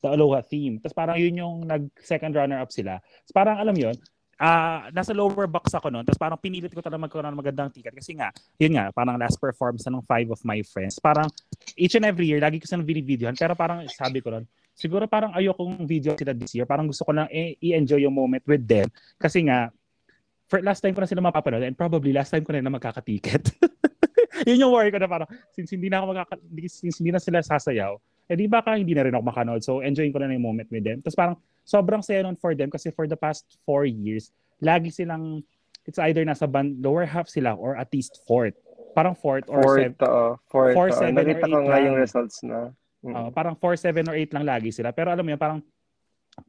the 0.05 0.09
Aloha 0.13 0.45
theme. 0.45 0.77
Tapos 0.77 0.93
parang 0.93 1.17
yun 1.17 1.41
yung 1.41 1.55
nag 1.65 1.89
second 1.97 2.37
runner 2.37 2.61
up 2.61 2.69
sila. 2.69 3.01
Tapos 3.01 3.33
parang 3.33 3.57
alam 3.57 3.73
yon 3.73 3.97
uh, 4.37 4.93
nasa 4.93 5.17
lower 5.17 5.49
box 5.49 5.73
ako 5.73 5.89
noon 5.89 6.05
tapos 6.05 6.21
parang 6.21 6.37
pinilit 6.37 6.69
ko 6.69 6.85
talaga 6.85 7.09
magkaroon 7.09 7.33
ng 7.33 7.41
magandang 7.41 7.73
ticket. 7.73 7.97
Kasi 7.97 8.13
nga 8.13 8.29
yun 8.61 8.77
nga 8.77 8.93
parang 8.93 9.17
last 9.17 9.41
performance 9.41 9.89
ng 9.89 10.05
five 10.05 10.29
of 10.29 10.37
my 10.45 10.61
friends. 10.61 11.01
Parang 11.01 11.25
each 11.73 11.97
and 11.97 12.05
every 12.05 12.29
year 12.29 12.37
lagi 12.37 12.61
ko 12.61 12.69
silang 12.69 12.85
videohan 12.85 13.33
pero 13.33 13.57
parang 13.57 13.81
sabi 13.89 14.21
ko 14.21 14.37
noon 14.37 14.45
siguro 14.77 15.09
parang 15.09 15.33
ayokong 15.33 15.89
video 15.89 16.13
sila 16.13 16.37
this 16.37 16.53
year 16.53 16.69
parang 16.69 16.85
gusto 16.85 17.01
ko 17.01 17.11
lang 17.17 17.25
i-enjoy 17.33 18.05
yung 18.05 18.13
moment 18.13 18.45
with 18.45 18.61
them 18.61 18.85
kasi 19.17 19.41
nga 19.49 19.73
for 20.45 20.61
last 20.61 20.85
time 20.85 20.93
ko 20.93 21.01
na 21.01 21.09
sila 21.09 21.25
mapapanood 21.25 21.65
and 21.65 21.73
probably 21.73 22.13
last 22.13 22.29
time 22.29 22.45
ko 22.45 22.53
na 22.53 22.61
na 22.61 22.71
magkakatiket 22.71 23.51
yun 24.47 24.63
yung 24.67 24.71
worry 24.71 24.93
ko 24.93 24.99
na 25.01 25.09
parang, 25.11 25.29
since 25.51 25.73
hindi 25.75 25.91
na 25.91 25.99
ako 26.03 26.05
magkaka, 26.13 26.35
since 26.69 27.03
hindi 27.03 27.11
na 27.11 27.19
sila 27.19 27.43
sasayaw, 27.43 27.99
eh 28.27 28.35
di 28.35 28.45
baka 28.45 28.75
hindi 28.75 28.95
na 28.95 29.07
rin 29.07 29.15
ako 29.15 29.23
makanood. 29.23 29.61
So, 29.63 29.79
enjoying 29.83 30.15
ko 30.15 30.19
na 30.23 30.31
yung 30.31 30.43
moment 30.43 30.71
with 30.71 30.83
them. 30.83 30.99
Tapos 31.03 31.15
parang, 31.15 31.35
sobrang 31.63 32.03
saya 32.03 32.23
nun 32.23 32.35
for 32.35 32.55
them 32.55 32.71
kasi 32.71 32.91
for 32.91 33.07
the 33.07 33.15
past 33.15 33.47
four 33.63 33.87
years, 33.87 34.31
lagi 34.63 34.91
silang, 34.91 35.41
it's 35.87 35.99
either 35.99 36.23
nasa 36.27 36.47
band, 36.47 36.83
lower 36.83 37.07
half 37.07 37.31
sila 37.31 37.55
or 37.55 37.79
at 37.79 37.91
least 37.95 38.23
fourth. 38.27 38.55
Parang 38.95 39.15
fourth 39.15 39.47
or 39.47 39.63
fourth, 39.63 39.79
seven. 39.79 39.95
Uh, 39.99 40.33
fourth, 40.51 40.73
four, 40.75 40.89
uh, 40.89 40.95
seven 40.95 41.15
Nakita 41.15 41.47
or 41.47 41.47
eight 41.47 41.53
ko 41.53 41.59
nga 41.67 41.79
yung 41.79 41.97
results 41.99 42.37
na. 42.43 42.59
Mm. 43.03 43.13
Uh, 43.13 43.29
parang 43.33 43.55
4, 43.55 43.93
7, 43.93 44.09
or 44.09 44.15
8 44.15 44.35
lang 44.35 44.45
lagi 44.45 44.69
sila. 44.73 44.89
Pero 44.91 45.13
alam 45.13 45.21
mo 45.21 45.29
yun, 45.33 45.41
parang, 45.41 45.59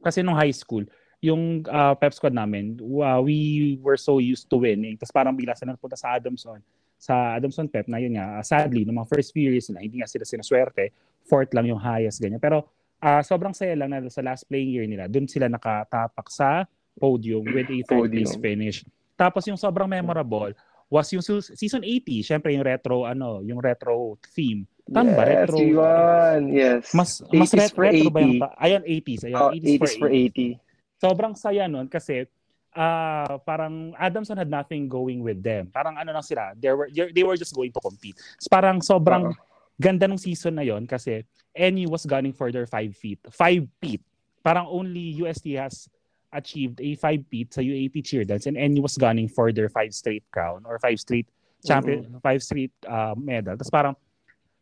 kasi 0.01 0.21
nung 0.21 0.37
high 0.37 0.53
school, 0.53 0.85
yung 1.19 1.67
uh, 1.67 1.93
pep 1.99 2.15
squad 2.15 2.31
namin, 2.31 2.79
uh, 2.79 3.19
we 3.19 3.77
were 3.83 3.99
so 3.99 4.17
used 4.23 4.47
to 4.47 4.57
winning. 4.57 4.95
Tapos 4.95 5.11
parang 5.11 5.35
bigla 5.35 5.53
sila 5.53 5.75
napunta 5.75 5.99
sa 5.99 6.15
Adamson 6.15 6.63
sa 6.99 7.39
Adamson 7.39 7.71
Pep 7.71 7.87
na 7.87 7.97
yun 7.97 8.19
nga, 8.19 8.43
sadly, 8.43 8.83
no 8.83 8.91
mga 8.91 9.07
first 9.07 9.31
few 9.31 9.47
years 9.47 9.71
na 9.71 9.79
hindi 9.79 10.03
nga 10.03 10.11
sila 10.11 10.27
sinaswerte, 10.27 10.91
fourth 11.23 11.55
lang 11.55 11.71
yung 11.71 11.79
highest, 11.79 12.19
ganyan. 12.19 12.43
Pero 12.43 12.67
uh, 12.99 13.23
sobrang 13.23 13.55
saya 13.55 13.73
lang 13.79 13.95
na 13.95 14.03
sa 14.11 14.19
last 14.19 14.43
playing 14.51 14.75
year 14.75 14.85
nila, 14.85 15.07
dun 15.07 15.25
sila 15.25 15.47
nakatapak 15.47 16.27
sa 16.27 16.67
podium 16.99 17.47
with 17.55 17.71
a 17.71 17.79
third 17.87 18.11
place 18.11 18.35
finish. 18.35 18.83
Tapos 19.15 19.47
yung 19.47 19.55
sobrang 19.55 19.87
memorable 19.87 20.51
was 20.91 21.07
yung 21.15 21.23
season 21.23 21.87
80, 21.87 22.19
syempre 22.19 22.51
yung 22.51 22.67
retro 22.67 23.07
ano, 23.07 23.39
yung 23.47 23.63
retro 23.63 24.19
theme. 24.35 24.67
Tama 24.89 25.09
yes, 25.13 25.17
ba? 25.17 25.23
Retro. 25.23 25.57
Yun. 25.61 26.41
Yes. 26.49 26.83
Mas 26.97 27.09
mas 27.29 27.51
retro, 27.53 27.85
retro 27.85 28.09
ba 28.09 28.19
yung 28.25 28.41
Ayun 28.57 28.83
80s, 28.83 29.21
ayun 29.29 29.37
oh, 29.37 29.51
80s, 29.53 29.77
80s 29.77 29.93
for 30.01 30.09
80. 30.09 30.57
80. 30.99 30.99
Sobrang 30.99 31.33
saya 31.37 31.63
nun 31.69 31.87
kasi 31.87 32.27
uh, 32.75 33.37
parang 33.45 33.93
Adamson 33.95 34.37
had 34.37 34.49
nothing 34.49 34.89
going 34.89 35.21
with 35.21 35.39
them. 35.41 35.69
Parang 35.71 35.95
ano 35.95 36.09
lang 36.11 36.25
sila, 36.25 36.53
they 36.57 36.73
were 36.73 36.89
they 36.91 37.23
were 37.23 37.37
just 37.37 37.55
going 37.55 37.71
to 37.71 37.81
compete. 37.81 38.17
So 38.41 38.49
parang 38.51 38.81
sobrang 38.81 39.31
uh-huh. 39.31 39.79
ganda 39.79 40.09
ng 40.09 40.19
season 40.19 40.59
na 40.59 40.65
yon 40.65 40.89
kasi 40.89 41.23
NU 41.55 41.89
was 41.89 42.05
gunning 42.05 42.33
for 42.33 42.51
their 42.51 42.67
5 42.67 42.93
feet. 42.93 43.19
5 43.31 43.67
feet. 43.81 44.01
Parang 44.45 44.69
only 44.69 45.17
UST 45.21 45.59
has 45.59 45.89
achieved 46.29 46.77
a 46.79 46.93
5 46.93 47.25
feet 47.25 47.49
sa 47.53 47.61
UAP 47.61 48.05
cheer 48.05 48.21
dance 48.21 48.45
and 48.45 48.55
NU 48.55 48.85
was 48.85 48.93
gunning 48.97 49.25
for 49.25 49.49
their 49.49 49.67
5 49.67 49.93
straight 49.93 50.23
crown 50.29 50.61
or 50.65 50.77
5 50.77 50.99
straight 50.99 51.27
champion, 51.65 52.05
5 52.05 52.21
uh-huh. 52.21 52.39
straight 52.39 52.73
uh, 52.85 53.17
medal. 53.17 53.57
Tapos 53.57 53.73
parang 53.73 53.95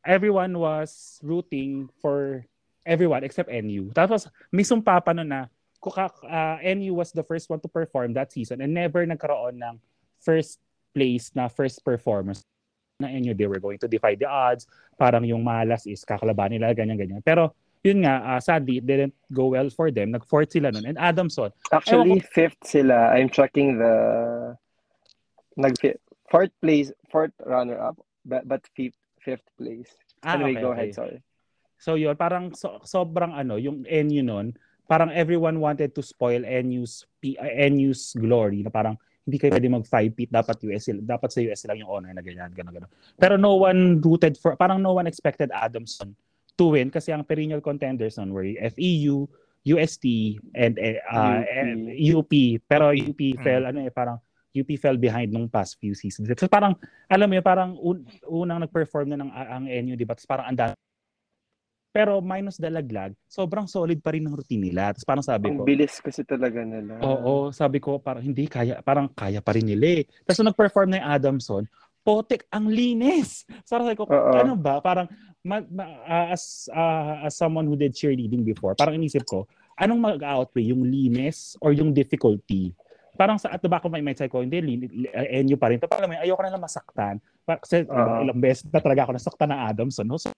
everyone 0.08 0.56
was 0.56 1.20
rooting 1.20 1.92
for 2.00 2.48
everyone 2.88 3.28
except 3.28 3.52
NU. 3.52 3.92
Tapos 3.92 4.32
may 4.56 4.64
sumpa 4.64 5.04
pa 5.04 5.12
nun 5.12 5.28
na 5.28 5.52
uh, 5.84 6.58
NU 6.64 6.96
was 6.96 7.12
the 7.12 7.28
first 7.28 7.52
one 7.52 7.60
to 7.60 7.68
perform 7.68 8.16
that 8.16 8.32
season 8.32 8.64
and 8.64 8.72
never 8.72 9.04
nagkaroon 9.04 9.60
ng 9.60 9.76
first 10.24 10.64
place 10.96 11.30
na 11.36 11.52
first 11.52 11.84
performance 11.84 12.48
na 13.04 13.12
NU. 13.12 13.36
They 13.36 13.46
were 13.46 13.60
going 13.60 13.78
to 13.84 13.92
defy 13.92 14.16
the 14.16 14.26
odds. 14.26 14.66
Parang 14.96 15.28
yung 15.28 15.44
malas 15.44 15.86
is 15.86 16.08
kakalaban 16.08 16.56
nila, 16.56 16.74
ganyan-ganyan. 16.74 17.22
Pero 17.22 17.54
yun 17.86 18.02
nga, 18.02 18.24
uh, 18.26 18.40
sadly, 18.42 18.82
it 18.82 18.88
didn't 18.88 19.14
go 19.30 19.54
well 19.54 19.70
for 19.70 19.92
them. 19.92 20.16
Nag-fourth 20.16 20.56
sila 20.56 20.74
nun. 20.74 20.88
And 20.88 20.98
Adamson. 20.98 21.54
Actually, 21.70 22.24
ko, 22.24 22.28
fifth 22.34 22.64
sila. 22.66 23.14
I'm 23.14 23.30
tracking 23.30 23.78
the... 23.78 23.94
Nag 25.58 25.74
fourth 26.30 26.54
place, 26.62 26.92
fourth 27.10 27.34
runner-up, 27.42 27.98
but, 28.26 28.46
but 28.48 28.62
fifth, 28.76 28.98
fifth 29.28 29.52
place. 29.60 29.92
Ah, 30.24 30.40
anyway, 30.40 30.56
okay, 30.56 30.64
go 30.64 30.72
okay. 30.72 30.78
ahead, 30.88 30.96
sorry. 30.96 31.20
So 31.78 32.00
yun, 32.00 32.16
parang 32.16 32.56
so, 32.56 32.80
sobrang 32.88 33.36
ano, 33.36 33.60
yung 33.60 33.84
NU 33.84 34.24
nun, 34.24 34.56
parang 34.88 35.12
everyone 35.12 35.60
wanted 35.60 35.92
to 35.92 36.02
spoil 36.02 36.40
NU's, 36.42 37.04
uh, 37.38 37.54
NU's 37.68 38.16
glory 38.16 38.64
na 38.64 38.72
parang 38.72 38.96
hindi 39.28 39.44
kayo 39.44 39.52
pwede 39.60 39.68
mag 39.68 39.84
5 39.84 40.16
feet 40.16 40.32
dapat 40.32 40.56
US 40.72 40.88
dapat 41.04 41.30
sa 41.36 41.44
US 41.52 41.68
lang 41.68 41.84
yung 41.84 41.92
honor 41.92 42.16
na 42.16 42.24
ganyan 42.24 42.48
ganun 42.56 42.80
ganun 42.80 42.92
pero 43.20 43.36
no 43.36 43.60
one 43.60 44.00
rooted 44.00 44.40
for 44.40 44.56
parang 44.56 44.80
no 44.80 44.96
one 44.96 45.04
expected 45.04 45.52
Adamson 45.52 46.16
to 46.56 46.72
win 46.72 46.88
kasi 46.88 47.12
ang 47.12 47.28
perennial 47.28 47.60
contenders 47.60 48.16
nun 48.16 48.32
were 48.32 48.48
FEU 48.72 49.28
UST 49.68 50.40
and 50.56 50.80
uh, 50.80 51.44
UP. 51.44 52.24
UP 52.24 52.34
pero 52.72 52.96
UP 52.96 53.20
fell 53.44 53.68
ano 53.68 53.84
eh 53.84 53.92
parang 53.92 54.16
UP 54.62 54.70
fell 54.80 54.98
behind 54.98 55.30
nung 55.30 55.48
past 55.48 55.78
few 55.78 55.94
seasons 55.94 56.28
so 56.38 56.50
parang 56.50 56.74
alam 57.08 57.28
mo 57.30 57.34
yun 57.38 57.46
parang 57.46 57.78
un, 57.80 58.04
unang 58.26 58.64
nag-perform 58.66 59.14
na 59.14 59.18
ng 59.22 59.32
ang 59.32 59.66
NU 59.66 59.94
di 59.94 60.06
ba 60.06 60.18
parang 60.28 60.50
ang 60.52 60.76
pero 61.98 62.22
minus 62.22 62.62
dalaglag, 62.62 63.18
sobrang 63.26 63.66
solid 63.66 63.98
pa 64.06 64.14
rin 64.14 64.22
ng 64.22 64.38
routine 64.38 64.70
nila. 64.70 64.94
Tapos 64.94 65.02
parang 65.02 65.26
sabi 65.26 65.50
ko, 65.50 65.66
ang 65.66 65.66
bilis 65.66 65.98
kasi 65.98 66.22
talaga 66.22 66.62
nila. 66.62 67.02
Oo, 67.02 67.50
sabi 67.50 67.82
ko 67.82 67.98
parang 67.98 68.22
hindi 68.22 68.46
kaya, 68.46 68.86
parang 68.86 69.10
kaya 69.10 69.42
pa 69.42 69.58
rin 69.58 69.66
nila 69.66 69.98
eh. 69.98 70.04
Tapos 70.22 70.38
nung 70.38 70.54
nag-perform 70.54 70.94
na 70.94 71.02
yung 71.02 71.10
Adamson, 71.10 71.64
potek 72.06 72.46
ang 72.54 72.70
linis. 72.70 73.50
So 73.66 73.82
sabi 73.82 73.98
ko, 73.98 74.06
Uh-oh. 74.06 74.46
ano 74.46 74.54
ba? 74.54 74.78
Parang 74.78 75.10
ma, 75.42 75.58
ma, 75.74 75.90
uh, 76.06 76.38
as 76.38 76.70
uh, 76.70 77.26
as 77.26 77.34
someone 77.34 77.66
who 77.66 77.74
did 77.74 77.98
cheerleading 77.98 78.46
before, 78.46 78.78
parang 78.78 79.02
inisip 79.02 79.26
ko, 79.26 79.50
anong 79.82 80.22
mag-outweigh 80.22 80.70
yung 80.70 80.86
linis 80.86 81.58
or 81.66 81.74
yung 81.74 81.98
difficulty? 81.98 82.78
Parang 83.18 83.42
sa 83.42 83.50
at 83.50 83.60
the 83.60 83.68
back 83.68 83.82
of 83.82 83.92
my 83.92 84.00
mind, 84.00 84.16
ko, 84.30 84.46
hindi, 84.46 84.62
uh, 85.10 85.28
NU 85.42 85.58
pa 85.58 85.74
rin. 85.74 85.82
Tapos 85.82 85.98
parang 85.98 86.14
ayoko 86.14 86.42
na 86.46 86.54
lang 86.54 86.64
masaktan. 86.64 87.16
Kasi 87.44 87.84
uh-huh. 87.90 88.22
ilang 88.22 88.40
beses 88.40 88.70
na 88.70 88.78
talaga 88.78 89.10
ako 89.10 89.12
nasaktan 89.18 89.50
na 89.50 89.68
Adamson. 89.68 90.06
No? 90.06 90.22
So, 90.22 90.30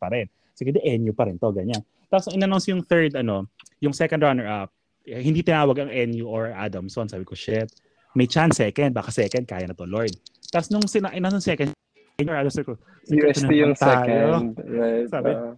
pa 0.00 0.08
rin. 0.10 0.26
Sige, 0.56 0.72
di 0.72 0.82
NU 0.98 1.12
pa 1.14 1.28
rin 1.28 1.38
to, 1.38 1.52
ganyan. 1.52 1.84
Tapos 2.08 2.32
in-announce 2.32 2.66
yung 2.72 2.82
third, 2.82 3.12
ano, 3.14 3.46
yung 3.78 3.92
second 3.92 4.24
runner-up, 4.24 4.72
eh, 5.06 5.20
hindi 5.22 5.44
tinawag 5.44 5.86
ang 5.86 5.90
NU 5.92 6.26
or 6.26 6.50
Adamson. 6.50 7.06
Sabi 7.06 7.22
ko, 7.28 7.36
shit, 7.36 7.70
may 8.16 8.24
chance 8.24 8.58
second, 8.58 8.96
baka 8.96 9.12
second, 9.12 9.44
kaya 9.44 9.68
na 9.68 9.76
to, 9.76 9.84
Lord. 9.84 10.10
Tapos 10.48 10.72
nung 10.72 10.88
sina 10.88 11.12
in-announce 11.12 11.44
second, 11.44 11.76
or 12.24 12.36
Adamson 12.40 12.64
ko, 12.64 12.74
UST 13.12 13.52
yung 13.52 13.76
second. 13.76 14.56
Right. 14.64 15.06
Sabi, 15.12 15.30
uh, 15.36 15.52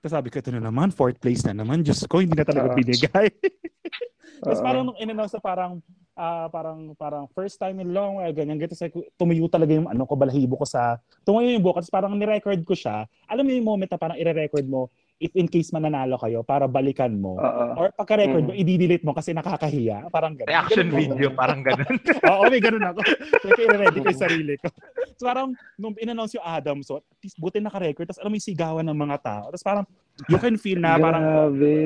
tapos 0.00 0.16
sabi 0.16 0.32
ko, 0.32 0.40
ito 0.40 0.48
na 0.48 0.64
naman, 0.64 0.88
fourth 0.88 1.20
place 1.20 1.44
na 1.44 1.52
naman. 1.52 1.84
Diyos 1.84 2.00
ko, 2.08 2.24
hindi 2.24 2.32
na 2.32 2.48
talaga 2.48 2.72
uh, 2.72 2.76
binigay. 2.76 3.28
Tapos 4.40 4.60
uh, 4.60 4.64
parang 4.64 4.82
nung 4.88 4.96
in-announce 4.96 5.36
na 5.36 5.42
parang 5.44 5.72
uh, 6.16 6.48
parang 6.48 6.96
parang 6.96 7.24
first 7.36 7.60
time 7.60 7.76
in 7.84 7.92
long 7.92 8.16
while 8.16 8.32
ganyan 8.32 8.56
ganito 8.56 8.72
sa 8.72 8.88
tumayo 9.20 9.44
talaga 9.52 9.76
yung 9.76 9.84
ano 9.84 10.08
ko 10.08 10.16
balahibo 10.16 10.56
ko 10.56 10.64
sa 10.64 10.96
tumayo 11.28 11.52
yung 11.52 11.60
bukas 11.60 11.92
parang 11.92 12.16
ni-record 12.16 12.56
ko 12.64 12.72
siya. 12.72 13.04
Alam 13.28 13.44
mo 13.44 13.50
yung 13.52 13.68
moment 13.68 13.90
na 13.92 14.00
parang 14.00 14.16
i-record 14.16 14.64
mo 14.64 14.88
if 15.20 15.36
in 15.36 15.44
case 15.44 15.68
mananalo 15.68 16.16
kayo 16.16 16.40
para 16.40 16.64
balikan 16.64 17.12
mo. 17.14 17.36
Oo. 17.36 17.64
Or 17.76 17.92
pagka-record 17.92 18.48
mo, 18.48 18.52
Mm. 18.52 18.60
i-delete 18.64 19.04
mo 19.04 19.12
kasi 19.12 19.30
nakakahiya. 19.30 20.08
Parang 20.08 20.32
ganun. 20.32 20.48
Reaction 20.48 20.88
Ganun 20.88 20.96
ako. 20.96 21.00
video, 21.12 21.28
parang 21.30 21.60
ganun. 21.60 21.94
Oo, 22.32 22.42
may 22.48 22.58
ganun 22.58 22.84
ako. 22.88 23.00
Kaya 23.44 23.60
i-ready 23.60 23.98
ko 24.00 24.06
yung 24.08 24.22
sarili 24.24 24.54
ko. 24.56 24.72
So 25.20 25.28
parang, 25.28 25.52
nung 25.76 25.92
in-announce 25.94 26.32
yung 26.34 26.42
Adam, 26.42 26.80
so 26.80 26.98
at 26.98 27.20
least 27.20 27.36
buti 27.36 27.60
naka-record, 27.60 28.08
tapos 28.08 28.18
alam 28.18 28.32
mo 28.32 28.40
yung 28.40 28.48
sigawan 28.48 28.86
ng 28.88 28.96
mga 28.98 29.16
tao. 29.20 29.44
Tapos 29.52 29.62
parang, 29.62 29.84
you 30.26 30.40
can 30.40 30.56
feel 30.56 30.80
na 30.80 30.96
parang 30.96 31.24
Grabe. 31.52 31.76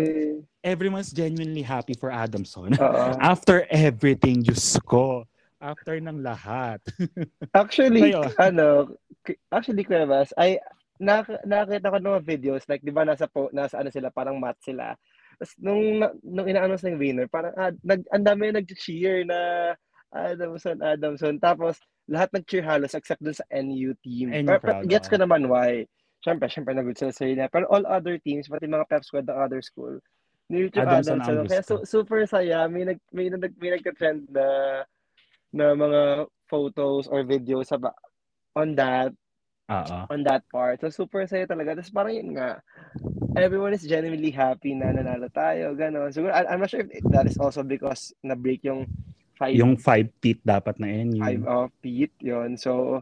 everyone's 0.63 1.11
genuinely 1.11 1.67
happy 1.67 1.93
for 1.93 2.15
Adamson. 2.15 2.71
Oo. 2.73 3.05
After 3.19 3.67
everything, 3.69 4.47
Diyos 4.47 4.79
ko. 4.87 5.27
After 5.59 5.99
ng 5.99 6.23
lahat. 6.23 6.79
Actually, 7.51 8.15
ano, 8.39 8.95
actually, 9.49 9.83
Kuya 9.83 10.05
Bas, 10.05 10.31
nakita 10.99 11.91
ko 11.91 11.99
ng 11.99 12.15
mga 12.19 12.27
videos, 12.27 12.63
like, 12.71 12.83
di 12.85 12.95
ba, 12.95 13.03
nasa, 13.03 13.27
po, 13.27 13.51
nasa 13.51 13.83
ano 13.83 13.91
sila, 13.91 14.15
parang 14.15 14.39
mat 14.39 14.55
sila. 14.63 14.95
Tapos, 15.35 15.55
nung, 15.59 15.99
nung 16.23 16.47
ina-announce 16.47 16.87
na 16.87 16.95
yung 16.95 17.03
winner, 17.03 17.27
parang, 17.27 17.55
ah, 17.59 17.75
nag, 17.83 18.07
ang 18.15 18.25
dami 18.25 18.55
nag-cheer 18.55 19.27
na 19.27 19.73
Adamson, 20.15 20.79
Adamson. 20.79 21.35
Tapos, 21.43 21.83
lahat 22.07 22.31
nag-cheer 22.31 22.63
halos 22.63 22.95
except 22.95 23.19
dun 23.19 23.35
sa 23.35 23.47
NU 23.51 23.97
team. 24.07 24.31
Pero- 24.47 24.63
pero 24.63 24.73
gets 24.87 25.11
ko 25.11 25.17
naman 25.19 25.51
why. 25.51 25.83
Siyempre, 26.23 26.47
siyempre, 26.49 26.73
nag 26.73 26.87
sila 26.95 27.13
sa 27.13 27.27
na. 27.27 27.51
Pero 27.51 27.67
all 27.69 27.85
other 27.91 28.17
teams, 28.23 28.47
pati 28.47 28.71
mga 28.71 28.87
pep 28.89 29.03
squad 29.03 29.27
ng 29.27 29.35
other 29.37 29.61
school, 29.61 29.99
nilito 30.49 30.79
Adamson 30.81 31.19
Adamson. 31.21 31.49
Kaya 31.51 31.65
su- 31.67 31.85
super 31.85 32.23
saya. 32.31 32.65
May, 32.71 32.85
nag, 32.87 33.01
may, 33.11 33.27
nag, 33.29 33.53
may 33.59 33.71
nagka-trend 33.75 34.31
na 34.31 34.47
na 35.55 35.71
mga 35.71 36.27
photos 36.51 37.07
or 37.07 37.23
videos 37.23 37.71
about 37.71 37.95
on 38.59 38.75
that 38.75 39.15
Oo. 39.73 40.01
on 40.13 40.21
that 40.25 40.45
part. 40.53 40.81
So, 40.85 40.93
super 40.93 41.25
saya 41.25 41.49
talaga. 41.49 41.73
Tapos 41.73 41.93
parang 41.93 42.13
yun 42.13 42.37
nga, 42.37 42.61
everyone 43.33 43.73
is 43.73 43.89
genuinely 43.89 44.29
happy 44.31 44.77
na 44.77 44.93
nanalo 44.93 45.33
tayo, 45.33 45.73
gano'n. 45.73 46.13
Siguro, 46.13 46.37
I- 46.37 46.49
I'm 46.53 46.61
not 46.61 46.69
sure 46.69 46.85
if 46.85 47.05
that 47.09 47.25
is 47.25 47.41
also 47.41 47.65
because 47.65 48.13
na-break 48.21 48.61
yung 48.69 48.85
five, 49.41 49.57
Yung 49.57 49.81
five 49.81 50.13
feet 50.21 50.45
dapat 50.45 50.77
na 50.77 50.89
yun. 50.93 51.17
five 51.17 51.43
of 51.49 51.73
feet, 51.81 52.13
yun. 52.21 52.61
So, 52.61 53.01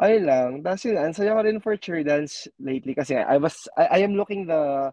ayun 0.00 0.24
lang. 0.24 0.50
Tapos 0.64 0.82
yun, 0.88 0.96
ang 0.96 1.12
saya 1.12 1.36
ko 1.36 1.40
rin 1.44 1.60
for 1.60 1.76
cheer 1.76 2.00
dance 2.00 2.48
lately 2.56 2.96
kasi 2.96 3.20
I 3.20 3.36
was, 3.36 3.68
I, 3.76 4.00
I 4.00 4.08
am 4.08 4.16
looking 4.16 4.48
the, 4.48 4.88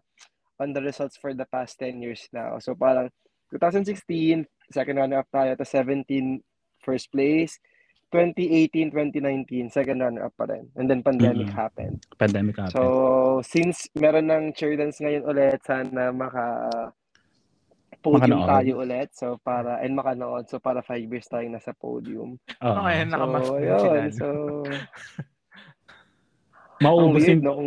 on 0.60 0.76
the 0.76 0.82
results 0.84 1.16
for 1.16 1.32
the 1.32 1.48
past 1.48 1.80
10 1.80 2.04
years 2.04 2.28
now. 2.36 2.60
So, 2.60 2.76
parang 2.76 3.08
2016, 3.48 4.44
second 4.68 4.96
runner-up 5.00 5.28
tayo. 5.32 5.56
Tapos 5.56 5.72
17, 5.72 6.44
first 6.84 7.08
place. 7.08 7.56
2018, 8.08 8.88
2019, 8.88 9.68
second 9.68 10.00
runner-up 10.00 10.32
pa 10.32 10.48
rin. 10.48 10.64
And 10.74 10.88
then 10.88 11.04
pandemic 11.04 11.52
Mhm. 11.52 11.56
happened. 11.56 11.98
Pandemic 12.16 12.56
happened. 12.56 12.72
So, 12.72 13.44
since 13.44 13.84
meron 13.92 14.32
ng 14.32 14.56
cheer 14.56 14.76
dance 14.80 14.96
ngayon 14.96 15.28
ulit, 15.28 15.60
sana 15.60 16.08
maka 16.08 16.44
podium 18.00 18.40
Makanood. 18.40 18.48
tayo 18.48 18.72
ulit. 18.80 19.08
So, 19.12 19.36
para, 19.44 19.84
and 19.84 19.92
makanood. 19.92 20.48
So, 20.48 20.56
para 20.56 20.80
five 20.80 21.04
years 21.04 21.28
tayong 21.28 21.52
nasa 21.52 21.76
podium. 21.76 22.40
Oo. 22.64 22.76
Okay, 22.80 23.04
So, 23.04 23.10
nakamask 23.12 23.52
yun. 23.60 24.08
So, 24.16 24.26
ang 26.78 26.84
Maubos 26.86 27.26
weird, 27.26 27.42
yung 27.42 27.42
no, 27.42 27.58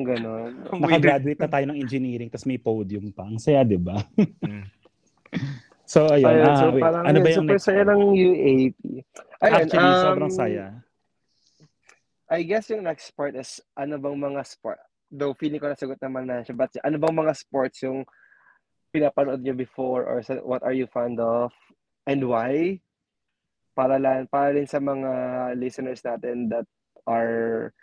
kung 0.71 0.79
weird. 0.81 0.87
nakagraduate 0.87 1.39
na 1.43 1.51
tayo 1.51 1.65
ng 1.67 1.77
engineering 1.77 2.31
tapos 2.31 2.47
may 2.47 2.57
podium 2.57 3.11
pa. 3.11 3.27
Ang 3.27 3.37
saya, 3.43 3.61
di 3.61 3.75
ba? 3.75 3.99
So, 5.91 6.07
ayun. 6.07 6.23
Ayun, 6.23 6.47
ah, 6.47 6.55
so, 6.55 6.67
wait. 6.71 6.83
parang 6.87 7.03
ano 7.03 7.17
ba 7.19 7.27
yun, 7.27 7.27
yung 7.27 7.39
super 7.43 7.59
next? 7.59 7.67
saya 7.67 7.81
ng 7.83 8.01
UAP. 8.15 8.79
Ayun, 9.43 9.55
Actually, 9.59 9.91
um, 9.91 10.03
sobrang 10.07 10.31
saya. 10.31 10.65
I 12.31 12.39
guess 12.47 12.71
yung 12.71 12.87
next 12.87 13.11
sport 13.11 13.35
is, 13.35 13.59
ano 13.75 13.99
bang 13.99 14.15
mga 14.15 14.41
sport? 14.47 14.79
Though 15.11 15.35
feeling 15.35 15.59
ko 15.59 15.67
nasagot 15.67 15.99
naman 15.99 16.31
na 16.31 16.47
siya, 16.47 16.55
but 16.55 16.71
ano 16.79 16.95
bang 16.95 17.15
mga 17.19 17.33
sports 17.35 17.83
yung 17.83 18.07
pinapanood 18.95 19.43
niyo 19.43 19.51
before 19.51 20.07
or 20.07 20.23
sa, 20.23 20.39
what 20.39 20.63
are 20.63 20.71
you 20.71 20.87
fond 20.87 21.19
of 21.19 21.51
and 22.07 22.23
why? 22.23 22.79
Para 23.75 23.99
lang, 23.99 24.31
para 24.31 24.55
rin 24.55 24.71
sa 24.71 24.79
mga 24.79 25.11
listeners 25.59 25.99
natin 26.07 26.47
that 26.47 26.63
are 27.03 27.75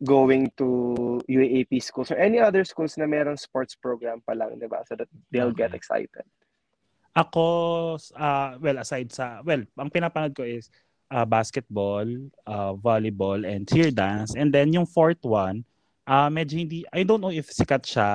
going 0.00 0.48
to 0.56 1.20
UAAP 1.28 1.76
schools 1.84 2.08
or 2.08 2.16
any 2.16 2.40
other 2.40 2.64
schools 2.64 2.96
na 2.96 3.04
merong 3.04 3.36
sports 3.36 3.76
program 3.76 4.24
pa 4.24 4.32
lang, 4.32 4.56
di 4.56 4.64
ba? 4.64 4.80
So 4.88 4.96
that 4.96 5.12
they'll 5.28 5.52
get 5.52 5.76
excited. 5.76 6.24
Ako, 7.18 7.46
ah 8.14 8.54
well, 8.62 8.78
aside 8.78 9.10
sa, 9.10 9.42
well, 9.42 9.66
ang 9.74 9.90
pinapanood 9.90 10.38
ko 10.38 10.46
is 10.46 10.70
ah, 11.10 11.26
basketball, 11.26 12.06
ah, 12.46 12.78
volleyball, 12.78 13.42
and 13.42 13.66
cheer 13.66 13.90
dance. 13.90 14.38
And 14.38 14.54
then 14.54 14.70
yung 14.70 14.86
fourth 14.86 15.26
one, 15.26 15.66
ah 16.06 16.30
medyo 16.30 16.62
hindi, 16.62 16.86
I 16.94 17.02
don't 17.02 17.18
know 17.18 17.34
if 17.34 17.50
sikat 17.50 17.82
siya 17.82 18.06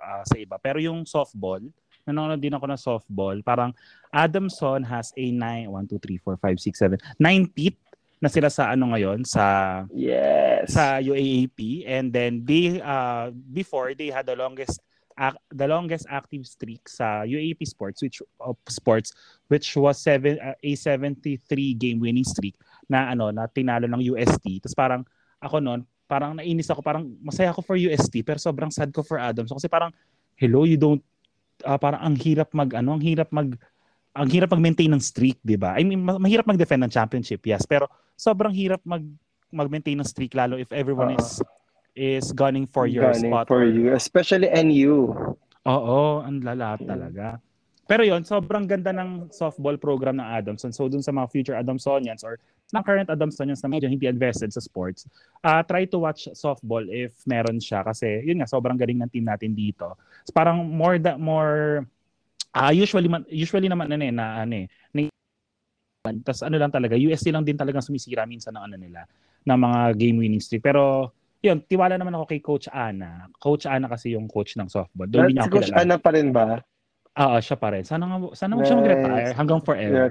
ah, 0.00 0.24
sa 0.24 0.36
iba, 0.40 0.56
pero 0.56 0.80
yung 0.80 1.04
softball, 1.04 1.60
nanonood 2.08 2.40
din 2.40 2.54
ako 2.56 2.64
ng 2.70 2.80
softball, 2.80 3.36
parang 3.44 3.76
Adamson 4.08 4.80
has 4.88 5.12
a 5.18 5.24
9, 5.28 5.68
1, 5.68 5.92
2, 5.92 6.00
3, 6.00 6.16
4, 6.24 6.40
5, 6.40 6.96
6, 6.96 6.96
7, 6.96 7.18
9 7.20 7.52
teeth 7.52 7.76
na 8.16 8.32
sila 8.32 8.48
sa 8.48 8.72
ano 8.72 8.96
ngayon, 8.96 9.20
sa 9.28 9.44
Yes. 9.92 10.72
sa 10.72 10.96
UAAP 10.96 11.84
and 11.84 12.08
then 12.08 12.40
they 12.42 12.80
uh 12.80 13.28
before 13.52 13.92
they 13.92 14.08
had 14.08 14.24
the 14.24 14.34
longest 14.34 14.80
ac- 15.16 15.42
the 15.52 15.66
longest 15.66 16.04
active 16.12 16.44
streak 16.44 16.84
sa 16.86 17.24
UAAP 17.24 17.64
sports 17.64 18.04
which 18.04 18.20
of 18.40 18.56
sports 18.68 19.16
which 19.48 19.72
was 19.74 19.96
seven 19.98 20.36
uh, 20.38 20.54
a 20.56 20.70
73 20.76 21.40
game 21.74 21.98
winning 21.98 22.26
streak 22.26 22.54
na 22.86 23.10
ano 23.10 23.32
na 23.32 23.48
tinalo 23.48 23.88
ng 23.88 24.12
UST 24.12 24.62
tapos 24.62 24.76
parang 24.76 25.02
ako 25.40 25.58
noon 25.58 25.80
parang 26.06 26.38
nainis 26.38 26.70
ako 26.70 26.80
parang 26.84 27.08
masaya 27.24 27.50
ako 27.50 27.64
for 27.64 27.76
UST 27.76 28.22
pero 28.22 28.38
sobrang 28.38 28.70
sad 28.70 28.94
ko 28.94 29.02
for 29.02 29.18
Adams 29.18 29.50
kasi 29.50 29.66
parang 29.66 29.90
hello 30.38 30.62
you 30.62 30.78
don't 30.78 31.02
ah, 31.64 31.80
parang 31.80 32.00
ang 32.04 32.16
hirap 32.20 32.52
mag 32.52 32.70
ano 32.76 32.94
ang 32.94 33.02
hirap 33.02 33.32
mag 33.32 33.56
ang 34.16 34.28
hirap 34.32 34.48
mag-maintain 34.48 34.88
ng 34.88 35.02
streak, 35.02 35.36
'di 35.44 35.60
ba? 35.60 35.76
I 35.76 35.84
mean, 35.84 36.00
ma- 36.00 36.16
mahirap 36.16 36.48
mag-defend 36.48 36.88
ng 36.88 36.92
championship, 36.92 37.44
yes, 37.44 37.68
pero 37.68 37.84
sobrang 38.16 38.50
hirap 38.56 38.80
mag 38.88 39.04
mag-maintain 39.52 39.94
ng 40.00 40.08
streak 40.08 40.32
lalo 40.32 40.56
if 40.56 40.72
everyone 40.72 41.12
Oo. 41.14 41.20
is 41.20 41.44
is 41.96 42.30
gunning 42.36 42.68
for 42.68 42.84
your 42.84 43.10
Gunning 43.10 43.32
spot. 43.32 43.48
for 43.48 43.64
or- 43.64 43.72
you, 43.72 43.96
especially 43.96 44.52
NU. 44.52 45.10
Oo, 45.66 46.22
ang 46.22 46.44
lala 46.44 46.76
talaga. 46.78 47.40
Pero 47.86 48.02
yon 48.02 48.26
sobrang 48.26 48.66
ganda 48.66 48.90
ng 48.90 49.30
softball 49.30 49.78
program 49.78 50.18
ng 50.18 50.26
Adamson. 50.26 50.74
So 50.74 50.90
dun 50.90 51.02
sa 51.02 51.14
mga 51.14 51.30
future 51.30 51.56
Adamsonians 51.56 52.26
or 52.26 52.38
ng 52.74 52.82
current 52.82 53.06
Adamsonians 53.06 53.62
na 53.62 53.70
medyo 53.70 53.86
hindi 53.86 54.10
invested 54.10 54.50
sa 54.50 54.58
sports, 54.58 55.06
uh, 55.46 55.62
try 55.62 55.86
to 55.86 56.02
watch 56.02 56.26
softball 56.34 56.82
if 56.90 57.14
meron 57.30 57.62
siya 57.62 57.86
kasi 57.86 58.26
yun 58.26 58.42
nga 58.42 58.50
sobrang 58.50 58.74
galing 58.74 58.98
ng 58.98 59.10
team 59.10 59.22
natin 59.22 59.54
dito. 59.54 59.94
So, 60.26 60.34
parang 60.34 60.66
more 60.66 60.98
da, 60.98 61.14
more 61.14 61.86
ah 62.50 62.74
usually 62.74 63.06
man, 63.06 63.22
usually 63.30 63.70
naman 63.70 63.86
ano 63.94 64.02
eh 64.02 64.10
na 64.14 64.42
ano 64.42 64.54
eh 64.64 64.66
ni 64.90 65.06
tas 66.26 66.42
ano 66.42 66.58
lang 66.58 66.74
talaga 66.74 66.98
USC 66.98 67.30
lang 67.30 67.46
din 67.46 67.58
talaga 67.58 67.82
sumisira 67.82 68.26
minsan 68.26 68.54
ng 68.58 68.64
ano 68.66 68.76
nila 68.78 69.06
ng 69.46 69.58
mga 69.62 69.80
game 69.94 70.18
winning 70.18 70.42
streak. 70.42 70.66
Pero 70.66 71.14
yun, 71.46 71.58
tiwala 71.62 71.94
naman 71.94 72.14
ako 72.18 72.24
kay 72.26 72.40
Coach 72.42 72.66
Ana. 72.68 73.30
Coach 73.38 73.64
Ana 73.70 73.86
kasi 73.86 74.18
yung 74.18 74.26
coach 74.26 74.58
ng 74.58 74.66
softball. 74.66 75.06
Doon 75.06 75.30
niya 75.30 75.46
Si 75.46 75.52
Coach 75.54 75.70
kilala. 75.70 75.82
Ana 75.86 75.96
pa 76.02 76.10
rin 76.10 76.28
ba? 76.34 76.58
Oo, 77.16 77.36
siya 77.40 77.56
pa 77.56 77.72
rin. 77.72 77.84
Sana 77.86 78.04
nga, 78.04 78.16
sana 78.36 78.52
nice. 78.58 78.68
siya 78.68 78.76
mag-retire 78.76 79.32
hanggang 79.32 79.60
forever. 79.64 80.10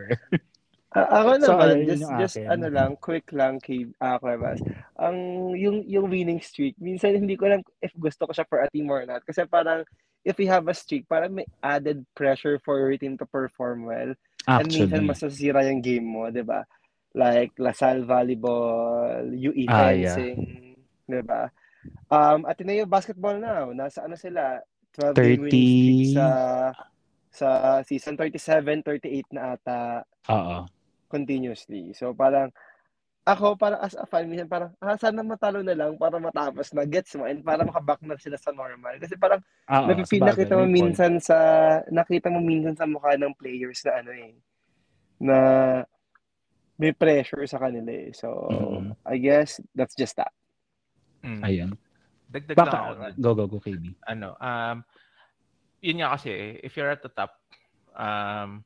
Ah, 0.96 1.22
ako 1.22 1.30
So, 1.44 1.54
naman, 1.54 1.68
ayun 1.70 1.88
just, 1.92 2.08
just 2.18 2.38
akin. 2.42 2.48
ano 2.50 2.68
lang, 2.72 2.92
quick 2.98 3.28
lang 3.36 3.62
kay 3.62 3.86
uh, 4.02 4.18
Cuevas. 4.18 4.64
Ang, 4.98 5.18
yung, 5.54 5.84
yung 5.86 6.08
winning 6.10 6.42
streak, 6.42 6.74
minsan 6.82 7.14
hindi 7.14 7.38
ko 7.38 7.52
alam 7.52 7.62
if 7.84 7.94
gusto 8.00 8.26
ko 8.26 8.32
siya 8.34 8.48
for 8.50 8.64
a 8.64 8.72
team 8.74 8.90
or 8.90 9.06
not. 9.06 9.22
Kasi 9.22 9.46
parang, 9.46 9.86
if 10.26 10.34
we 10.40 10.50
have 10.50 10.66
a 10.66 10.74
streak, 10.74 11.06
parang 11.06 11.38
may 11.38 11.46
added 11.62 12.02
pressure 12.18 12.58
for 12.66 12.82
your 12.82 12.98
team 12.98 13.20
to 13.22 13.28
perform 13.30 13.86
well. 13.86 14.18
And 14.50 14.66
minsan 14.66 15.06
Actually. 15.06 15.06
mas 15.06 15.22
nasisira 15.22 15.62
yung 15.70 15.86
game 15.86 16.08
mo, 16.10 16.34
di 16.34 16.42
ba? 16.42 16.66
Like, 17.14 17.54
Lasal 17.62 18.04
Volleyball, 18.04 19.30
UE 19.30 19.70
Ah, 19.70 19.94
yeah. 19.94 20.18
Di 21.06 21.22
ba? 21.22 21.46
Um, 22.10 22.46
Ateneo 22.50 22.86
Basketball 22.90 23.38
now, 23.38 23.70
nasa 23.74 24.06
ano 24.06 24.18
sila, 24.18 24.62
12 24.94 25.22
game 25.22 25.42
30. 25.42 25.46
winning 25.46 25.68
streak 25.70 26.02
sa 26.18 26.26
sa 27.30 27.48
season 27.84 28.16
37, 28.18 28.82
38 28.82 29.36
na 29.36 29.54
ata 29.60 29.80
Oo. 30.32 30.66
continuously. 31.12 31.92
So 31.94 32.16
parang 32.16 32.50
ako 33.26 33.58
parang 33.58 33.82
as 33.82 33.98
a 33.98 34.06
fan 34.06 34.30
minsan 34.30 34.48
parang 34.48 34.72
ah, 34.80 34.96
sana 34.96 35.26
matalo 35.26 35.66
na 35.66 35.74
lang 35.74 35.98
para 35.98 36.16
matapos 36.22 36.72
na 36.78 36.86
gets 36.86 37.18
mo 37.18 37.26
and 37.26 37.42
para 37.44 37.66
makaback 37.66 38.00
na 38.06 38.16
sila 38.16 38.38
sa 38.40 38.56
normal. 38.56 38.96
Kasi 39.02 39.18
parang 39.20 39.42
Oo, 39.68 39.86
napipil 39.92 40.22
sabagay, 40.24 40.48
nakita 40.48 40.54
mo 40.56 40.64
may 40.64 40.70
point. 40.70 40.78
minsan 40.80 41.14
sa 41.20 41.38
nakita 41.92 42.28
mo 42.32 42.40
minsan 42.40 42.74
sa 42.78 42.88
mukha 42.88 43.18
ng 43.20 43.36
players 43.36 43.84
na 43.84 43.94
ano 44.00 44.12
eh 44.16 44.34
na 45.20 45.38
may 46.80 46.92
pressure 46.96 47.44
sa 47.50 47.60
kanila 47.60 47.92
eh. 47.92 48.16
So 48.16 48.32
Mhm. 48.48 48.96
I 49.04 49.16
guess 49.20 49.60
that's 49.76 49.94
just 50.00 50.16
that. 50.16 50.32
Mm. 51.26 51.42
Ayun. 51.42 51.72
Dagdag 52.30 52.58
Baka, 52.58 52.78
lang 52.94 53.18
go, 53.18 53.34
go, 53.34 53.46
go, 53.50 53.58
KB. 53.58 53.98
ano, 54.06 54.38
um, 54.38 54.78
yun 55.82 55.98
nga 56.02 56.14
kasi, 56.18 56.58
if 56.62 56.78
you're 56.78 56.90
at 56.90 57.02
the 57.02 57.10
top, 57.10 57.34
um, 57.98 58.62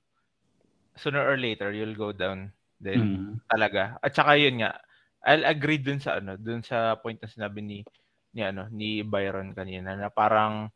sooner 0.95 1.23
or 1.23 1.39
later, 1.39 1.71
you'll 1.71 1.95
go 1.95 2.11
down 2.11 2.51
din 2.79 2.99
Mm. 2.99 3.39
talaga. 3.47 3.95
At 4.03 4.11
saka 4.15 4.35
yun 4.35 4.63
nga, 4.63 4.75
I'll 5.23 5.43
agree 5.47 5.79
dun 5.79 5.99
sa 5.99 6.19
ano, 6.19 6.35
dun 6.39 6.63
sa 6.63 6.95
point 6.99 7.19
na 7.19 7.27
sinabi 7.27 7.59
ni 7.59 7.79
ni 8.31 8.41
ano, 8.43 8.67
ni 8.71 9.03
Byron 9.03 9.51
kanina 9.51 9.95
na 9.99 10.07
parang 10.07 10.71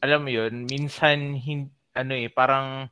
alam 0.00 0.22
mo 0.24 0.30
yun, 0.30 0.62
minsan, 0.70 1.34
hin, 1.34 1.66
ano 1.92 2.14
eh, 2.14 2.30
parang, 2.30 2.86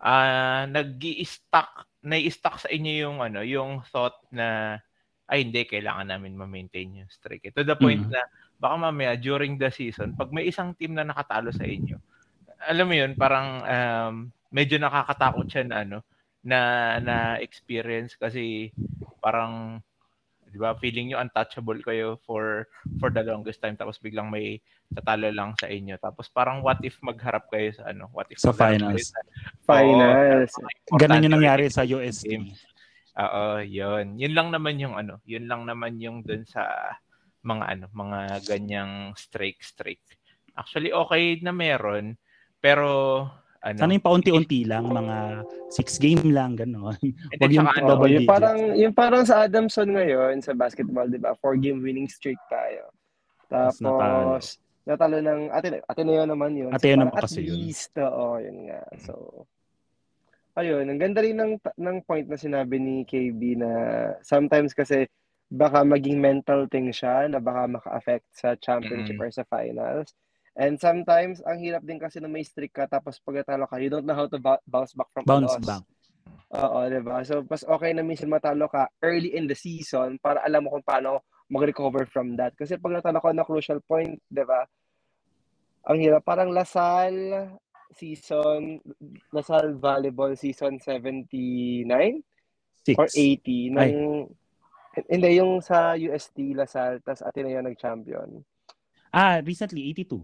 uh, 0.00 0.62
nag-i-stuck, 0.72 1.84
nai-stuck 2.00 2.56
sa 2.64 2.72
inyo 2.72 2.92
yung, 2.96 3.18
ano, 3.20 3.44
yung 3.44 3.84
thought 3.92 4.16
na, 4.32 4.80
ay 5.30 5.46
hindi, 5.46 5.62
kailangan 5.62 6.10
namin 6.10 6.34
ma-maintain 6.34 7.00
yung 7.00 7.10
streak. 7.10 7.54
To 7.54 7.62
the 7.62 7.78
point 7.78 8.02
mm-hmm. 8.02 8.18
na, 8.18 8.26
baka 8.58 8.74
mamaya, 8.76 9.14
during 9.14 9.56
the 9.56 9.70
season, 9.70 10.18
pag 10.18 10.34
may 10.34 10.50
isang 10.50 10.74
team 10.74 10.98
na 10.98 11.06
nakatalo 11.06 11.54
sa 11.54 11.62
inyo, 11.62 11.96
alam 12.66 12.86
mo 12.90 12.94
yun, 12.98 13.14
parang, 13.14 13.48
um, 13.62 14.14
medyo 14.50 14.76
nakakatakot 14.82 15.46
siya 15.46 15.64
na, 15.70 15.76
ano, 15.86 15.98
na, 16.42 16.60
na 16.98 17.16
experience 17.38 18.18
kasi 18.18 18.74
parang 19.20 19.78
'di 20.50 20.58
ba? 20.58 20.74
Feeling 20.76 21.14
niyo 21.14 21.22
untouchable 21.22 21.78
kayo 21.80 22.18
for 22.26 22.66
for 22.98 23.08
the 23.14 23.22
longest 23.22 23.62
time 23.62 23.78
tapos 23.78 24.02
biglang 24.02 24.28
may 24.28 24.58
tatalo 24.90 25.30
lang 25.30 25.54
sa 25.54 25.70
inyo. 25.70 25.94
Tapos 26.02 26.26
parang 26.26 26.60
what 26.60 26.82
if 26.82 26.98
magharap 27.00 27.46
kayo 27.48 27.70
sa 27.70 27.94
ano? 27.94 28.10
What 28.10 28.26
if 28.34 28.42
sa 28.42 28.50
finals? 28.50 29.14
Sa, 29.14 29.22
finals. 29.62 30.50
Oh, 30.90 30.98
Ganun 30.98 31.24
yung 31.24 31.38
nangyari 31.38 31.70
sa 31.70 31.86
UST. 31.86 32.26
Game. 32.26 32.50
Oo, 33.18 33.62
'yun. 33.64 34.14
Yun 34.14 34.32
lang 34.36 34.48
naman 34.54 34.78
yung 34.78 34.94
ano, 34.94 35.18
yun 35.26 35.50
lang 35.50 35.66
naman 35.66 35.98
yung 35.98 36.22
dun 36.22 36.46
sa 36.46 36.94
mga 37.42 37.64
ano, 37.66 37.86
mga 37.90 38.44
ganyang 38.46 39.16
streak 39.18 39.64
streak. 39.64 40.02
Actually 40.54 40.94
okay 40.94 41.40
na 41.42 41.50
meron 41.50 42.14
pero 42.60 43.26
ano? 43.60 43.76
Sana 43.76 43.92
yung 43.92 44.06
paunti-unti 44.06 44.64
lang, 44.64 44.88
mga 44.88 45.44
six 45.68 46.00
game 46.00 46.32
lang, 46.32 46.56
gano'n. 46.56 46.96
Wag 47.44 47.52
yung 47.52 47.68
ano, 47.68 47.86
double 47.92 48.16
yung 48.16 48.24
parang, 48.24 48.58
yung 48.72 48.94
parang 48.96 49.22
sa 49.28 49.44
Adamson 49.44 49.84
ngayon, 49.92 50.40
sa 50.40 50.56
basketball, 50.56 51.04
di 51.12 51.20
ba? 51.20 51.36
Four 51.36 51.60
game 51.60 51.84
winning 51.84 52.08
streak 52.08 52.40
tayo. 52.48 52.88
Tapos, 53.52 53.76
natalo. 53.84 54.40
natalo 54.88 55.16
ng, 55.20 55.40
Ateneo, 55.52 55.80
Ateneo 55.84 56.24
naman 56.24 56.56
yun. 56.56 56.72
Ateneo 56.72 56.96
so, 56.96 57.00
naman 57.04 57.14
kasi 57.20 57.40
yun. 57.44 57.52
At 57.52 57.60
least, 57.60 57.92
oo, 58.00 58.26
yun 58.40 58.58
nga. 58.64 58.80
So, 59.04 59.12
ayun, 60.58 60.86
ang 60.90 61.00
ganda 61.00 61.20
rin 61.22 61.38
ng, 61.38 61.54
ng 61.58 61.98
point 62.06 62.26
na 62.26 62.38
sinabi 62.38 62.76
ni 62.80 63.06
KB 63.06 63.60
na 63.60 63.70
sometimes 64.24 64.74
kasi 64.74 65.06
baka 65.50 65.82
maging 65.82 66.22
mental 66.22 66.70
thing 66.70 66.94
siya 66.94 67.26
na 67.26 67.42
baka 67.42 67.66
maka-affect 67.66 68.26
sa 68.30 68.54
championship 68.58 69.18
mm-hmm. 69.18 69.26
or 69.26 69.34
sa 69.34 69.46
finals. 69.50 70.14
And 70.54 70.78
sometimes, 70.78 71.42
ang 71.42 71.62
hirap 71.62 71.82
din 71.82 71.98
kasi 71.98 72.22
na 72.22 72.30
may 72.30 72.46
streak 72.46 72.74
ka 72.74 72.86
tapos 72.86 73.18
pag 73.22 73.42
natalo 73.42 73.66
ka, 73.66 73.78
you 73.82 73.90
don't 73.90 74.06
know 74.06 74.14
how 74.14 74.30
to 74.30 74.38
bounce 74.42 74.94
back 74.94 75.10
from 75.10 75.26
bounce 75.26 75.54
a 75.54 75.62
loss. 75.62 75.66
back. 75.66 75.84
Oo, 76.50 76.78
di 76.90 76.98
ba? 77.02 77.22
So, 77.22 77.46
mas 77.46 77.62
okay 77.62 77.94
na 77.94 78.02
minsan 78.02 78.30
matalo 78.30 78.66
ka 78.66 78.90
early 79.06 79.34
in 79.38 79.46
the 79.46 79.54
season 79.54 80.18
para 80.18 80.42
alam 80.42 80.66
mo 80.66 80.74
kung 80.74 80.86
paano 80.86 81.22
mag-recover 81.50 82.06
from 82.10 82.34
that. 82.38 82.54
Kasi 82.58 82.78
pag 82.78 82.98
natalo 82.98 83.18
ka 83.22 83.30
na 83.34 83.46
crucial 83.46 83.78
point, 83.82 84.18
di 84.26 84.42
ba? 84.42 84.66
Ang 85.90 85.98
hirap. 86.02 86.22
Parang 86.26 86.50
Lasal 86.50 87.14
season, 87.94 88.80
Lasal 89.34 89.78
Volleyball 89.78 90.36
season 90.38 90.78
79? 90.78 91.82
Six. 92.86 92.96
Or 92.96 93.08
80. 93.12 93.76
Nang, 93.76 94.30
hindi, 95.06 95.28
yung 95.38 95.62
sa 95.62 95.94
UST, 95.94 96.56
Lasal, 96.56 96.98
tas 97.04 97.22
Ateneo 97.22 97.62
nag-champion. 97.62 98.42
Ah, 99.10 99.42
recently, 99.42 99.90
82. 99.90 100.22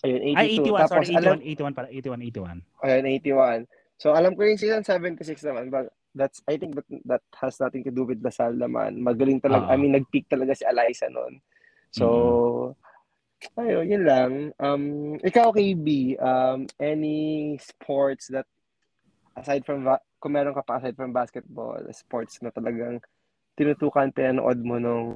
Ayun, 0.00 0.20
82. 0.32 0.38
Ay, 0.38 0.46
81, 0.56 0.80
Tapos, 0.80 0.90
sorry, 0.90 1.08
81, 1.12 1.20
alam, 1.20 1.38
81 1.44 1.76
para, 1.76 1.88
81, 1.92 2.22
81. 2.22 2.58
Ayun, 2.82 3.04
81. 3.04 3.60
So, 4.00 4.06
alam 4.16 4.32
ko 4.32 4.40
yung 4.48 4.56
season 4.56 4.82
76 4.82 5.44
naman, 5.44 5.68
but 5.68 5.92
that's, 6.16 6.40
I 6.48 6.56
think 6.56 6.74
that, 6.74 6.88
that 7.04 7.22
has 7.36 7.60
nothing 7.60 7.84
to 7.84 7.92
do 7.92 8.08
with 8.08 8.24
Lasal 8.24 8.56
naman. 8.56 9.04
Magaling 9.04 9.44
talaga, 9.44 9.68
uh-huh. 9.68 9.76
I 9.76 9.80
mean, 9.80 9.92
nag-peak 9.92 10.26
talaga 10.32 10.56
si 10.56 10.64
Eliza 10.64 11.12
noon. 11.12 11.38
So, 11.92 12.06
mm-hmm. 12.06 12.79
Ayun, 13.56 13.86
yun 13.88 14.04
lang. 14.04 14.32
Um, 14.60 14.84
ikaw, 15.20 15.52
KB, 15.52 16.16
um, 16.20 16.68
any 16.80 17.56
sports 17.60 18.28
that, 18.32 18.46
aside 19.36 19.64
from, 19.64 19.88
kung 20.20 20.32
meron 20.32 20.56
ka 20.56 20.62
pa 20.64 20.78
aside 20.78 20.96
from 20.96 21.12
basketball, 21.12 21.80
sports 21.92 22.40
na 22.44 22.52
talagang 22.52 23.00
tinutukan, 23.56 24.12
pinanood 24.12 24.60
mo 24.64 24.76
nung... 24.80 25.10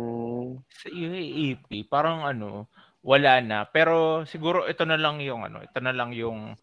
Sa 0.68 0.92
UAAP, 0.92 1.88
parang 1.88 2.24
ano, 2.24 2.68
wala 3.04 3.44
na. 3.44 3.68
Pero 3.68 4.24
siguro 4.24 4.64
ito 4.64 4.88
na 4.88 4.96
lang 4.96 5.20
yung 5.20 5.44
ano, 5.44 5.60
ito 5.60 5.78
na 5.84 5.92
lang 5.92 6.16
yung 6.16 6.56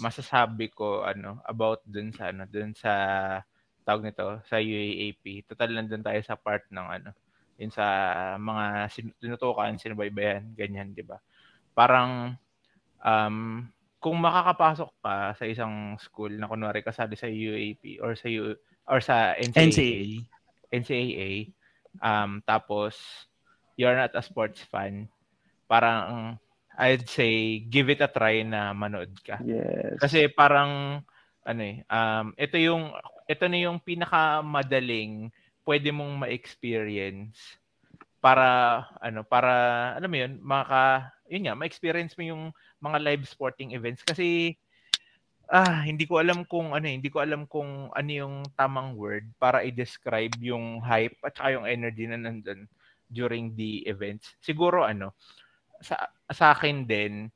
masasabi 0.00 0.72
ko 0.72 1.04
ano 1.04 1.44
about 1.44 1.84
dun 1.84 2.08
sa 2.16 2.32
ano, 2.32 2.48
dun 2.48 2.72
sa 2.72 2.92
tawag 3.84 4.08
nito 4.08 4.40
sa 4.48 4.56
UAAP. 4.56 5.44
Total 5.44 5.68
nandun 5.68 6.00
tayo 6.00 6.20
sa 6.24 6.40
part 6.40 6.64
ng 6.72 6.88
ano, 6.88 7.10
yun 7.62 7.70
sa 7.70 7.86
mga 8.42 8.90
sin- 8.90 9.14
tinutukan, 9.22 9.78
sinubaybayan, 9.78 10.50
ganyan, 10.58 10.90
'di 10.90 11.06
ba? 11.06 11.22
Parang 11.78 12.34
um 13.06 13.62
kung 14.02 14.18
makakapasok 14.18 14.90
ka 14.98 15.14
sa 15.38 15.44
isang 15.46 15.94
school 16.02 16.34
na 16.34 16.50
kunwari 16.50 16.82
kasali 16.82 17.14
sa 17.14 17.30
UAP 17.30 18.02
or 18.02 18.18
sa 18.18 18.26
U 18.26 18.58
or 18.90 18.98
sa 18.98 19.38
NCAA, 19.38 19.62
NCAA, 19.62 20.02
NCAA 20.74 21.32
um 22.02 22.42
tapos 22.42 22.98
you're 23.78 23.94
not 23.94 24.10
a 24.18 24.22
sports 24.26 24.66
fan, 24.66 25.06
parang 25.70 26.34
I'd 26.74 27.06
say 27.06 27.62
give 27.62 27.94
it 27.94 28.02
a 28.02 28.10
try 28.10 28.42
na 28.42 28.74
manood 28.74 29.14
ka. 29.22 29.38
Yes. 29.44 30.02
Kasi 30.02 30.26
parang 30.26 31.04
ano 31.46 31.60
eh, 31.62 31.86
um 31.86 32.34
ito 32.34 32.58
yung 32.58 32.90
ito 33.30 33.44
na 33.46 33.58
yung 33.62 33.78
pinakamadaling 33.78 35.30
pwede 35.62 35.94
mong 35.94 36.26
ma-experience 36.26 37.58
para 38.22 38.82
ano 39.02 39.26
para 39.26 39.52
alam 39.98 40.10
mo 40.10 40.18
yun 40.18 40.32
maka 40.42 41.10
yun 41.26 41.46
nga 41.46 41.58
ma-experience 41.58 42.14
mo 42.14 42.22
yung 42.22 42.42
mga 42.78 42.98
live 43.02 43.24
sporting 43.26 43.74
events 43.74 44.06
kasi 44.06 44.54
ah 45.50 45.82
hindi 45.82 46.06
ko 46.06 46.22
alam 46.22 46.46
kung 46.46 46.70
ano 46.70 46.86
eh, 46.86 46.94
hindi 46.96 47.10
ko 47.10 47.18
alam 47.18 47.50
kung 47.50 47.90
ano 47.90 48.10
yung 48.10 48.46
tamang 48.54 48.94
word 48.94 49.26
para 49.42 49.66
i-describe 49.66 50.38
yung 50.38 50.78
hype 50.80 51.18
at 51.26 51.34
saka 51.34 51.58
yung 51.58 51.66
energy 51.66 52.06
na 52.06 52.16
nandun 52.16 52.70
during 53.10 53.52
the 53.58 53.82
events 53.90 54.32
siguro 54.38 54.86
ano 54.86 55.12
sa 55.82 55.98
sa 56.30 56.54
akin 56.54 56.86
din 56.86 57.26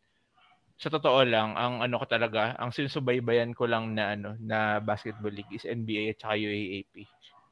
sa 0.77 0.93
totoo 0.93 1.25
lang 1.25 1.57
ang 1.57 1.81
ano 1.81 1.97
ko 1.97 2.07
talaga 2.07 2.53
ang 2.61 2.69
sinusubaybayan 2.69 3.57
ko 3.57 3.65
lang 3.65 3.97
na 3.97 4.13
ano 4.13 4.37
na 4.39 4.77
basketball 4.79 5.33
league 5.33 5.51
is 5.57 5.65
NBA 5.65 6.13
at 6.13 6.21
saka 6.21 6.37
UAAP. 6.37 6.95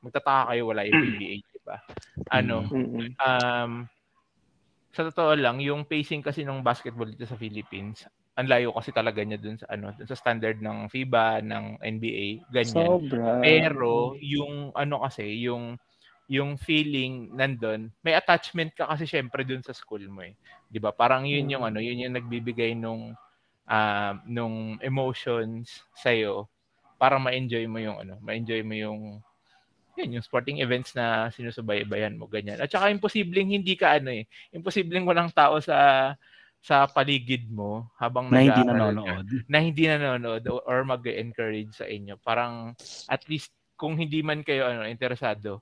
Magtataka 0.05 0.53
kayo 0.53 0.63
wala 0.69 0.85
yung 0.85 1.01
PBA, 1.01 1.35
di 1.41 1.61
ba? 1.65 1.77
Ano 2.29 2.69
um 3.19 3.73
sa 4.95 5.03
totoo 5.11 5.35
lang 5.35 5.59
yung 5.59 5.83
pacing 5.83 6.23
kasi 6.23 6.47
ng 6.47 6.63
basketball 6.63 7.11
dito 7.11 7.27
sa 7.27 7.35
Philippines 7.35 8.07
ang 8.35 8.47
layo 8.51 8.75
kasi 8.75 8.91
talaga 8.91 9.23
niya 9.23 9.39
dun 9.39 9.59
sa 9.59 9.67
ano 9.71 9.95
dun 9.95 10.07
sa 10.11 10.19
standard 10.19 10.59
ng 10.59 10.91
FIBA 10.91 11.43
ng 11.47 11.79
NBA 11.83 12.51
ganyan. 12.51 12.99
Sobra. 12.99 13.39
Pero 13.43 14.19
yung 14.19 14.75
ano 14.75 15.07
kasi 15.07 15.39
yung 15.47 15.79
yung 16.27 16.57
feeling 16.57 17.31
nandun, 17.37 17.93
may 18.01 18.17
attachment 18.17 18.73
ka 18.75 18.89
kasi 18.91 19.05
syempre 19.07 19.45
dun 19.47 19.63
sa 19.63 19.71
school 19.77 20.03
mo 20.11 20.27
eh. 20.27 20.35
'Di 20.67 20.83
ba? 20.83 20.91
Parang 20.91 21.23
'yun 21.27 21.47
yung 21.47 21.63
ano, 21.63 21.79
'yun 21.79 22.07
yung 22.07 22.15
nagbibigay 22.19 22.75
nung 22.75 23.15
uh, 23.71 24.13
nung 24.27 24.83
emotions 24.83 25.85
sa 25.95 26.11
iyo 26.11 26.51
para 26.99 27.19
ma-enjoy 27.23 27.67
mo 27.71 27.79
yung 27.79 28.03
ano, 28.03 28.19
ma-enjoy 28.19 28.67
mo 28.67 28.75
yung 28.75 29.01
yun, 29.99 30.19
yung 30.19 30.25
sporting 30.27 30.59
events 30.61 30.95
na 30.95 31.31
sinusubaybayan 31.31 32.19
mo 32.19 32.27
ganyan. 32.27 32.59
At 32.59 32.71
saka 32.71 32.91
imposibleng 32.91 33.55
hindi 33.55 33.75
ka 33.79 33.99
ano 34.03 34.11
eh, 34.11 34.27
imposibleng 34.55 35.07
walang 35.07 35.31
tao 35.31 35.59
sa 35.63 36.13
sa 36.65 36.89
paligid 36.89 37.53
mo 37.53 37.93
habang 38.01 38.33
na 38.33 38.41
hindi 38.41 38.63
nanonood. 38.65 39.27
Ka, 39.29 39.45
na 39.53 39.59
hindi 39.61 39.85
nanonood 39.85 40.49
or 40.49 40.81
mag-encourage 40.89 41.77
sa 41.77 41.85
inyo. 41.85 42.17
Parang 42.25 42.73
at 43.13 43.23
least 43.29 43.53
kung 43.77 44.01
hindi 44.01 44.25
man 44.25 44.41
kayo 44.41 44.65
ano 44.73 44.89
interesado, 44.89 45.61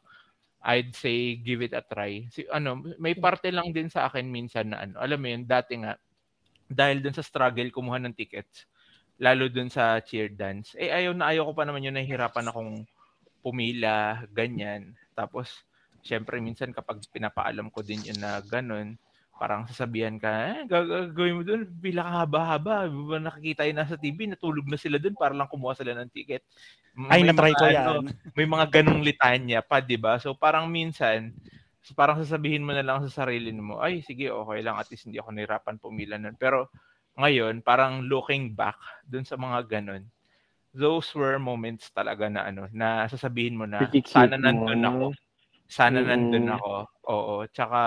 I'd 0.62 0.94
say 0.94 1.42
give 1.42 1.58
it 1.66 1.74
a 1.74 1.82
try. 1.82 2.30
Si, 2.30 2.46
ano, 2.46 2.78
may 3.02 3.18
parte 3.18 3.50
lang 3.50 3.74
din 3.74 3.90
sa 3.90 4.06
akin 4.06 4.30
minsan 4.30 4.70
na 4.70 4.86
ano, 4.86 4.94
alam 5.02 5.18
mo 5.18 5.26
yun, 5.26 5.42
dati 5.42 5.74
nga, 5.82 5.98
dahil 6.70 7.02
dun 7.02 7.18
sa 7.18 7.26
struggle 7.26 7.74
kumuha 7.74 7.98
ng 7.98 8.14
tickets, 8.14 8.70
lalo 9.18 9.50
dun 9.50 9.66
sa 9.66 9.98
cheer 9.98 10.30
dance, 10.30 10.78
eh 10.78 10.94
ayaw 10.94 11.18
na 11.18 11.34
ayaw 11.34 11.50
ko 11.50 11.52
pa 11.58 11.66
naman 11.66 11.82
yun, 11.82 11.98
nahihirapan 11.98 12.46
akong 12.46 12.86
pumila, 13.42 14.22
ganyan. 14.30 14.94
Tapos, 15.18 15.66
syempre 16.02 16.38
minsan 16.38 16.70
kapag 16.70 17.02
pinapaalam 17.10 17.70
ko 17.70 17.82
din 17.82 18.02
yun 18.06 18.18
na 18.22 18.38
ganun, 18.42 18.94
parang 19.42 19.66
sasabihan 19.66 20.14
ka, 20.22 20.30
eh, 20.54 20.70
gagawin 20.70 21.34
mo 21.34 21.42
doon, 21.42 21.66
pila 21.82 22.06
ka 22.06 22.12
haba-haba. 22.22 22.86
Nakikita 23.18 23.66
yun 23.66 23.74
nasa 23.74 23.98
TV, 23.98 24.30
natulog 24.30 24.70
na 24.70 24.78
sila 24.78 25.02
doon 25.02 25.18
para 25.18 25.34
lang 25.34 25.50
kumuha 25.50 25.74
sila 25.74 25.98
ng 25.98 26.14
ticket. 26.14 26.46
Ay, 27.10 27.26
na-try 27.26 27.50
ko 27.50 27.66
yan. 27.66 27.82
Ano, 27.82 28.06
may 28.38 28.46
mga 28.46 28.70
ganong 28.70 29.02
litanya 29.02 29.58
pa, 29.58 29.82
di 29.82 29.98
ba? 29.98 30.22
So 30.22 30.38
parang 30.38 30.70
minsan, 30.70 31.34
parang 31.98 32.22
sasabihin 32.22 32.62
mo 32.62 32.70
na 32.70 32.86
lang 32.86 33.02
sa 33.02 33.26
sarili 33.26 33.50
mo, 33.50 33.82
ay, 33.82 34.06
sige, 34.06 34.30
okay 34.30 34.62
lang, 34.62 34.78
at 34.78 34.86
least 34.94 35.10
hindi 35.10 35.18
ako 35.18 35.34
nirapan 35.34 35.82
pumila 35.82 36.14
nun. 36.14 36.38
Pero 36.38 36.70
ngayon, 37.18 37.66
parang 37.66 38.06
looking 38.06 38.54
back 38.54 38.78
dun 39.02 39.26
sa 39.26 39.34
mga 39.34 39.66
ganon, 39.66 40.06
those 40.72 41.12
were 41.12 41.36
moments 41.36 41.92
talaga 41.92 42.28
na 42.32 42.48
ano, 42.48 42.68
na 42.72 43.04
sasabihin 43.08 43.56
mo 43.56 43.68
na, 43.68 43.84
sana 44.08 44.40
nandun 44.40 44.82
ako. 44.82 45.06
Sana 45.68 46.00
mm. 46.00 46.08
nandun 46.08 46.48
ako. 46.52 46.74
Oo. 47.08 47.34
Tsaka, 47.48 47.80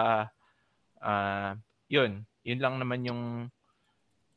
uh, 1.02 1.52
yun, 1.90 2.26
yun 2.46 2.60
lang 2.62 2.78
naman 2.82 3.02
yung 3.06 3.22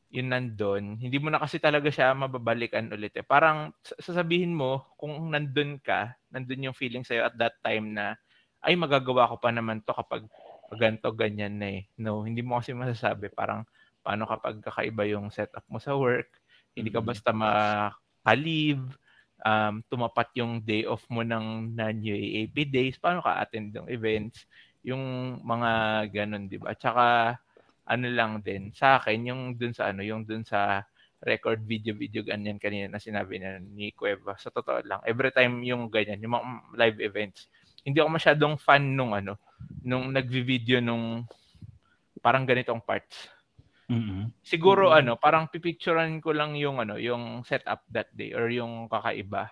yun 0.09 0.33
nandun, 0.33 0.97
hindi 0.97 1.21
mo 1.21 1.29
na 1.29 1.37
kasi 1.37 1.61
talaga 1.61 1.93
siya 1.93 2.17
mababalikan 2.17 2.89
ulit 2.89 3.13
eh. 3.13 3.21
Parang 3.21 3.69
sasabihin 4.01 4.57
mo, 4.57 4.97
kung 4.97 5.13
nandun 5.29 5.77
ka, 5.77 6.17
nandun 6.33 6.65
yung 6.65 6.77
feeling 6.77 7.05
sa'yo 7.05 7.29
at 7.29 7.37
that 7.37 7.61
time 7.61 7.93
na, 7.93 8.17
ay 8.65 8.73
magagawa 8.73 9.29
ko 9.29 9.37
pa 9.37 9.53
naman 9.53 9.85
to 9.85 9.93
kapag 9.93 10.25
ganto 10.81 11.13
ganyan 11.13 11.61
na 11.61 11.77
eh. 11.77 11.81
No, 12.01 12.25
hindi 12.25 12.41
mo 12.41 12.57
kasi 12.57 12.73
masasabi. 12.73 13.29
Parang, 13.29 13.61
paano 14.01 14.25
kapag 14.25 14.65
kakaiba 14.65 15.05
yung 15.05 15.29
setup 15.29 15.61
mo 15.69 15.77
sa 15.77 15.93
work, 15.93 16.41
hindi 16.73 16.89
ka 16.89 17.05
basta 17.05 17.29
maka-leave, 18.29 18.85
um, 19.41 19.81
tumapat 19.89 20.29
yung 20.37 20.61
day 20.61 20.85
off 20.85 21.01
mo 21.09 21.25
ng 21.25 21.73
non-UAAP 21.73 22.69
days, 22.69 23.01
paano 23.01 23.25
ka 23.25 23.41
attend 23.41 23.73
ng 23.73 23.89
events, 23.89 24.45
yung 24.85 25.01
mga 25.41 25.71
ganun, 26.13 26.45
di 26.45 26.61
ba? 26.61 26.77
Tsaka, 26.77 27.33
ano 27.89 28.05
lang 28.05 28.45
din 28.45 28.69
sa 28.69 29.01
akin 29.01 29.33
yung 29.33 29.41
dun 29.57 29.73
sa 29.73 29.89
ano 29.89 30.05
yung 30.05 30.21
dun 30.21 30.45
sa 30.45 30.85
record 31.25 31.65
video 31.65 31.97
video 31.97 32.21
ganyan 32.21 32.61
kanina 32.61 32.85
na 32.85 33.01
sinabi 33.01 33.41
na 33.41 33.57
ni 33.57 33.89
Cueva 33.97 34.37
sa 34.37 34.53
totoo 34.53 34.85
lang 34.85 35.01
every 35.09 35.33
time 35.33 35.65
yung 35.65 35.89
ganyan 35.89 36.21
yung 36.21 36.37
mga 36.37 36.45
live 36.77 37.01
events 37.01 37.49
hindi 37.81 37.97
ako 37.97 38.13
masyadong 38.13 38.55
fan 38.61 38.93
nung 38.93 39.17
ano 39.17 39.41
nung 39.81 40.13
nagvi-video 40.13 40.85
nung 40.85 41.25
parang 42.21 42.45
ganitong 42.45 42.77
parts 42.77 43.25
mm-hmm. 43.89 44.23
siguro 44.45 44.93
mm-hmm. 44.93 44.99
ano 45.03 45.11
parang 45.17 45.49
pipicturean 45.49 46.21
ko 46.21 46.31
lang 46.31 46.55
yung 46.55 46.79
ano 46.79 46.95
yung 46.95 47.41
setup 47.43 47.83
that 47.89 48.13
day 48.13 48.31
or 48.37 48.47
yung 48.47 48.87
kakaiba 48.87 49.49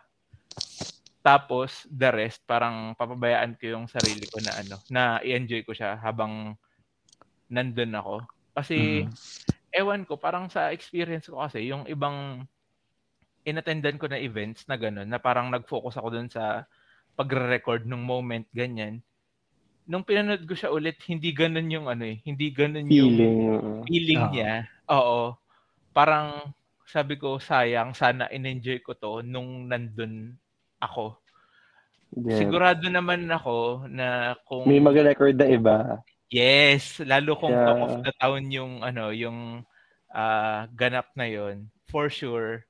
tapos 1.25 1.83
the 1.91 2.07
rest 2.13 2.45
parang 2.47 2.95
papabayaan 2.95 3.59
ko 3.59 3.75
yung 3.75 3.85
sarili 3.91 4.23
ko 4.29 4.39
na 4.39 4.53
ano 4.61 4.77
na 4.87 5.19
i-enjoy 5.25 5.67
ko 5.67 5.75
siya 5.75 5.99
habang 5.99 6.55
nandun 7.51 7.95
ako. 7.95 8.15
Kasi, 8.55 9.03
mm-hmm. 9.03 9.75
ewan 9.75 10.03
ko, 10.03 10.19
parang 10.19 10.51
sa 10.51 10.71
experience 10.71 11.31
ko 11.31 11.43
kasi, 11.43 11.67
yung 11.67 11.87
ibang 11.87 12.43
inattendan 13.47 13.95
ko 13.95 14.11
na 14.11 14.19
events 14.19 14.67
na 14.67 14.75
gano'n, 14.75 15.07
na 15.07 15.19
parang 15.23 15.47
nag-focus 15.47 15.95
ako 15.99 16.07
dun 16.11 16.27
sa 16.27 16.67
pagre-record 17.15 17.87
ng 17.87 18.03
moment, 18.03 18.43
ganyan. 18.51 18.99
Nung 19.87 20.03
pinanood 20.03 20.43
ko 20.43 20.53
siya 20.53 20.69
ulit, 20.69 20.99
hindi 21.07 21.31
ganun 21.31 21.71
yung 21.71 21.87
ano 21.87 22.03
eh, 22.03 22.19
hindi 22.27 22.51
ganun 22.51 22.91
yung 22.91 22.91
feeling, 22.91 23.39
feeling 23.87 24.21
uh, 24.21 24.31
niya. 24.35 24.53
Oo. 24.91 25.33
Parang 25.95 26.51
sabi 26.83 27.15
ko, 27.15 27.39
sayang, 27.39 27.95
sana 27.95 28.27
in-enjoy 28.31 28.83
ko 28.83 28.95
to 28.99 29.23
nung 29.23 29.71
nandun 29.71 30.35
ako. 30.83 31.15
Yeah. 32.15 32.39
Sigurado 32.39 32.87
naman 32.87 33.27
ako 33.27 33.87
na 33.87 34.35
kung... 34.47 34.67
May 34.67 34.79
mag-record 34.79 35.35
na 35.35 35.47
iba. 35.47 35.77
Yes, 36.27 36.99
lalo 37.03 37.39
kung 37.39 37.55
yeah. 37.55 37.65
talk 37.67 37.81
of 37.83 37.95
the 38.03 38.13
town 38.19 38.43
yung 38.51 38.83
ano, 38.83 39.15
yung 39.15 39.63
uh, 40.11 40.59
ganap 40.75 41.11
na 41.15 41.27
yon, 41.27 41.71
for 41.87 42.11
sure 42.11 42.67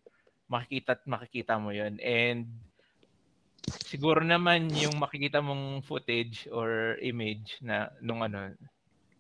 makikita 0.48 0.96
at 0.96 1.04
makikita 1.04 1.60
mo 1.60 1.76
yon. 1.76 2.00
And 2.00 2.48
siguro 3.68 4.24
naman 4.24 4.72
yung 4.72 4.96
makikita 4.96 5.44
mong 5.44 5.84
footage 5.84 6.48
or 6.50 6.96
image 7.04 7.60
na 7.60 7.92
nung 8.00 8.24
ano 8.24 8.56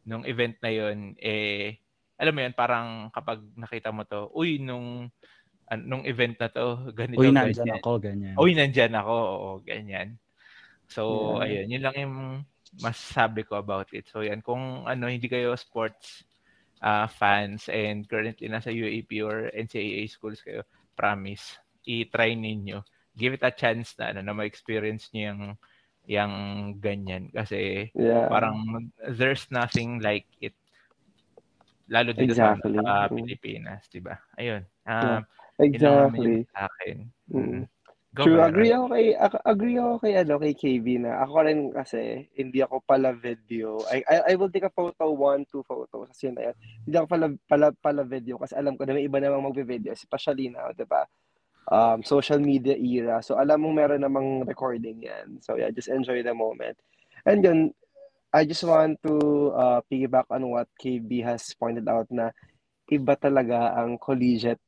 nung 0.07 0.23
event 0.23 0.55
na 0.63 0.71
yon 0.71 1.19
eh 1.19 1.75
alam 2.15 2.33
mo 2.33 2.39
yun 2.47 2.55
parang 2.55 3.11
kapag 3.11 3.43
nakita 3.59 3.91
mo 3.91 4.07
to 4.07 4.31
uy 4.33 4.57
nung 4.57 5.11
nung 5.83 6.07
event 6.07 6.39
na 6.39 6.47
to 6.47 6.95
ganito 6.95 7.19
uy 7.19 7.29
nandiyan 7.29 7.67
ganyan. 7.67 7.79
ako 7.83 7.91
ganyan 7.99 8.35
uy 8.39 8.51
nandiyan 8.55 8.93
ako 8.95 9.15
oo 9.19 9.49
ganyan 9.67 10.09
so 10.87 11.03
yeah. 11.43 11.43
ayun 11.43 11.67
yun 11.75 11.83
lang 11.83 11.95
yung 11.99 12.15
masasabi 12.81 13.47
ko 13.47 13.57
about 13.57 13.87
it. 13.95 14.09
So 14.11 14.21
yan, 14.21 14.43
kung 14.43 14.85
ano, 14.85 15.07
hindi 15.07 15.31
kayo 15.31 15.55
sports 15.55 16.27
uh, 16.83 17.07
fans 17.07 17.71
and 17.71 18.05
currently 18.05 18.51
nasa 18.51 18.73
UAP 18.73 19.09
or 19.23 19.49
NCAA 19.53 20.09
schools 20.11 20.43
kayo, 20.43 20.67
promise, 20.93 21.57
i-try 21.87 22.35
ninyo. 22.35 22.83
Give 23.17 23.33
it 23.33 23.41
a 23.41 23.49
chance 23.49 23.97
na, 23.97 24.13
ano, 24.13 24.21
na 24.21 24.37
ma-experience 24.37 25.09
nyo 25.11 25.33
yung, 25.33 25.43
yung 26.05 26.33
ganyan. 26.77 27.33
Kasi 27.33 27.89
yeah. 27.97 28.29
parang 28.29 28.87
there's 29.17 29.49
nothing 29.49 29.97
like 29.99 30.29
it. 30.37 30.53
Lalo 31.89 32.13
dito 32.13 32.37
exactly. 32.37 32.77
sa, 32.77 33.09
sa 33.09 33.09
Pilipinas, 33.09 33.89
di 33.89 33.99
ba? 33.99 34.13
Ayun. 34.37 34.61
Um, 34.85 35.01
yeah. 35.01 35.21
Exactly. 35.57 36.45
Sa 36.53 36.69
akin. 36.69 36.97
Go 38.17 38.25
True, 38.25 38.41
agree 38.41 38.73
ako 38.73 38.85
kay 38.97 39.07
agree 39.45 39.77
ako 39.77 39.93
kay 40.01 40.13
ano 40.17 40.41
kay 40.41 40.53
KB 40.57 41.05
na 41.05 41.21
ako 41.21 41.35
rin 41.45 41.59
kasi 41.69 42.25
hindi 42.33 42.65
ako 42.65 42.81
pala 42.81 43.13
video. 43.13 43.77
I 43.93 44.01
I, 44.09 44.15
I 44.31 44.33
will 44.33 44.49
take 44.49 44.65
a 44.65 44.73
photo, 44.73 45.13
one, 45.13 45.45
two 45.45 45.61
photos 45.69 46.09
kasi 46.09 46.33
na 46.33 46.49
yan. 46.49 46.55
Hindi 46.81 46.95
ako 46.97 47.07
pala 47.13 47.27
pala 47.45 47.67
pala 47.77 48.01
video 48.01 48.41
kasi 48.41 48.57
alam 48.57 48.73
ko 48.73 48.89
na 48.89 48.97
may 48.97 49.05
iba 49.05 49.21
namang 49.21 49.53
magve-video, 49.53 49.93
especially 49.93 50.49
now, 50.49 50.73
'di 50.73 50.89
ba? 50.89 51.05
Um, 51.67 51.99
social 51.99 52.39
media 52.39 52.79
era. 52.79 53.19
So 53.19 53.35
alam 53.35 53.59
mo 53.59 53.75
meron 53.75 53.99
namang 53.99 54.47
recording 54.47 55.03
'yan. 55.03 55.43
So 55.43 55.59
yeah, 55.59 55.67
just 55.71 55.91
enjoy 55.91 56.23
the 56.23 56.31
moment. 56.31 56.79
And 57.27 57.43
yun, 57.43 57.59
I 58.31 58.47
just 58.47 58.63
want 58.63 59.03
to 59.03 59.13
uh, 59.51 59.79
piggyback 59.91 60.31
on 60.31 60.47
what 60.47 60.71
KB 60.79 61.23
has 61.27 61.51
pointed 61.59 61.91
out 61.91 62.07
na 62.07 62.31
iba 62.87 63.19
talaga 63.19 63.75
ang 63.75 63.99
collegiate 63.99 64.63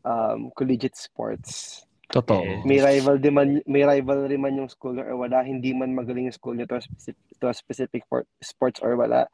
um, 0.00 0.48
collegiate 0.56 0.96
sports 0.96 1.84
Totoo. 2.14 2.62
May 2.62 2.78
rival 2.78 3.18
din 3.18 3.34
man, 3.34 3.50
may 3.66 3.82
rivalry 3.82 4.36
man 4.36 4.54
yung 4.54 4.68
school 4.68 5.00
or 5.00 5.16
wala, 5.16 5.42
hindi 5.42 5.72
man 5.72 5.96
magaling 5.96 6.28
yung 6.28 6.36
school 6.36 6.54
niyo 6.54 6.68
to 6.68 6.78
a 6.78 6.82
specific, 6.84 7.24
to 7.40 7.46
a 7.48 7.54
specific 7.54 8.02
sports 8.38 8.78
or 8.78 8.94
wala. 8.94 9.26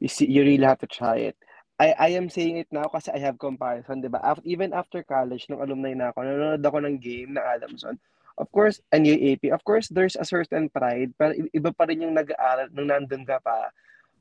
You, 0.00 0.08
see, 0.08 0.26
you 0.26 0.42
really 0.42 0.64
have 0.64 0.82
to 0.82 0.90
try 0.90 1.30
it. 1.30 1.36
I, 1.80 1.94
I 1.98 2.08
am 2.18 2.28
saying 2.28 2.58
it 2.58 2.70
now 2.70 2.88
kasi 2.88 3.10
I 3.10 3.20
have 3.22 3.40
comparison, 3.40 4.00
di 4.00 4.08
ba? 4.08 4.20
After, 4.22 4.44
even 4.44 4.72
after 4.72 5.00
college, 5.02 5.48
nung 5.48 5.64
alumni 5.64 5.92
na 5.96 6.06
ako, 6.12 6.18
nanonood 6.22 6.62
ako 6.62 6.78
ng 6.84 6.96
game 7.00 7.34
na 7.34 7.42
Adamson. 7.56 7.96
Of 8.38 8.48
course, 8.52 8.80
and 8.92 9.04
UAP, 9.04 9.52
of 9.52 9.60
course, 9.64 9.88
there's 9.92 10.16
a 10.16 10.24
certain 10.24 10.72
pride, 10.72 11.12
pero 11.20 11.36
iba 11.52 11.70
pa 11.72 11.84
rin 11.84 12.04
yung 12.04 12.16
nag-aaral 12.16 12.72
nung 12.72 12.88
nandun 12.88 13.28
ka 13.28 13.40
pa 13.44 13.68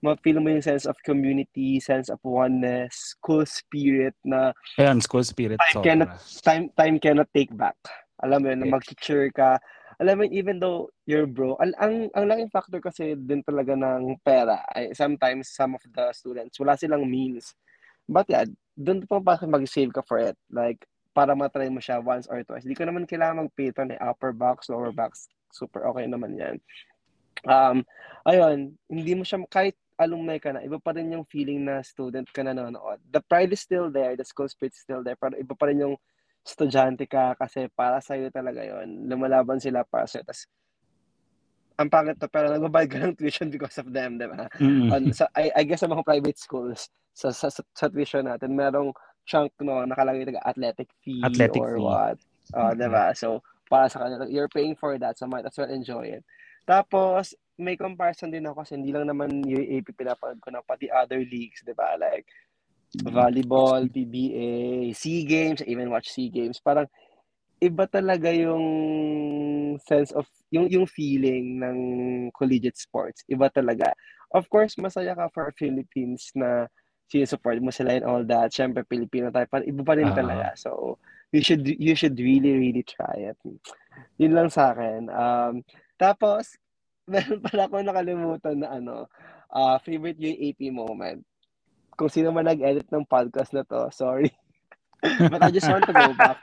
ma-feel 0.01 0.41
mo 0.41 0.49
yung 0.49 0.65
sense 0.65 0.89
of 0.89 0.97
community, 1.05 1.79
sense 1.79 2.09
of 2.09 2.17
oneness, 2.25 3.13
school 3.13 3.45
spirit 3.45 4.17
na 4.25 4.51
Ayan, 4.81 4.97
school 4.97 5.23
spirit. 5.23 5.61
Time, 5.71 5.83
cannot, 5.85 6.09
time, 6.41 6.65
time 6.73 6.97
cannot 6.97 7.29
take 7.33 7.53
back. 7.53 7.77
Alam 8.25 8.41
mo 8.41 8.47
yun, 8.49 8.65
yeah. 8.65 8.69
na 8.69 8.75
mag-teacher 8.81 9.29
ka. 9.29 9.61
Alam 10.01 10.17
mo 10.17 10.23
even 10.33 10.57
though 10.57 10.89
you're 11.05 11.29
broke, 11.29 11.61
ang, 11.61 11.77
ang, 11.77 11.95
ang 12.17 12.25
laking 12.25 12.49
factor 12.49 12.81
kasi 12.81 13.13
din 13.13 13.45
talaga 13.45 13.77
ng 13.77 14.17
pera. 14.25 14.65
I, 14.73 14.97
sometimes, 14.97 15.53
some 15.53 15.77
of 15.77 15.83
the 15.85 16.09
students, 16.09 16.57
wala 16.57 16.73
silang 16.73 17.05
means. 17.05 17.53
But 18.09 18.25
yeah, 18.25 18.49
doon 18.73 19.05
pa 19.05 19.21
pa 19.21 19.37
mag-save 19.45 19.93
ka 19.93 20.01
for 20.01 20.17
it. 20.17 20.33
Like, 20.49 20.89
para 21.13 21.37
matry 21.37 21.69
mo 21.69 21.77
siya 21.77 22.01
once 22.01 22.25
or 22.25 22.41
twice. 22.41 22.65
Hindi 22.65 22.73
ko 22.73 22.89
naman 22.89 23.05
kailangan 23.05 23.45
mag-pay 23.45 23.69
to 23.69 23.85
na 23.85 24.01
upper 24.01 24.33
box, 24.33 24.73
lower 24.73 24.89
box. 24.89 25.29
Super 25.53 25.85
okay 25.91 26.09
naman 26.09 26.33
yan. 26.33 26.57
Um, 27.45 27.85
ayun, 28.25 28.73
hindi 28.89 29.13
mo 29.13 29.21
siya, 29.21 29.43
kahit 29.49 29.77
alumni 30.01 30.41
ka 30.41 30.55
na, 30.55 30.65
iba 30.65 30.81
pa 30.81 30.97
rin 30.97 31.13
yung 31.13 31.27
feeling 31.29 31.61
na 31.61 31.85
student 31.85 32.25
ka 32.33 32.41
na 32.41 32.57
nanonood. 32.57 32.97
The 33.05 33.21
pride 33.21 33.53
is 33.53 33.61
still 33.61 33.93
there, 33.93 34.17
the 34.17 34.25
school 34.25 34.49
spirit 34.49 34.73
is 34.73 34.81
still 34.81 35.05
there, 35.05 35.17
pero 35.19 35.37
iba 35.37 35.53
pa 35.53 35.69
rin 35.69 35.83
yung 35.83 35.95
estudyante 36.41 37.05
ka 37.05 37.37
kasi 37.37 37.69
para 37.73 38.01
sa 38.01 38.17
iyo 38.17 38.33
talaga 38.33 38.65
yon 38.65 39.05
Lumalaban 39.05 39.61
sila 39.61 39.85
para 39.85 40.09
sa'yo. 40.09 40.25
Tapos, 40.25 40.49
ang 41.77 41.89
pangit 41.89 42.17
to, 42.21 42.29
pero 42.29 42.49
nagbabayad 42.49 42.89
ka 42.89 42.97
ng 43.01 43.17
tuition 43.17 43.49
because 43.49 43.77
of 43.81 43.89
them, 43.89 44.21
di 44.21 44.29
ba? 44.29 44.45
Mm-hmm. 44.61 44.89
On, 44.93 45.01
sa, 45.13 45.25
I, 45.33 45.49
I 45.53 45.63
guess 45.65 45.81
sa 45.81 45.89
mga 45.89 46.05
private 46.05 46.37
schools, 46.37 46.89
sa, 47.13 47.33
sa, 47.33 47.49
sa, 47.49 47.61
sa 47.73 47.87
tuition 47.89 48.29
natin, 48.29 48.53
merong 48.53 48.93
chunk 49.25 49.53
no, 49.61 49.85
nakalagay 49.85 50.25
taga 50.25 50.41
athletic 50.45 50.89
fee 51.05 51.21
athletic 51.21 51.61
or 51.61 51.77
fee. 51.77 51.85
what. 51.85 52.17
Uh, 52.53 52.73
mm-hmm. 52.73 52.81
di 52.81 52.87
ba? 52.89 53.05
So, 53.13 53.41
para 53.69 53.87
sa 53.89 54.03
kanila, 54.05 54.27
you're 54.29 54.51
paying 54.51 54.75
for 54.75 54.97
that, 54.99 55.17
so 55.17 55.25
might 55.25 55.47
as 55.47 55.57
well 55.57 55.69
enjoy 55.69 56.19
it. 56.19 56.23
Tapos, 56.67 57.33
may 57.57 57.77
comparison 57.77 58.33
din 58.33 58.45
ako 58.45 58.65
kasi 58.65 58.77
hindi 58.77 58.91
lang 58.93 59.09
naman 59.09 59.45
UAP 59.45 59.93
pinapanood 59.93 60.41
ko 60.41 60.49
na 60.49 60.65
pati 60.65 60.89
other 60.89 61.21
leagues, 61.21 61.61
di 61.61 61.73
ba? 61.73 61.97
Like, 61.97 62.25
volleyball, 62.99 63.87
PBA, 63.87 64.91
SEA 64.95 65.23
Games, 65.23 65.63
even 65.63 65.89
watch 65.89 66.11
SEA 66.11 66.29
Games. 66.29 66.59
Parang, 66.59 66.87
iba 67.61 67.85
talaga 67.87 68.33
yung 68.33 69.77
sense 69.79 70.11
of, 70.11 70.27
yung, 70.49 70.67
yung 70.67 70.89
feeling 70.89 71.61
ng 71.61 71.77
collegiate 72.35 72.77
sports. 72.77 73.23
Iba 73.29 73.47
talaga. 73.53 73.93
Of 74.33 74.49
course, 74.49 74.75
masaya 74.75 75.15
ka 75.15 75.29
for 75.31 75.53
Philippines 75.55 76.31
na 76.35 76.67
sinusupport 77.11 77.59
mo 77.59 77.71
sila 77.71 77.99
and 77.99 78.07
all 78.07 78.23
that. 78.23 78.55
Siyempre, 78.55 78.87
Pilipino 78.87 79.29
tayo. 79.29 79.47
Parang 79.51 79.67
iba 79.67 79.83
pa 79.83 79.93
rin 79.99 80.07
uh-huh. 80.09 80.19
talaga. 80.19 80.47
So, 80.55 80.97
you 81.31 81.43
should 81.43 81.63
you 81.63 81.95
should 81.95 82.15
really, 82.19 82.55
really 82.55 82.83
try 82.83 83.31
it. 83.31 83.39
Yun 84.19 84.35
lang 84.35 84.49
sa 84.51 84.71
akin. 84.71 85.11
Um, 85.11 85.53
tapos, 85.99 86.55
meron 87.11 87.43
pala 87.43 87.67
ako 87.67 87.83
nakalimutan 87.83 88.63
na 88.63 88.79
ano, 88.79 89.11
uh, 89.51 89.75
favorite 89.83 90.19
UAP 90.19 90.71
moment. 90.71 91.23
Kung 92.01 92.09
sino 92.09 92.33
man 92.33 92.49
nag-edit 92.49 92.89
ng 92.89 93.05
podcast 93.05 93.53
na 93.53 93.61
to, 93.61 93.93
sorry. 93.93 94.33
But 95.29 95.45
I 95.45 95.53
just 95.53 95.69
want 95.69 95.85
to 95.85 95.93
go 95.93 96.17
back. 96.17 96.41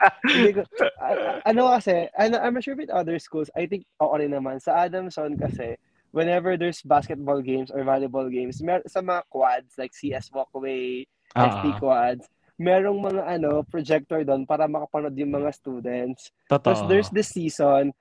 ko, 0.55 0.63
uh, 1.03 1.43
ano 1.43 1.67
kasi, 1.75 2.07
ano, 2.15 2.39
I'm 2.39 2.55
sure 2.63 2.79
with 2.79 2.87
other 2.87 3.19
schools, 3.19 3.51
I 3.51 3.67
think 3.67 3.83
oo 3.99 4.15
rin 4.15 4.31
naman. 4.31 4.63
Sa 4.63 4.71
Adamson 4.71 5.35
kasi, 5.35 5.75
whenever 6.15 6.55
there's 6.55 6.79
basketball 6.79 7.43
games 7.43 7.75
or 7.75 7.83
volleyball 7.83 8.31
games, 8.31 8.63
mer- 8.63 8.87
sa 8.87 9.03
mga 9.03 9.27
quads, 9.27 9.75
like 9.75 9.91
CS 9.91 10.31
Walkway, 10.31 11.03
uh-huh. 11.35 11.43
FP 11.43 11.75
quads, 11.83 12.23
merong 12.55 13.03
mga 13.03 13.23
ano, 13.27 13.67
projector 13.67 14.23
doon 14.23 14.47
para 14.47 14.63
makapanood 14.63 15.19
yung 15.19 15.35
mga 15.43 15.51
students. 15.51 16.31
Totoo. 16.47 16.71
Tapos 16.71 16.79
there's 16.87 17.11
this 17.11 17.35
season, 17.35 17.91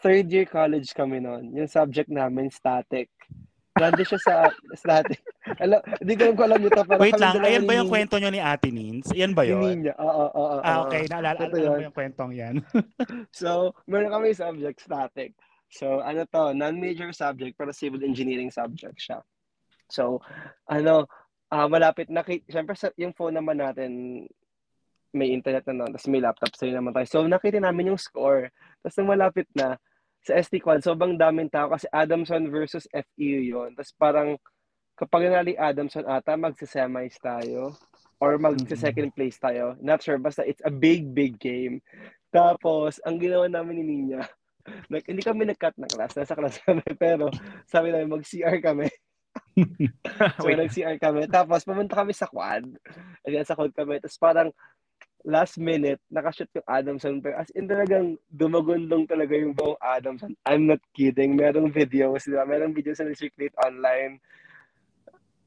third 0.00 0.32
year 0.32 0.48
college 0.48 0.96
kami 0.96 1.20
noon. 1.20 1.52
Yung 1.52 1.68
subject 1.68 2.08
namin, 2.08 2.48
static. 2.48 3.12
Nandun 3.72 4.04
siya 4.04 4.20
sa 4.20 4.34
static. 4.76 5.20
Alam, 5.56 5.80
hindi 6.04 6.12
ko 6.14 6.22
alam 6.28 6.34
kung 6.36 6.46
alam 6.46 6.58
nyo 6.60 6.70
to. 6.70 6.82
Wait 7.00 7.16
lang, 7.16 7.34
ayan 7.40 7.64
ba 7.64 7.72
yung 7.80 7.88
kwento 7.88 8.20
nyo 8.20 8.28
ni 8.28 8.40
Ate 8.40 8.68
Nins? 8.68 9.08
Ayan 9.10 9.32
ba 9.32 9.48
yun? 9.48 9.64
Ninya. 9.64 9.96
Oo, 9.96 10.28
oo, 10.28 10.44
oo. 10.60 10.60
Ah, 10.60 10.84
okay. 10.84 11.08
Naalala 11.08 11.48
mo 11.48 11.80
yung 11.80 11.96
kwentong 11.96 12.32
yan. 12.36 12.60
so, 13.32 13.72
meron 13.88 14.12
kami 14.12 14.36
subject, 14.36 14.84
static. 14.84 15.32
So, 15.72 16.04
ano 16.04 16.28
to, 16.28 16.52
non-major 16.52 17.16
subject, 17.16 17.56
pero 17.56 17.72
civil 17.72 18.04
engineering 18.04 18.52
subject 18.52 19.00
siya. 19.00 19.24
So, 19.88 20.20
ano, 20.68 21.08
uh, 21.48 21.68
malapit 21.68 22.12
na, 22.12 22.20
syempre 22.28 22.76
yung 23.00 23.16
phone 23.16 23.40
naman 23.40 23.56
natin, 23.56 24.24
may 25.12 25.32
internet 25.32 25.64
na 25.68 25.76
noon, 25.76 25.92
tapos 25.92 26.08
may 26.08 26.20
laptop 26.24 26.52
sa'yo 26.56 26.72
naman 26.76 26.92
tayo. 26.92 27.08
So, 27.08 27.24
nakita 27.24 27.60
namin 27.60 27.92
yung 27.92 28.00
score. 28.00 28.52
Tapos 28.80 28.96
nung 29.00 29.12
malapit 29.12 29.48
na, 29.56 29.80
sa 30.22 30.38
SD 30.38 30.62
Quad, 30.62 30.86
sobrang 30.86 31.18
daming 31.18 31.50
tao 31.50 31.74
kasi 31.74 31.90
Adamson 31.90 32.46
versus 32.46 32.86
FEU 32.90 33.42
yon 33.42 33.70
Tapos 33.74 33.92
parang 33.98 34.38
kapag 34.94 35.26
nali 35.26 35.58
Adamson 35.58 36.06
ata, 36.06 36.38
magsa-semis 36.38 37.18
tayo 37.18 37.74
or 38.22 38.38
magsa-second 38.38 39.10
place 39.18 39.34
tayo. 39.42 39.74
Not 39.82 39.98
sure, 39.98 40.22
basta 40.22 40.46
it's 40.46 40.62
a 40.62 40.70
big, 40.70 41.10
big 41.10 41.42
game. 41.42 41.82
Tapos, 42.30 43.02
ang 43.02 43.18
ginawa 43.18 43.50
namin 43.50 43.82
ni 43.82 43.84
Ninya, 43.84 44.22
like, 44.94 45.10
hindi 45.10 45.26
kami 45.26 45.50
nag-cut 45.50 45.74
na 45.74 45.90
class, 45.90 46.14
nasa 46.14 46.38
class 46.38 46.62
kami, 46.62 46.86
pero 47.02 47.28
sabi 47.66 47.90
namin, 47.90 48.14
mag-CR 48.14 48.62
kami. 48.62 48.86
so, 50.38 50.46
nag-CR 50.46 50.96
kami. 51.02 51.26
Tapos, 51.26 51.66
pumunta 51.66 51.98
kami 51.98 52.14
sa 52.14 52.30
quad. 52.30 52.62
Ayan, 53.26 53.42
sa 53.42 53.58
quad 53.58 53.74
kami. 53.74 53.98
Tapos 53.98 54.22
parang, 54.22 54.48
last 55.24 55.58
minute, 55.58 55.98
nakashoot 56.10 56.50
yung 56.54 56.68
Adamson. 56.68 57.18
Pero 57.22 57.34
as 57.38 57.50
in 57.54 57.66
talagang 57.66 58.18
dumagundong 58.30 59.06
talaga 59.06 59.34
yung 59.34 59.54
buong 59.54 59.78
Adamson. 59.80 60.34
I'm 60.46 60.66
not 60.66 60.82
kidding. 60.94 61.34
Merong 61.34 61.70
videos, 61.70 62.26
diba? 62.26 62.46
Merong 62.46 62.74
videos 62.74 62.98
na 63.00 63.14
circulate 63.14 63.54
online. 63.58 64.18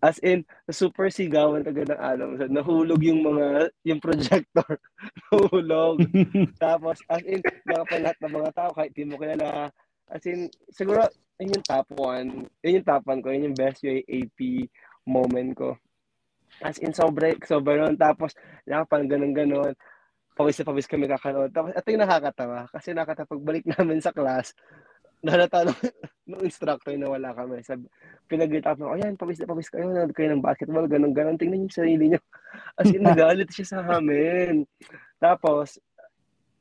As 0.06 0.22
in, 0.22 0.46
super 0.70 1.10
sigawan 1.10 1.66
talaga 1.66 1.96
ng 1.96 2.02
Adamson. 2.02 2.52
Nahulog 2.54 3.02
yung 3.02 3.26
mga, 3.26 3.74
yung 3.88 4.00
projector. 4.04 4.78
Nahulog. 5.32 6.06
Tapos, 6.62 7.02
as 7.10 7.24
in, 7.26 7.42
nakapalat 7.66 8.18
ng 8.22 8.34
mga 8.36 8.50
tao, 8.54 8.72
kahit 8.76 8.94
di 8.94 9.08
mo 9.08 9.18
kilala. 9.18 9.74
As 10.12 10.22
in, 10.30 10.52
siguro, 10.70 11.10
yun 11.42 11.58
yung 11.58 11.66
top 11.66 11.88
one. 11.98 12.46
Yun 12.62 12.78
yung 12.82 12.88
top 12.88 13.04
one 13.10 13.20
ko. 13.24 13.34
Yun 13.34 13.50
yung 13.52 13.58
best 13.58 13.82
UAP 13.82 14.70
moment 15.10 15.52
ko. 15.58 15.74
As 16.64 16.80
in, 16.80 16.96
sobre, 16.96 17.36
sobre 17.44 17.80
nun. 17.80 17.96
Tapos, 18.00 18.32
nakapang 18.64 19.08
ganun-ganun. 19.10 19.76
Pawis 20.36 20.60
na 20.60 20.68
pawis 20.68 20.88
kami 20.88 21.08
kakanood. 21.08 21.52
Tapos, 21.52 21.72
ito 21.76 21.88
yung 21.92 22.04
nakakatawa. 22.04 22.68
Kasi 22.72 22.96
nakatapagbalik 22.96 23.66
namin 23.76 24.00
sa 24.00 24.16
class, 24.16 24.56
nalata 25.26 25.68
ng, 25.68 25.80
ng 26.32 26.42
instructor 26.44 26.96
na 26.96 27.12
wala 27.12 27.36
kami. 27.36 27.60
Sabi, 27.64 27.88
pinag-greet 28.30 28.68
up 28.68 28.80
na, 28.80 28.96
ayan, 28.96 29.20
pawis 29.20 29.40
na 29.42 29.50
pawis 29.50 29.68
kayo, 29.68 29.90
nanood 29.90 30.16
kayo 30.16 30.32
ng 30.32 30.44
basketball, 30.44 30.88
ganun-ganun. 30.88 31.40
Tingnan 31.40 31.68
yung 31.68 31.76
sarili 31.76 32.16
niyo. 32.16 32.22
As 32.80 32.88
in, 32.88 33.04
nagalit 33.08 33.50
siya 33.52 33.66
sa 33.68 33.80
amin. 34.00 34.64
Tapos, 35.20 35.80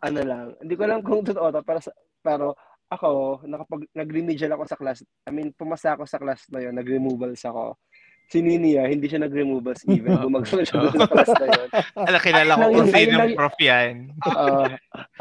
ano 0.04 0.20
lang, 0.20 0.46
hindi 0.60 0.74
ko 0.74 0.84
lang 0.84 1.00
kung 1.00 1.24
totoo 1.24 1.48
to, 1.48 1.60
pero, 1.64 1.80
pero 2.20 2.46
ako, 2.92 3.40
nakapag, 3.48 3.88
nag-remedial 3.96 4.52
ako 4.54 4.64
sa 4.68 4.76
class. 4.76 5.00
I 5.24 5.32
mean, 5.32 5.50
pumasa 5.56 5.96
ako 5.96 6.04
sa 6.04 6.20
class 6.20 6.44
na 6.52 6.60
yun, 6.60 6.76
nag-removals 6.76 7.40
ako 7.48 7.80
si 8.28 8.38
Ninia, 8.40 8.88
hindi 8.88 9.06
siya 9.06 9.24
nag-removals 9.24 9.84
even. 9.88 10.16
Bumagsak 10.26 10.64
siya 10.66 10.90
sa 10.90 11.06
class 11.12 11.30
na 11.36 11.46
yun. 11.46 11.68
Ala, 11.96 12.18
kilala 12.20 12.52
ko 12.56 12.64
kung 12.72 12.90
sino 12.90 13.14
yung 13.20 13.38
prof 13.38 13.58
yan. 13.60 13.94
uh, 14.26 14.68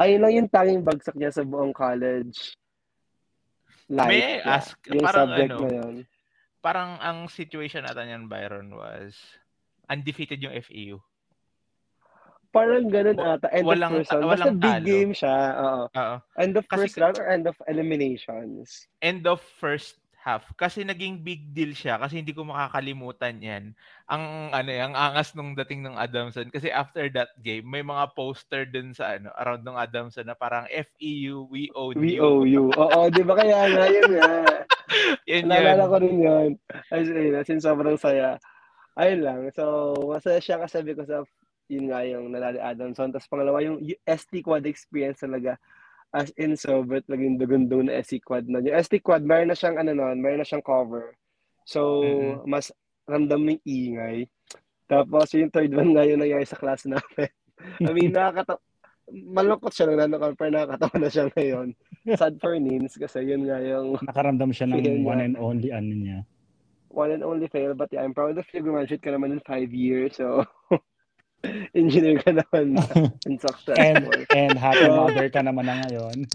ayun 0.00 0.20
lang 0.20 0.32
yung 0.32 0.48
tanging 0.50 0.82
bagsak 0.82 1.16
niya 1.16 1.30
sa 1.30 1.42
buong 1.44 1.74
college 1.74 2.56
life. 3.88 4.10
May 4.10 4.40
I 4.40 4.44
ask, 4.44 4.74
yung 4.88 5.04
parang 5.04 5.28
subject 5.28 5.50
ano, 5.52 5.60
na 5.60 5.70
yun. 5.70 5.94
parang 6.64 6.90
ang 7.00 7.18
situation 7.28 7.84
natin 7.84 8.10
yan, 8.10 8.24
Byron, 8.26 8.72
was 8.72 9.14
undefeated 9.88 10.40
yung 10.40 10.56
FEU. 10.64 10.96
Parang 12.54 12.86
ganun 12.86 13.18
ata. 13.18 13.50
End 13.50 13.66
walang, 13.66 13.98
of 13.98 14.06
first 14.06 14.14
round. 14.14 14.30
Basta 14.30 14.50
big 14.54 14.76
talo. 14.78 14.86
game 14.86 15.10
siya. 15.10 15.36
Oo. 15.58 15.82
Oo. 15.90 16.16
End 16.38 16.54
of 16.54 16.64
first 16.70 16.94
Kasi, 16.94 17.02
round 17.02 17.16
or 17.18 17.26
end 17.26 17.44
of 17.50 17.56
eliminations? 17.66 18.86
End 19.02 19.26
of 19.26 19.42
first 19.58 19.98
half 20.24 20.48
kasi 20.56 20.88
naging 20.88 21.20
big 21.20 21.52
deal 21.52 21.76
siya 21.76 22.00
kasi 22.00 22.24
hindi 22.24 22.32
ko 22.32 22.48
makakalimutan 22.48 23.44
'yan. 23.44 23.64
Ang 24.08 24.48
ano, 24.56 24.70
eh, 24.72 24.80
ang 24.80 24.96
angas 24.96 25.36
nung 25.36 25.52
dating 25.52 25.84
ng 25.84 26.00
Adamson 26.00 26.48
kasi 26.48 26.72
after 26.72 27.12
that 27.12 27.28
game 27.44 27.68
may 27.68 27.84
mga 27.84 28.08
poster 28.16 28.64
din 28.64 28.96
sa 28.96 29.20
ano 29.20 29.28
around 29.36 29.68
ng 29.68 29.76
Adamson 29.76 30.24
na 30.24 30.32
parang 30.32 30.64
FEU 30.72 31.44
we 31.52 31.68
owe 31.76 31.92
you. 31.92 32.00
We 32.00 32.16
owe 32.16 32.48
you. 32.48 32.72
Oo, 32.72 33.12
'di 33.12 33.20
ba 33.20 33.36
kaya 33.36 33.68
nga 33.68 33.84
yun 33.84 34.10
nga. 34.16 34.32
yan 35.28 35.44
Naalala 35.44 35.92
ko 35.92 35.96
rin 36.00 36.16
'yun. 36.16 36.50
As 36.88 37.04
in, 37.04 37.36
as 37.36 37.48
in 37.52 37.60
sobrang 37.60 38.00
saya. 38.00 38.40
Ayun 38.96 39.20
lang. 39.26 39.40
So, 39.52 39.92
masaya 40.08 40.40
siya 40.40 40.56
kasi 40.56 40.80
ko 40.96 41.04
sa 41.04 41.20
yun 41.68 41.92
nga 41.92 42.00
yung 42.00 42.32
nalali 42.32 42.64
Adamson. 42.64 43.12
Tapos 43.12 43.28
pangalawa 43.28 43.60
yung 43.60 43.76
ST 44.08 44.40
Quad 44.40 44.64
experience 44.64 45.20
talaga 45.20 45.60
as 46.14 46.30
in 46.38 46.54
sobrang 46.54 47.02
naging 47.10 47.42
dugundong 47.42 47.90
na 47.90 47.98
SC 47.98 48.22
Quad 48.22 48.46
na. 48.46 48.62
Yung 48.62 48.78
ST 48.78 49.02
Quad, 49.02 49.26
mayroon 49.26 49.50
na 49.50 49.58
siyang 49.58 49.82
ano 49.82 49.90
noon, 49.90 50.22
mayroon 50.22 50.40
na 50.40 50.48
siyang 50.48 50.62
cover. 50.62 51.18
So, 51.66 52.06
mm-hmm. 52.06 52.46
mas 52.46 52.70
ramdam 53.10 53.42
ng 53.42 53.60
ingay. 53.66 54.30
Tapos, 54.86 55.34
yung 55.34 55.50
third 55.50 55.74
one 55.74 55.90
nga 55.90 56.06
yung 56.06 56.22
nangyari 56.22 56.46
sa 56.46 56.54
class 56.54 56.86
namin. 56.86 57.28
I 57.82 57.90
mean, 57.90 58.14
nakakata 58.16 58.62
malungkot 59.10 59.72
siya 59.74 59.84
nung 59.90 60.00
nanonood 60.00 60.32
pero 60.38 60.50
nakakatawa 60.54 60.96
na 60.96 61.10
siya 61.12 61.28
ngayon. 61.34 61.68
Sad 62.16 62.40
for 62.40 62.56
Nins 62.56 62.96
kasi 62.96 63.20
yun 63.26 63.44
nga 63.44 63.60
yung... 63.60 64.00
Nakaramdam 64.08 64.50
siya 64.54 64.70
ng 64.70 65.04
one 65.04 65.20
and 65.20 65.36
only 65.36 65.68
ano 65.68 65.92
niya. 65.92 66.18
One 66.88 67.12
and 67.12 67.26
only 67.26 67.50
fail 67.50 67.76
but 67.76 67.92
yeah, 67.92 68.06
I'm 68.06 68.16
proud 68.16 68.38
of 68.38 68.48
you. 68.54 68.64
Graduate 68.64 69.02
ka 69.02 69.12
naman 69.12 69.36
in 69.36 69.42
five 69.44 69.68
years 69.74 70.16
so 70.16 70.46
engineer 71.74 72.18
ka 72.22 72.32
naman 72.32 72.78
and 73.26 73.38
successful. 73.40 73.78
and, 73.78 74.26
and 74.34 74.54
happy 74.58 74.88
mother 74.88 75.28
ka 75.30 75.40
naman 75.40 75.66
na 75.66 75.82
ngayon. 75.84 76.26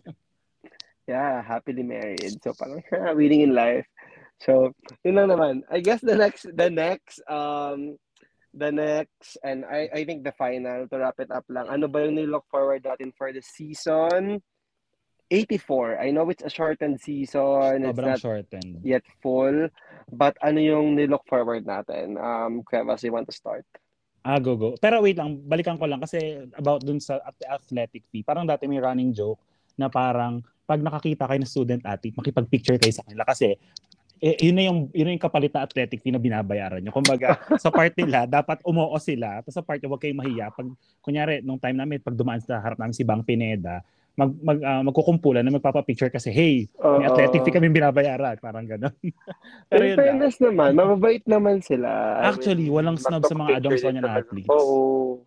Yeah, 1.10 1.42
happily 1.42 1.82
married. 1.82 2.38
So 2.44 2.54
parang 2.54 2.84
winning 3.18 3.42
in 3.42 3.54
life. 3.58 3.90
So, 4.40 4.72
yun 5.04 5.20
lang 5.20 5.30
naman. 5.36 5.68
I 5.68 5.84
guess 5.84 6.00
the 6.00 6.16
next, 6.16 6.48
the 6.48 6.72
next, 6.72 7.20
um, 7.28 8.00
the 8.56 8.72
next, 8.72 9.36
and 9.44 9.66
I, 9.68 9.90
I 9.92 10.06
think 10.08 10.24
the 10.24 10.32
final, 10.32 10.88
to 10.88 10.96
wrap 10.96 11.20
it 11.20 11.28
up 11.28 11.44
lang, 11.52 11.68
ano 11.68 11.92
ba 11.92 12.08
yung 12.08 12.16
nilook 12.16 12.48
forward 12.48 12.88
natin 12.88 13.12
for 13.18 13.34
the 13.36 13.44
season? 13.44 14.40
84. 15.30 16.00
I 16.00 16.10
know 16.10 16.30
it's 16.30 16.42
a 16.42 16.50
shortened 16.50 17.02
season. 17.02 17.86
It's 17.86 18.00
Sobrang 18.00 18.16
not 18.16 18.20
shortened. 18.24 18.82
yet 18.82 19.04
full. 19.22 19.70
But 20.10 20.38
ano 20.42 20.58
yung 20.58 20.96
nilook 20.96 21.28
forward 21.28 21.68
natin? 21.68 22.18
Um, 22.18 22.64
Krevas, 22.64 23.04
you 23.04 23.12
want 23.12 23.28
to 23.28 23.36
start? 23.36 23.66
Ah, 24.20 24.38
go, 24.38 24.60
go. 24.60 24.76
Pero 24.78 25.00
wait 25.00 25.16
lang, 25.16 25.40
balikan 25.48 25.80
ko 25.80 25.88
lang 25.88 26.04
kasi 26.04 26.44
about 26.60 26.84
dun 26.84 27.00
sa 27.00 27.24
athletic 27.48 28.04
fee. 28.12 28.24
Parang 28.24 28.44
dati 28.44 28.68
may 28.68 28.80
running 28.80 29.16
joke 29.16 29.40
na 29.80 29.88
parang 29.88 30.44
pag 30.68 30.84
nakakita 30.84 31.26
kayo 31.26 31.40
ng 31.40 31.50
student 31.50 31.82
athlete, 31.88 32.14
makipag-picture 32.20 32.78
kayo 32.78 32.94
sa 32.94 33.02
kanila 33.08 33.24
kasi 33.26 33.56
eh, 34.20 34.36
yun 34.44 34.56
na 34.60 34.64
yung 34.68 34.92
yun 34.92 35.08
na 35.08 35.16
yung 35.16 35.24
kapalit 35.24 35.56
na 35.56 35.64
athletic 35.64 36.04
fee 36.04 36.12
na 36.12 36.20
binabayaran 36.20 36.84
nyo. 36.84 36.92
Kumbaga, 36.92 37.40
sa 37.64 37.72
part 37.72 37.96
nila, 37.96 38.28
dapat 38.28 38.60
umoo 38.68 38.96
sila. 39.00 39.40
Tapos 39.40 39.56
sa 39.56 39.64
part 39.64 39.80
huwag 39.80 40.02
kayong 40.04 40.20
mahiya. 40.20 40.52
Pag, 40.52 40.68
kunyari, 41.00 41.40
nung 41.40 41.58
time 41.58 41.80
namin, 41.80 42.04
pag 42.04 42.20
dumaan 42.20 42.44
sa 42.44 42.60
harap 42.60 42.76
namin 42.76 42.92
si 42.92 43.08
Bang 43.08 43.24
Pineda, 43.24 43.80
mag, 44.20 44.32
mag 44.44 44.60
uh, 44.60 44.84
magkukumpulan 44.84 45.48
na 45.48 45.56
magpapa-picture 45.56 46.12
kasi, 46.12 46.28
hey, 46.36 46.68
may 46.76 47.08
uh, 47.08 47.16
athletic 47.16 47.48
fee 47.48 47.56
kami 47.56 47.72
binabayaran. 47.72 48.36
Parang 48.44 48.68
gano'n. 48.68 48.92
Pero 49.72 49.84
in 49.88 49.96
fairness 49.96 50.36
na. 50.44 50.52
naman, 50.52 50.70
mababait 50.76 51.24
naman 51.24 51.64
sila. 51.64 52.20
Actually, 52.20 52.68
walang 52.68 53.00
snob 53.00 53.24
sa 53.24 53.36
mga 53.40 53.64
Adamsonian 53.64 54.04
athletes. 54.04 54.52
Oo. 54.52 55.24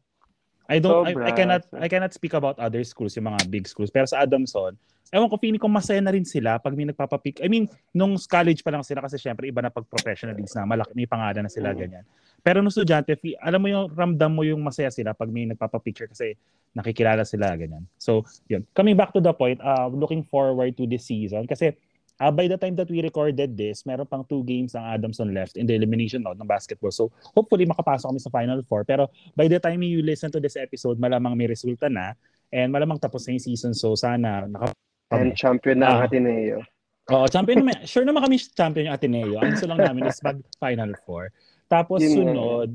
I 0.72 0.78
don't 0.78 1.04
I, 1.04 1.12
I 1.28 1.32
cannot 1.36 1.62
I 1.74 1.88
cannot 1.90 2.12
speak 2.16 2.32
about 2.32 2.56
other 2.56 2.80
schools, 2.84 3.16
yung 3.16 3.28
mga 3.28 3.48
big 3.48 3.64
schools. 3.68 3.92
Pero 3.92 4.08
sa 4.08 4.24
Adamson, 4.24 4.72
ewan 5.12 5.28
ko 5.28 5.36
feeling 5.36 5.60
ko 5.60 5.68
masaya 5.68 6.00
na 6.00 6.14
rin 6.14 6.24
sila 6.24 6.56
pag 6.56 6.72
may 6.72 6.88
nagpapapic. 6.88 7.44
I 7.44 7.48
mean, 7.52 7.68
nung 7.92 8.16
college 8.16 8.64
pa 8.64 8.72
lang 8.72 8.80
sila 8.80 9.04
kasi 9.04 9.20
syempre 9.20 9.48
iba 9.50 9.60
na 9.60 9.68
pag 9.68 9.84
professional 9.84 10.32
leagues 10.32 10.56
na 10.56 10.64
malaki 10.64 10.96
may 10.96 11.04
pangalan 11.04 11.44
na 11.44 11.52
sila 11.52 11.74
mm. 11.74 11.76
ganyan. 11.76 12.04
Pero 12.42 12.58
nung 12.58 12.74
estudyante, 12.74 13.14
alam 13.38 13.62
mo 13.62 13.70
yung 13.70 13.86
ramdam 13.94 14.30
mo 14.34 14.42
yung 14.42 14.60
masaya 14.60 14.90
sila 14.90 15.14
pag 15.14 15.30
may 15.30 15.46
nagpapapicture 15.46 16.10
kasi 16.10 16.34
nakikilala 16.74 17.22
sila 17.22 17.54
ganyan. 17.54 17.86
So, 17.96 18.26
yun. 18.50 18.66
Coming 18.74 18.98
back 18.98 19.14
to 19.14 19.22
the 19.22 19.30
point, 19.30 19.62
uh, 19.62 19.86
looking 19.88 20.26
forward 20.26 20.74
to 20.76 20.84
this 20.90 21.06
season 21.06 21.46
kasi 21.46 21.78
Uh, 22.22 22.30
by 22.30 22.46
the 22.46 22.54
time 22.54 22.78
that 22.78 22.86
we 22.86 23.02
recorded 23.02 23.58
this, 23.58 23.82
meron 23.82 24.06
pang 24.06 24.22
two 24.30 24.46
games 24.46 24.78
ang 24.78 24.86
Adamson 24.86 25.34
left 25.34 25.58
in 25.58 25.66
the 25.66 25.74
elimination 25.74 26.22
round 26.22 26.38
ng 26.38 26.46
basketball. 26.46 26.94
So, 26.94 27.10
hopefully 27.34 27.66
makapasok 27.66 28.14
kami 28.14 28.20
sa 28.22 28.30
Final 28.30 28.62
Four. 28.62 28.86
Pero 28.86 29.10
by 29.34 29.50
the 29.50 29.58
time 29.58 29.82
you 29.82 30.06
listen 30.06 30.30
to 30.30 30.38
this 30.38 30.54
episode, 30.54 31.02
malamang 31.02 31.34
may 31.34 31.50
resulta 31.50 31.90
na 31.90 32.14
and 32.54 32.70
malamang 32.70 33.02
tapos 33.02 33.26
na 33.26 33.34
yung 33.34 33.42
season. 33.42 33.74
So, 33.74 33.98
sana 33.98 34.46
naka... 34.46 34.70
And 35.10 35.34
champion 35.34 35.82
na 35.82 35.98
ang 35.98 35.98
uh, 35.98 36.06
Ateneo. 36.06 36.62
Oo, 37.10 37.26
champion 37.26 37.66
naman. 37.66 37.82
Sure 37.90 38.06
naman 38.06 38.22
kami 38.22 38.38
champion 38.38 38.86
yung 38.86 38.94
Ateneo. 38.94 39.36
Ang 39.42 39.58
gusto 39.58 39.66
lang 39.66 39.80
namin 39.82 40.06
is 40.06 40.22
mag 40.22 40.38
Final 40.62 40.94
Four. 41.02 41.34
Tapos 41.72 42.04
Yun 42.04 42.36
sunod, 42.36 42.70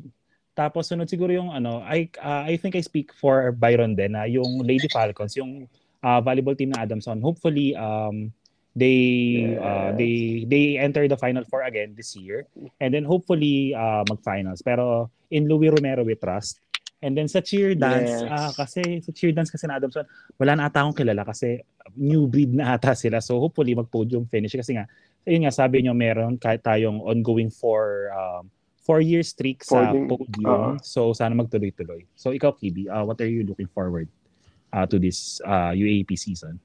Tapos 0.58 0.90
sunod 0.90 1.06
siguro 1.06 1.30
yung 1.30 1.54
ano, 1.54 1.86
I 1.86 2.10
uh, 2.18 2.50
I 2.50 2.58
think 2.58 2.74
I 2.74 2.82
speak 2.82 3.14
for 3.14 3.54
Byron 3.54 3.94
din 3.94 4.18
na 4.18 4.26
yung 4.26 4.66
Lady 4.66 4.90
Falcons, 4.90 5.38
yung 5.38 5.70
uh, 6.02 6.18
volleyball 6.18 6.58
team 6.58 6.74
na 6.74 6.82
Adamson. 6.82 7.22
Hopefully 7.22 7.78
um 7.78 8.34
they 8.74 8.98
yes. 9.54 9.62
uh, 9.62 9.90
they 9.94 10.50
they 10.50 10.82
enter 10.82 11.06
the 11.06 11.14
final 11.14 11.46
four 11.46 11.62
again 11.62 11.94
this 11.94 12.18
year 12.18 12.50
and 12.82 12.90
then 12.90 13.06
hopefully 13.06 13.78
uh, 13.78 14.02
mag-finals. 14.10 14.66
Pero 14.66 15.14
in 15.30 15.46
Louis 15.46 15.70
Romero 15.70 16.02
we 16.02 16.18
trust. 16.18 16.58
And 17.06 17.14
then 17.14 17.30
sa 17.30 17.46
cheer 17.46 17.78
dance, 17.78 18.10
yes. 18.10 18.26
uh, 18.26 18.50
kasi 18.58 18.82
sa 19.06 19.14
cheer 19.14 19.30
dance 19.30 19.54
kasi 19.54 19.70
na 19.70 19.78
Adamson, 19.78 20.10
wala 20.42 20.58
na 20.58 20.74
ata 20.74 20.82
akong 20.82 20.98
kilala 20.98 21.22
kasi 21.22 21.62
new 21.94 22.26
breed 22.26 22.58
na 22.58 22.74
ata 22.74 22.98
sila. 22.98 23.22
So 23.22 23.38
hopefully 23.38 23.78
mag-podium 23.78 24.26
finish 24.26 24.58
kasi 24.58 24.74
nga, 24.74 24.90
yun 25.22 25.46
nga 25.46 25.54
sabi 25.54 25.86
nyo 25.86 25.94
meron 25.94 26.42
kahit 26.42 26.66
tayong 26.66 26.98
ongoing 27.06 27.54
for 27.54 28.10
um, 28.10 28.50
four-year 28.88 29.20
streak 29.20 29.68
sa 29.68 29.92
podium. 29.92 30.08
podium. 30.08 30.48
Uh-huh. 30.48 30.76
So, 30.80 31.12
sana 31.12 31.36
magtuloy-tuloy. 31.36 32.08
So, 32.16 32.32
ikaw, 32.32 32.56
Kibi, 32.56 32.88
uh, 32.88 33.04
what 33.04 33.20
are 33.20 33.28
you 33.28 33.44
looking 33.44 33.68
forward 33.68 34.08
uh, 34.72 34.88
to 34.88 34.96
this 34.96 35.44
uh, 35.44 35.76
UAP 35.76 36.16
season? 36.16 36.64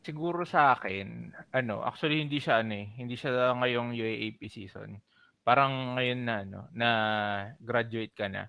Siguro 0.00 0.48
sa 0.48 0.72
akin, 0.72 1.36
ano, 1.52 1.84
actually 1.84 2.24
hindi 2.24 2.40
siya 2.40 2.64
ano 2.64 2.72
eh, 2.72 2.88
hindi 2.96 3.12
siya 3.12 3.52
ngayong 3.52 3.92
UAP 3.92 4.40
season. 4.48 4.96
Parang 5.44 6.00
ngayon 6.00 6.20
na 6.24 6.34
ano, 6.48 6.60
na 6.72 6.90
graduate 7.60 8.16
ka 8.16 8.24
na. 8.32 8.48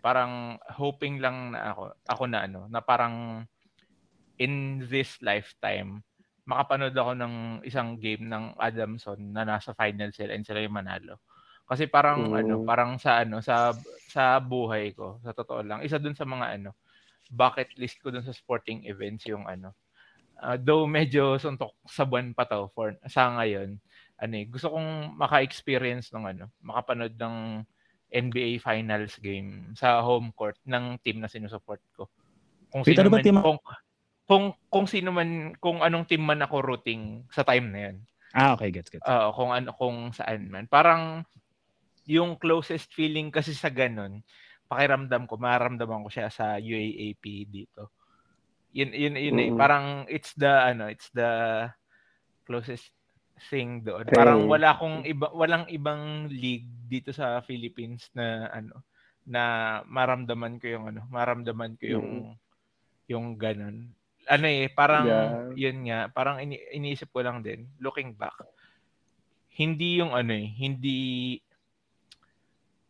Parang 0.00 0.56
hoping 0.72 1.20
lang 1.20 1.52
na 1.52 1.76
ako, 1.76 1.82
ako 2.08 2.24
na 2.24 2.48
ano, 2.48 2.64
na 2.72 2.80
parang 2.80 3.44
in 4.40 4.80
this 4.88 5.20
lifetime, 5.20 6.00
makapanood 6.48 6.96
ako 6.96 7.12
ng 7.16 7.34
isang 7.68 8.00
game 8.00 8.24
ng 8.28 8.56
Adamson 8.56 9.20
na 9.32 9.44
nasa 9.44 9.76
final 9.76 10.08
sila 10.12 10.32
and 10.32 10.44
sila 10.44 10.64
yung 10.64 10.76
manalo. 10.76 11.20
Kasi 11.64 11.88
parang 11.88 12.28
mm. 12.30 12.40
ano, 12.44 12.54
parang 12.62 12.90
sa 13.00 13.24
ano, 13.24 13.40
sa 13.40 13.72
sa 14.08 14.38
buhay 14.38 14.92
ko, 14.92 15.18
sa 15.24 15.32
totoo 15.32 15.64
lang, 15.64 15.80
isa 15.80 15.96
dun 15.96 16.14
sa 16.14 16.28
mga 16.28 16.60
ano, 16.60 16.76
bucket 17.32 17.72
list 17.80 17.98
ko 18.04 18.12
dun 18.12 18.24
sa 18.24 18.36
sporting 18.36 18.84
events 18.84 19.24
yung 19.24 19.48
ano. 19.48 19.72
Uh, 20.34 20.58
though 20.60 20.84
medyo 20.84 21.38
suntok 21.40 21.72
sa 21.88 22.04
buwan 22.04 22.34
pa 22.34 22.44
to 22.44 22.68
for 22.74 22.92
sa 23.08 23.32
ngayon, 23.38 23.80
ano 24.20 24.34
eh, 24.34 24.44
gusto 24.46 24.70
kong 24.70 25.16
maka-experience 25.18 26.12
ng 26.12 26.24
ano, 26.36 26.44
makapanood 26.60 27.16
ng 27.16 27.64
NBA 28.14 28.62
Finals 28.62 29.18
game 29.18 29.74
sa 29.74 29.98
home 30.04 30.30
court 30.36 30.54
ng 30.62 31.02
team 31.02 31.18
na 31.18 31.26
sinusupport 31.26 31.82
ko. 31.98 32.06
Kung 32.70 32.86
Wait, 32.86 32.94
sino 32.94 33.06
ano 33.06 33.10
man, 33.10 33.22
team? 33.26 33.38
Kung, 33.42 33.58
kung, 34.24 34.44
kung 34.70 34.86
sino 34.86 35.10
man, 35.10 35.58
kung 35.58 35.82
anong 35.82 36.06
team 36.06 36.22
man 36.22 36.42
ako 36.42 36.62
rooting 36.62 37.26
sa 37.34 37.42
time 37.42 37.74
na 37.74 37.80
yun. 37.90 37.96
Ah, 38.34 38.54
okay, 38.54 38.70
gets, 38.70 38.90
gets. 38.90 39.02
Uh, 39.06 39.30
kung 39.34 39.50
ano, 39.50 39.74
kung 39.74 40.14
saan 40.14 40.50
man. 40.50 40.66
Parang, 40.70 41.26
yung 42.04 42.36
closest 42.36 42.92
feeling 42.92 43.32
kasi 43.32 43.56
sa 43.56 43.72
ganun, 43.72 44.20
pakiramdam 44.68 45.28
ko, 45.28 45.36
maramdaman 45.36 46.04
ko 46.04 46.10
siya 46.12 46.28
sa 46.32 46.56
UAAP 46.60 47.24
dito. 47.48 47.92
Yun 48.74 48.90
yun 48.90 49.14
yun 49.14 49.36
mm-hmm. 49.38 49.54
eh, 49.54 49.58
parang 49.58 49.86
it's 50.10 50.34
the 50.34 50.50
ano, 50.50 50.90
it's 50.90 51.08
the 51.14 51.30
closest 52.42 52.90
thing 53.50 53.86
doon. 53.86 54.06
Okay. 54.06 54.18
Parang 54.18 54.50
wala 54.50 54.74
akong 54.74 55.06
iba 55.06 55.30
walang 55.30 55.66
ibang 55.70 56.26
league 56.26 56.66
dito 56.90 57.14
sa 57.14 57.38
Philippines 57.46 58.10
na 58.14 58.50
ano 58.50 58.82
na 59.24 59.42
maramdaman 59.88 60.58
ko 60.60 60.66
yung 60.68 60.84
ano, 60.90 61.00
maramdaman 61.08 61.78
ko 61.78 61.84
yung 61.98 62.08
mm. 62.28 62.34
yung 63.08 63.26
ganun. 63.38 63.94
Ano 64.24 64.46
eh, 64.48 64.72
parang 64.72 65.04
yeah. 65.04 65.52
yun 65.52 65.84
nga, 65.84 66.08
parang 66.08 66.40
ini, 66.40 66.56
iniisip 66.72 67.12
ko 67.12 67.20
lang 67.20 67.44
din 67.44 67.68
looking 67.76 68.16
back. 68.16 68.36
Hindi 69.54 70.00
yung 70.00 70.16
ano 70.16 70.32
eh, 70.32 70.48
hindi 70.48 71.36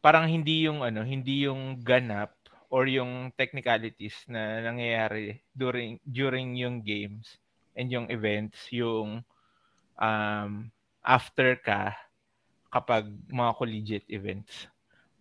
parang 0.04 0.28
hindi 0.28 0.68
yung 0.68 0.84
ano, 0.84 1.00
hindi 1.00 1.48
yung 1.48 1.80
ganap 1.80 2.36
or 2.68 2.84
yung 2.84 3.32
technicalities 3.32 4.12
na 4.28 4.60
nangyayari 4.60 5.40
during 5.56 5.96
during 6.04 6.52
yung 6.60 6.84
games 6.84 7.40
and 7.72 7.88
yung 7.88 8.12
events, 8.12 8.68
yung 8.68 9.24
um, 9.96 10.52
after 11.00 11.56
ka 11.56 11.96
kapag 12.68 13.08
mga 13.32 13.52
collegiate 13.56 14.08
events. 14.12 14.68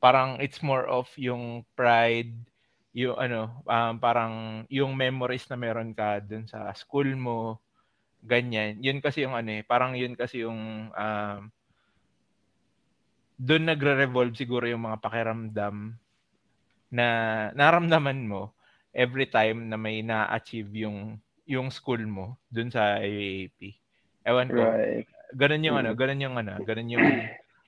Parang 0.04 0.36
it's 0.44 0.60
more 0.60 0.84
of 0.84 1.08
yung 1.16 1.64
pride, 1.80 2.36
yung 2.92 3.16
ano, 3.16 3.64
um, 3.64 3.96
parang 4.04 4.68
yung 4.68 4.92
memories 5.00 5.48
na 5.48 5.56
meron 5.56 5.96
ka 5.96 6.20
dun 6.20 6.44
sa 6.44 6.76
school 6.76 7.08
mo, 7.16 7.64
ganyan. 8.20 8.84
Yun 8.84 9.00
kasi 9.00 9.24
yung 9.24 9.32
ano 9.32 9.48
eh, 9.56 9.64
parang 9.64 9.96
yun 9.96 10.20
kasi 10.20 10.44
yung 10.44 10.92
um, 10.92 11.40
doon 13.44 13.68
nagre-revolve 13.68 14.40
siguro 14.40 14.64
yung 14.64 14.88
mga 14.88 15.04
pakiramdam 15.04 16.00
na 16.88 17.08
naramdaman 17.52 18.24
mo 18.24 18.56
every 18.96 19.28
time 19.28 19.68
na 19.68 19.76
may 19.76 20.00
na-achieve 20.00 20.72
yung 20.88 21.20
yung 21.44 21.68
school 21.68 22.00
mo 22.08 22.40
doon 22.48 22.72
sa 22.72 23.04
UAAP. 23.04 23.76
Ewan 24.24 24.48
ko. 24.48 24.64
Right. 24.64 25.08
Ganun 25.36 25.66
yung 25.68 25.76
mm. 25.76 25.82
ano, 25.84 25.92
ganun 25.92 26.24
yung 26.24 26.36
ano, 26.40 26.54
ganun 26.64 26.94
yung 26.96 27.10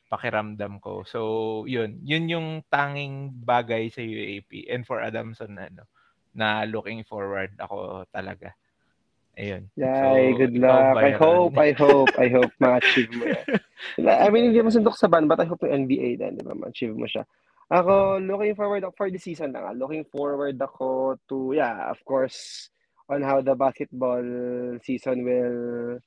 pakiramdam 0.08 0.80
ko. 0.80 1.04
So, 1.04 1.20
yun. 1.68 2.00
Yun 2.08 2.32
yung 2.32 2.48
tanging 2.72 3.36
bagay 3.44 3.92
sa 3.92 4.00
UAP 4.00 4.72
and 4.72 4.88
for 4.88 5.04
Adamson 5.04 5.60
na 5.60 5.68
ano, 5.68 5.84
na 6.32 6.64
looking 6.64 7.04
forward 7.04 7.52
ako 7.60 8.08
talaga. 8.16 8.56
Ayun. 9.36 9.68
Yay, 9.76 10.32
so, 10.32 10.38
good 10.40 10.56
luck. 10.56 10.96
I 10.96 11.12
hope, 11.12 11.56
I 11.60 11.72
hope, 11.76 12.14
I 12.16 12.28
hope 12.32 12.54
ma-achieve 12.64 13.12
mo 13.12 13.28
yan. 13.28 13.60
I 14.04 14.28
mean, 14.28 14.52
hindi 14.52 14.60
mo 14.60 14.68
sundok 14.68 15.00
sa 15.00 15.08
ban, 15.08 15.28
but 15.28 15.40
I 15.40 15.48
hope 15.48 15.64
yung 15.64 15.88
NBA 15.88 16.20
din, 16.20 16.36
di 16.36 16.44
ba, 16.44 16.52
ma-achieve 16.52 16.96
mo 16.96 17.08
siya. 17.08 17.24
Ako, 17.72 18.22
looking 18.22 18.54
forward 18.54 18.86
for 18.94 19.10
the 19.10 19.18
season 19.18 19.56
lang. 19.56 19.66
Ah. 19.66 19.74
Looking 19.74 20.06
forward 20.06 20.60
ako 20.62 21.18
to, 21.32 21.58
yeah, 21.58 21.90
of 21.90 21.98
course, 22.06 22.70
on 23.10 23.26
how 23.26 23.42
the 23.42 23.56
basketball 23.56 24.22
season 24.86 25.26
will 25.26 25.98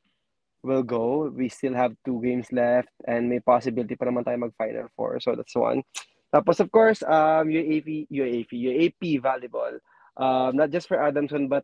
will 0.63 0.83
go. 0.83 1.31
We 1.31 1.49
still 1.49 1.75
have 1.75 1.95
two 2.05 2.23
games 2.23 2.51
left 2.51 2.91
and 3.07 3.31
may 3.31 3.39
possibility 3.39 3.95
pa 3.95 4.07
naman 4.07 4.27
tayo 4.27 4.43
mag-final 4.43 4.91
four. 4.95 5.19
So 5.23 5.35
that's 5.39 5.55
one. 5.55 5.87
Tapos 6.35 6.59
of 6.59 6.69
course, 6.75 7.01
um, 7.07 7.47
UAP, 7.49 8.11
UAP, 8.11 8.51
UAP 8.53 9.23
volleyball. 9.23 9.79
Um, 10.19 10.59
not 10.59 10.75
just 10.75 10.91
for 10.91 10.99
Adamson 10.99 11.47
but 11.47 11.63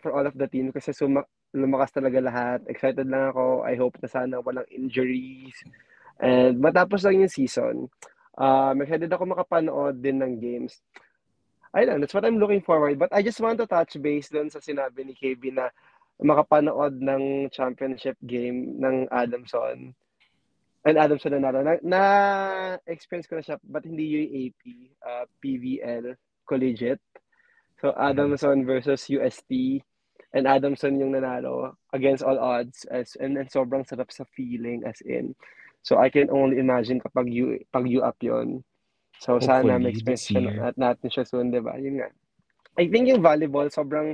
for 0.00 0.16
all 0.16 0.24
of 0.24 0.32
the 0.32 0.48
team 0.48 0.72
kasi 0.72 0.96
suma- 0.96 1.28
lumakas 1.56 1.96
talaga 1.96 2.20
lahat. 2.20 2.60
Excited 2.68 3.08
lang 3.08 3.32
ako. 3.32 3.64
I 3.64 3.74
hope 3.80 3.96
na 4.04 4.08
sana 4.12 4.44
walang 4.44 4.68
injuries. 4.68 5.56
And 6.20 6.60
matapos 6.60 7.04
lang 7.04 7.24
yung 7.24 7.32
season, 7.32 7.88
um, 8.36 8.76
excited 8.84 9.08
ako 9.12 9.24
makapanood 9.24 10.00
din 10.04 10.20
ng 10.20 10.36
games. 10.40 10.84
Ayun 11.76 12.00
that's 12.00 12.16
what 12.16 12.24
I'm 12.24 12.40
looking 12.40 12.64
forward. 12.64 12.96
But 13.00 13.12
I 13.12 13.20
just 13.20 13.40
want 13.40 13.60
to 13.60 13.68
touch 13.68 13.96
base 14.00 14.28
dun 14.32 14.48
sa 14.48 14.60
sinabi 14.60 15.04
ni 15.04 15.12
KB 15.16 15.52
na 15.52 15.68
makapanood 16.20 17.00
ng 17.00 17.52
championship 17.52 18.16
game 18.24 18.80
ng 18.80 19.08
Adamson. 19.12 19.92
And 20.86 20.96
Adamson 20.96 21.36
na 21.36 21.50
na, 21.50 21.76
na 21.82 22.02
experience 22.86 23.28
ko 23.28 23.36
na 23.36 23.44
siya 23.44 23.58
but 23.66 23.84
hindi 23.84 24.06
UAP, 24.06 24.62
uh, 25.04 25.24
PVL, 25.42 26.16
collegiate. 26.48 27.02
So 27.82 27.92
Adamson 27.92 28.64
versus 28.64 29.04
UST 29.12 29.84
and 30.36 30.44
Adamson 30.44 31.00
yung 31.00 31.16
nanalo 31.16 31.72
against 31.96 32.20
all 32.20 32.36
odds 32.36 32.84
as 32.92 33.16
and, 33.16 33.40
and 33.40 33.48
sobrang 33.48 33.88
sarap 33.88 34.12
sa 34.12 34.28
feeling 34.36 34.84
as 34.84 35.00
in. 35.00 35.32
So 35.80 35.96
I 35.96 36.12
can 36.12 36.28
only 36.28 36.60
imagine 36.60 37.00
kapag 37.00 37.32
you 37.32 37.64
pag 37.72 37.88
you 37.88 38.04
up 38.04 38.20
yon. 38.20 38.60
So 39.16 39.40
Hopefully, 39.40 39.72
sana 39.72 39.80
ma-experience 39.80 40.60
at 40.60 40.76
natin 40.76 41.08
siya 41.08 41.24
soon, 41.24 41.48
'di 41.48 41.64
ba? 41.64 41.80
Yun 41.80 42.04
nga. 42.04 42.12
I 42.76 42.84
think 42.92 43.08
yung 43.08 43.24
volleyball 43.24 43.72
sobrang 43.72 44.12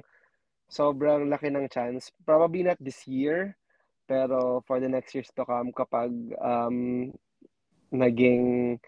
sobrang 0.71 1.27
laki 1.27 1.51
ng 1.51 1.67
chance. 1.67 2.15
Probably 2.23 2.63
not 2.63 2.79
this 2.79 3.03
year, 3.11 3.59
pero 4.07 4.63
for 4.63 4.79
the 4.79 4.87
next 4.87 5.11
years 5.19 5.35
to 5.35 5.43
come 5.43 5.75
kapag 5.75 6.15
um 6.39 7.11
naging 7.91 8.79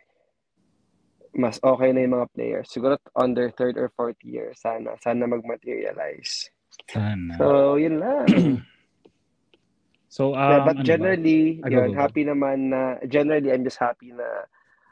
mas 1.35 1.59
okay 1.67 1.91
na 1.91 2.07
yung 2.07 2.15
mga 2.15 2.31
players. 2.31 2.71
Siguro 2.71 2.95
their 3.35 3.51
third 3.51 3.75
or 3.75 3.91
fourth 3.99 4.23
year, 4.23 4.55
sana. 4.55 4.95
Sana 5.03 5.27
mag-materialize. 5.27 6.54
Sana. 6.91 7.35
So, 7.39 7.77
yun 7.77 8.01
lang. 8.01 8.27
so, 10.09 10.35
um, 10.35 10.51
yeah, 10.51 10.63
but 10.65 10.77
ano 10.79 10.87
generally, 10.87 11.61
ba? 11.63 11.71
yun, 11.71 11.95
happy 11.95 12.23
naman 12.25 12.71
na, 12.71 12.99
generally, 13.07 13.53
I'm 13.53 13.65
just 13.65 13.79
happy 13.79 14.13
na 14.13 14.47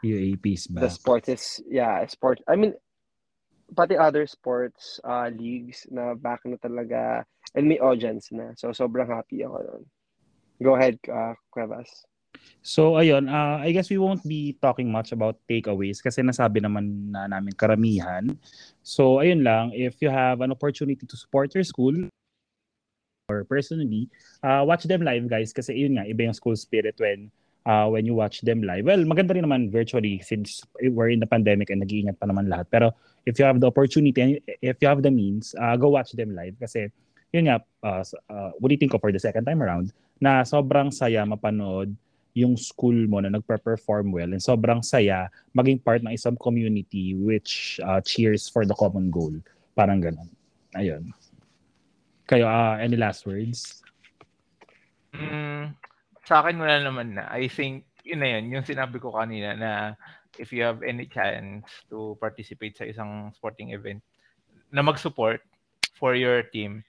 UAP's 0.05 0.67
back. 0.67 0.83
The 0.83 0.91
sport 0.91 1.29
is, 1.29 1.63
yeah, 1.69 2.05
sport. 2.07 2.41
I 2.49 2.57
mean, 2.57 2.75
pati 3.73 3.97
other 3.97 4.27
sports 4.27 5.01
uh, 5.05 5.31
leagues 5.33 5.87
na 5.91 6.15
back 6.15 6.45
na 6.45 6.57
talaga 6.61 7.25
and 7.55 7.69
may 7.69 7.79
audience 7.79 8.31
na. 8.33 8.53
So, 8.59 8.71
sobrang 8.75 9.09
happy 9.09 9.43
ako 9.47 9.59
doon. 9.63 9.85
Go 10.63 10.77
ahead, 10.77 10.99
uh, 11.11 11.35
Cuevas. 11.51 11.91
So 12.63 12.95
ayun, 12.95 13.27
uh, 13.27 13.59
I 13.59 13.75
guess 13.75 13.91
we 13.91 13.99
won't 13.99 14.23
be 14.23 14.55
talking 14.63 14.87
much 14.87 15.11
about 15.11 15.43
takeaways 15.51 15.99
kasi 15.99 16.23
nasabi 16.23 16.63
naman 16.63 17.11
na 17.11 17.27
namin 17.27 17.59
karamihan. 17.59 18.39
So 18.87 19.19
ayun 19.19 19.43
lang, 19.43 19.75
if 19.75 19.99
you 19.99 20.09
have 20.15 20.41
an 20.41 20.55
opportunity 20.55 21.03
to 21.03 21.17
support 21.19 21.51
your 21.59 21.67
school 21.67 21.91
or 23.27 23.43
personally, 23.51 24.07
uh, 24.47 24.63
watch 24.63 24.87
them 24.87 25.03
live 25.03 25.27
guys 25.27 25.51
kasi 25.51 25.75
yun 25.75 25.99
nga, 25.99 26.07
iba 26.07 26.31
yung 26.31 26.39
school 26.39 26.55
spirit 26.55 26.95
when 27.03 27.35
uh, 27.67 27.91
when 27.91 28.07
you 28.07 28.15
watch 28.15 28.47
them 28.47 28.63
live. 28.63 28.87
Well, 28.87 29.03
maganda 29.11 29.35
rin 29.35 29.43
naman 29.43 29.75
virtually 29.75 30.23
since 30.23 30.63
we're 30.79 31.11
in 31.11 31.19
the 31.19 31.27
pandemic 31.27 31.71
and 31.75 31.83
nag-iingat 31.83 32.23
pa 32.23 32.31
naman 32.31 32.47
lahat. 32.47 32.71
Pero 32.71 32.95
if 33.27 33.43
you 33.43 33.45
have 33.47 33.59
the 33.59 33.71
opportunity 33.71 34.19
and 34.23 34.39
if 34.63 34.79
you 34.79 34.87
have 34.87 35.03
the 35.03 35.11
means, 35.11 35.55
uh, 35.59 35.75
go 35.75 35.91
watch 35.91 36.15
them 36.15 36.35
live 36.39 36.55
kasi 36.63 36.95
yun 37.35 37.51
nga, 37.51 37.59
uh, 37.83 38.07
uh, 38.31 38.55
what 38.63 38.71
do 38.71 38.75
you 38.75 38.83
think 38.83 38.95
of 38.95 39.03
for 39.03 39.11
the 39.11 39.19
second 39.19 39.51
time 39.51 39.59
around 39.59 39.91
na 40.23 40.47
sobrang 40.47 40.95
saya 40.95 41.27
mapanood 41.27 41.91
yung 42.33 42.57
school 42.57 42.97
mo 43.09 43.21
na 43.21 43.29
nagpe-perform 43.29 44.13
well 44.13 44.31
and 44.33 44.41
sobrang 44.41 44.81
saya 44.81 45.29
maging 45.53 45.81
part 45.81 46.01
ng 46.01 46.17
isang 46.17 46.37
community 46.41 47.13
which 47.13 47.77
uh, 47.85 48.01
cheers 48.01 48.49
for 48.49 48.65
the 48.65 48.77
common 48.77 49.13
goal. 49.13 49.33
Parang 49.77 50.01
ganun. 50.01 50.29
Ayun. 50.73 51.13
Kayo, 52.25 52.49
uh, 52.49 52.81
any 52.81 52.97
last 52.97 53.29
words? 53.29 53.85
Mm, 55.13 55.77
sa 56.25 56.41
akin 56.41 56.57
wala 56.57 56.81
naman 56.81 57.21
na. 57.21 57.29
I 57.29 57.53
think 57.53 57.85
yun 58.01 58.25
na 58.25 58.39
yun, 58.39 58.49
yung 58.49 58.65
sinabi 58.65 58.97
ko 58.97 59.13
kanina 59.13 59.53
na 59.53 59.71
if 60.41 60.49
you 60.49 60.65
have 60.65 60.81
any 60.81 61.05
chance 61.05 61.69
to 61.93 62.17
participate 62.17 62.73
sa 62.73 62.89
isang 62.89 63.29
sporting 63.37 63.77
event 63.77 64.01
na 64.73 64.81
mag-support 64.81 65.45
for 66.01 66.17
your 66.17 66.41
team 66.49 66.81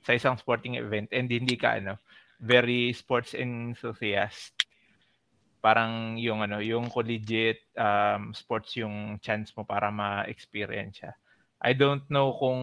sa 0.00 0.16
isang 0.16 0.40
sporting 0.40 0.80
event 0.80 1.12
and 1.12 1.28
hindi 1.28 1.60
ka 1.60 1.76
ano 1.76 2.00
very 2.40 2.96
sports 2.96 3.36
enthusiast 3.36 4.55
parang 5.66 6.14
yung 6.14 6.46
ano 6.46 6.62
yung 6.62 6.86
collegiate 6.86 7.74
um, 7.74 8.30
sports 8.30 8.78
yung 8.78 9.18
chance 9.18 9.50
mo 9.58 9.66
para 9.66 9.90
ma-experience 9.90 11.02
siya 11.02 11.12
I 11.58 11.74
don't 11.74 12.06
know 12.06 12.38
kung 12.38 12.60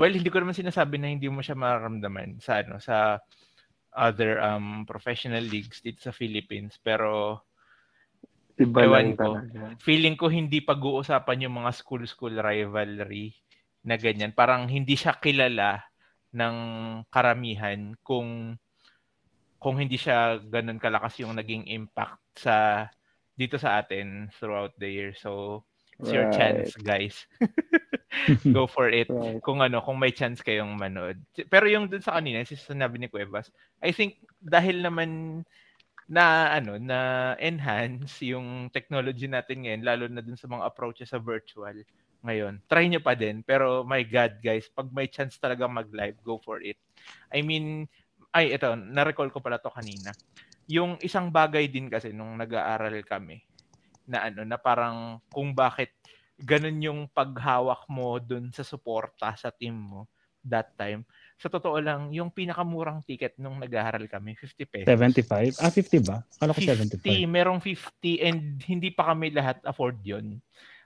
well 0.00 0.14
hindi 0.16 0.32
ko 0.32 0.40
naman 0.40 0.56
sinasabi 0.56 0.96
na 0.96 1.12
hindi 1.12 1.28
mo 1.28 1.44
siya 1.44 1.52
mararamdaman 1.52 2.40
sa 2.40 2.64
ano 2.64 2.80
sa 2.80 3.20
other 3.92 4.40
um 4.40 4.88
professional 4.88 5.44
leagues 5.44 5.84
dito 5.84 6.00
sa 6.00 6.16
Philippines 6.16 6.80
pero 6.80 7.44
Iba 8.56 8.84
ewan 8.84 9.16
ko, 9.16 9.40
feeling 9.80 10.16
ko 10.16 10.28
hindi 10.28 10.60
pag-uusapan 10.60 11.48
yung 11.48 11.64
mga 11.64 11.72
school-school 11.72 12.36
rivalry 12.36 13.32
na 13.82 13.96
ganyan. 13.98 14.30
Parang 14.30 14.68
hindi 14.68 14.94
siya 14.94 15.16
kilala 15.18 15.82
ng 16.32 16.56
karamihan 17.08 17.96
kung 18.04 18.56
kung 19.62 19.78
hindi 19.78 19.94
siya 19.94 20.42
ganun 20.42 20.82
kalakas 20.82 21.22
yung 21.22 21.38
naging 21.38 21.70
impact 21.70 22.18
sa 22.34 22.90
dito 23.38 23.56
sa 23.56 23.78
atin 23.78 24.28
throughout 24.36 24.74
the 24.76 24.90
year. 24.90 25.14
So, 25.14 25.62
it's 26.02 26.10
right. 26.10 26.18
your 26.18 26.28
chance, 26.34 26.74
guys. 26.82 27.16
Go 28.56 28.66
for 28.66 28.90
it. 28.90 29.08
Right. 29.08 29.40
Kung 29.40 29.62
ano, 29.62 29.80
kung 29.80 29.96
may 30.02 30.12
chance 30.12 30.44
kayong 30.44 30.76
manood. 30.76 31.22
Pero 31.48 31.64
yung 31.70 31.88
dun 31.88 32.04
sa 32.04 32.18
kanina, 32.18 32.44
si 32.44 32.58
sinabi 32.58 32.98
ni 32.98 33.08
Cuevas, 33.08 33.48
I 33.80 33.94
think 33.94 34.20
dahil 34.42 34.84
naman 34.84 35.42
na 36.12 36.52
ano 36.52 36.76
na 36.76 37.32
enhance 37.40 38.20
yung 38.26 38.68
technology 38.68 39.30
natin 39.30 39.64
ngayon 39.64 39.82
lalo 39.86 40.04
na 40.10 40.20
dun 40.20 40.36
sa 40.36 40.50
mga 40.50 40.66
approaches 40.68 41.08
sa 41.14 41.22
virtual 41.22 41.72
ngayon. 42.20 42.60
Try 42.68 42.90
nyo 42.90 43.00
pa 43.00 43.16
din 43.16 43.40
pero 43.40 43.80
my 43.86 44.02
god 44.04 44.36
guys, 44.44 44.68
pag 44.68 44.92
may 44.92 45.08
chance 45.08 45.40
talaga 45.40 45.64
mag-live, 45.64 46.18
go 46.20 46.36
for 46.42 46.60
it. 46.60 46.76
I 47.32 47.40
mean, 47.40 47.88
ay 48.32 48.56
ito, 48.56 48.72
na-recall 48.74 49.28
ko 49.28 49.44
pala 49.44 49.60
to 49.60 49.68
kanina. 49.68 50.12
Yung 50.68 50.96
isang 51.04 51.28
bagay 51.28 51.68
din 51.68 51.92
kasi 51.92 52.16
nung 52.16 52.34
nag-aaral 52.40 52.96
kami 53.04 53.44
na 54.08 54.26
ano 54.28 54.42
na 54.42 54.58
parang 54.58 55.20
kung 55.30 55.54
bakit 55.54 55.94
ganun 56.40 56.80
yung 56.82 57.00
paghawak 57.12 57.86
mo 57.86 58.18
dun 58.18 58.50
sa 58.50 58.66
suporta 58.66 59.36
sa 59.38 59.52
team 59.52 59.76
mo 59.76 60.10
that 60.42 60.74
time. 60.74 61.06
Sa 61.38 61.46
totoo 61.46 61.78
lang, 61.78 62.10
yung 62.10 62.34
pinakamurang 62.34 63.02
ticket 63.06 63.38
nung 63.38 63.62
nag-aaral 63.62 64.10
kami, 64.10 64.34
50 64.34 64.66
pesos. 64.66 64.90
75? 64.90 65.62
Ah, 65.62 65.70
50 65.70 66.02
ba? 66.02 66.18
Kala 66.38 66.50
ko 66.54 66.60
50, 66.62 66.98
75. 66.98 67.30
merong 67.30 67.60
50 67.62 68.26
and 68.26 68.40
hindi 68.66 68.90
pa 68.90 69.14
kami 69.14 69.30
lahat 69.30 69.62
afford 69.62 70.02
yon 70.02 70.42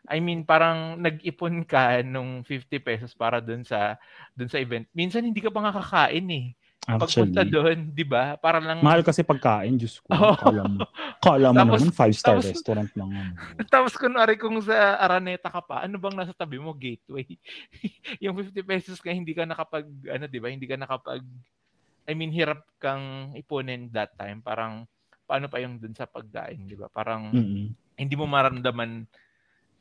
I 0.07 0.23
mean, 0.23 0.47
parang 0.47 1.03
nag-ipon 1.03 1.67
ka 1.67 1.99
nung 2.07 2.47
50 2.47 2.79
pesos 2.79 3.11
para 3.11 3.43
dun 3.43 3.67
sa 3.67 3.99
dun 4.39 4.47
sa 4.47 4.63
event. 4.63 4.87
Minsan 4.95 5.27
hindi 5.27 5.43
ka 5.43 5.51
pa 5.51 5.67
nga 5.67 5.75
kakain 5.75 6.29
eh. 6.31 6.55
Actually, 6.87 7.35
Pagpunta 7.35 7.43
doon, 7.43 7.79
di 7.91 8.07
ba? 8.07 8.39
Para 8.39 8.63
lang... 8.63 8.79
Mahal 8.79 9.03
kasi 9.03 9.27
pagkain, 9.27 9.75
Diyos 9.75 9.99
ko. 10.07 10.15
Oh. 10.15 10.39
Kala 10.39 10.63
mo, 10.71 10.87
kala 11.19 11.51
mo 11.51 11.59
tapos, 11.59 11.83
naman, 11.83 11.91
five-star 11.91 12.39
tapos, 12.39 12.47
restaurant 12.47 12.91
lang. 12.95 13.11
Tapos 13.75 13.93
kunwari 13.99 14.39
kung 14.39 14.55
sa 14.63 14.95
Araneta 15.03 15.51
ka 15.51 15.59
pa, 15.67 15.83
ano 15.83 15.99
bang 15.99 16.15
nasa 16.15 16.31
tabi 16.31 16.63
mo? 16.63 16.71
Gateway. 16.71 17.27
yung 18.23 18.39
50 18.39 18.55
pesos 18.63 19.03
ka, 19.03 19.11
hindi 19.11 19.35
ka 19.35 19.43
nakapag, 19.43 19.83
ano, 20.07 20.31
di 20.31 20.39
ba? 20.39 20.47
Hindi 20.47 20.71
ka 20.71 20.79
nakapag, 20.79 21.27
I 22.07 22.15
mean, 22.15 22.31
hirap 22.31 22.63
kang 22.79 23.35
ipunin 23.35 23.91
that 23.91 24.15
time. 24.15 24.39
Parang, 24.39 24.87
paano 25.27 25.51
pa 25.51 25.59
yung 25.59 25.83
dun 25.83 25.91
sa 25.99 26.07
pagkain, 26.07 26.71
di 26.71 26.79
ba? 26.79 26.87
Parang, 26.87 27.35
mm-hmm. 27.35 27.99
hindi 27.99 28.15
mo 28.15 28.31
maramdaman 28.31 29.11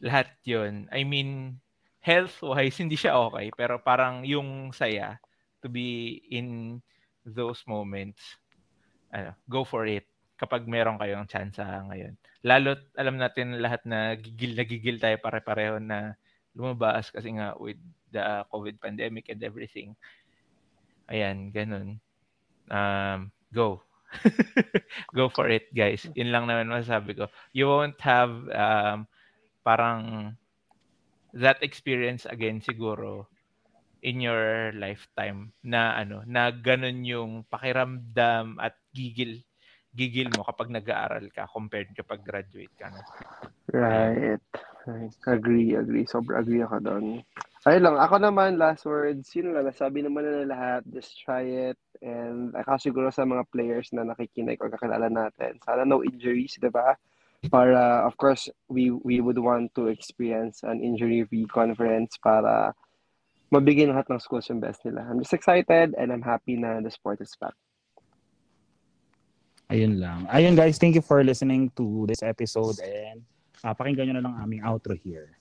lahat 0.01 0.34
yon 0.41 0.89
I 0.89 1.06
mean, 1.06 1.62
health-wise, 2.01 2.78
hindi 2.84 2.97
siya 2.97 3.18
okay. 3.30 3.53
Pero 3.53 3.78
parang 3.78 4.26
yung 4.26 4.74
saya 4.74 5.22
to 5.66 5.68
be 5.70 6.22
in 6.30 6.82
those 7.26 7.65
moments, 7.65 8.21
ano, 9.09 9.34
go 9.49 9.65
for 9.65 9.89
it 9.89 10.05
kapag 10.38 10.69
meron 10.69 10.99
kayong 11.01 11.28
chance 11.28 11.57
ngayon. 11.57 12.13
Lalo 12.45 12.78
alam 12.95 13.17
natin 13.17 13.57
lahat 13.57 13.82
na 13.88 14.13
gigil 14.13 14.53
na 14.53 14.63
gigil 14.67 14.97
tayo 15.01 15.17
pare-pareho 15.17 15.82
na 15.82 16.13
lumabas 16.53 17.09
kasi 17.09 17.36
nga 17.36 17.57
with 17.57 17.80
the 18.13 18.21
COVID 18.53 18.80
pandemic 18.80 19.28
and 19.28 19.41
everything. 19.43 19.97
Ayan, 21.11 21.51
ganun. 21.51 21.99
Um, 22.71 23.32
go. 23.51 23.84
go 25.17 25.28
for 25.28 25.51
it, 25.51 25.67
guys. 25.76 26.07
Yun 26.15 26.32
lang 26.32 26.47
naman 26.47 26.71
masasabi 26.71 27.17
ko. 27.17 27.28
You 27.51 27.67
won't 27.67 27.99
have 27.99 28.32
um, 28.53 29.09
parang 29.65 30.34
that 31.36 31.59
experience 31.59 32.23
again 32.23 32.63
siguro 32.63 33.28
in 34.06 34.22
your 34.22 34.70
lifetime 34.78 35.49
na 35.66 35.97
ano 35.97 36.22
na 36.30 36.53
ganun 36.53 37.01
yung 37.01 37.32
pakiramdam 37.49 38.62
at 38.62 38.78
gigil 38.93 39.41
gigil 39.89 40.30
mo 40.30 40.45
kapag 40.45 40.70
nag-aaral 40.70 41.26
ka 41.34 41.49
compared 41.49 41.89
kapag 41.97 42.22
graduate 42.22 42.76
ka 42.78 42.93
na. 42.93 43.01
Right. 43.74 44.43
right. 44.86 45.16
Agree, 45.26 45.74
agree. 45.74 46.06
Sobrang 46.06 46.43
agree 46.43 46.62
ako 46.62 46.78
doon. 46.84 47.06
Ayun 47.66 47.82
lang, 47.82 47.97
ako 47.97 48.22
naman, 48.22 48.62
last 48.62 48.86
words, 48.86 49.26
yun 49.34 49.49
lang, 49.49 49.66
nasabi 49.66 50.06
naman 50.06 50.22
na 50.22 50.45
lahat, 50.45 50.86
just 50.93 51.18
try 51.26 51.41
it. 51.41 51.80
And 51.97 52.53
ako 52.53 52.78
siguro 52.78 53.08
sa 53.10 53.26
mga 53.26 53.49
players 53.49 53.89
na 53.89 54.06
nakikinig 54.06 54.62
o 54.62 54.70
kakilala 54.70 55.10
natin, 55.10 55.58
sana 55.66 55.82
no 55.82 56.06
injuries, 56.06 56.62
di 56.62 56.70
ba? 56.70 56.93
Para, 57.49 58.06
of 58.06 58.14
course, 58.22 58.53
we 58.70 58.93
we 59.01 59.18
would 59.18 59.41
want 59.41 59.74
to 59.74 59.89
experience 59.89 60.62
an 60.62 60.86
injury-free 60.86 61.49
conference 61.49 62.22
para 62.22 62.78
mabigay 63.53 63.85
lahat 63.85 64.09
ng 64.09 64.21
schools 64.21 64.47
yung 64.49 64.61
best 64.61 64.81
nila. 64.85 65.05
I'm 65.05 65.21
just 65.21 65.33
excited 65.33 65.93
and 65.97 66.07
I'm 66.09 66.23
happy 66.23 66.57
na 66.57 66.81
the 66.81 66.89
sport 66.89 67.21
is 67.21 67.33
back. 67.37 67.53
Ayun 69.69 69.97
lang. 69.97 70.29
Ayun 70.29 70.53
guys, 70.53 70.77
thank 70.77 70.93
you 70.93 71.01
for 71.01 71.25
listening 71.25 71.73
to 71.73 72.05
this 72.05 72.21
episode 72.21 72.77
and 72.85 73.25
uh, 73.65 73.73
pakinggan 73.73 74.09
nyo 74.09 74.15
na 74.21 74.23
lang 74.29 74.35
aming 74.37 74.61
outro 74.61 74.93
here. 74.93 75.34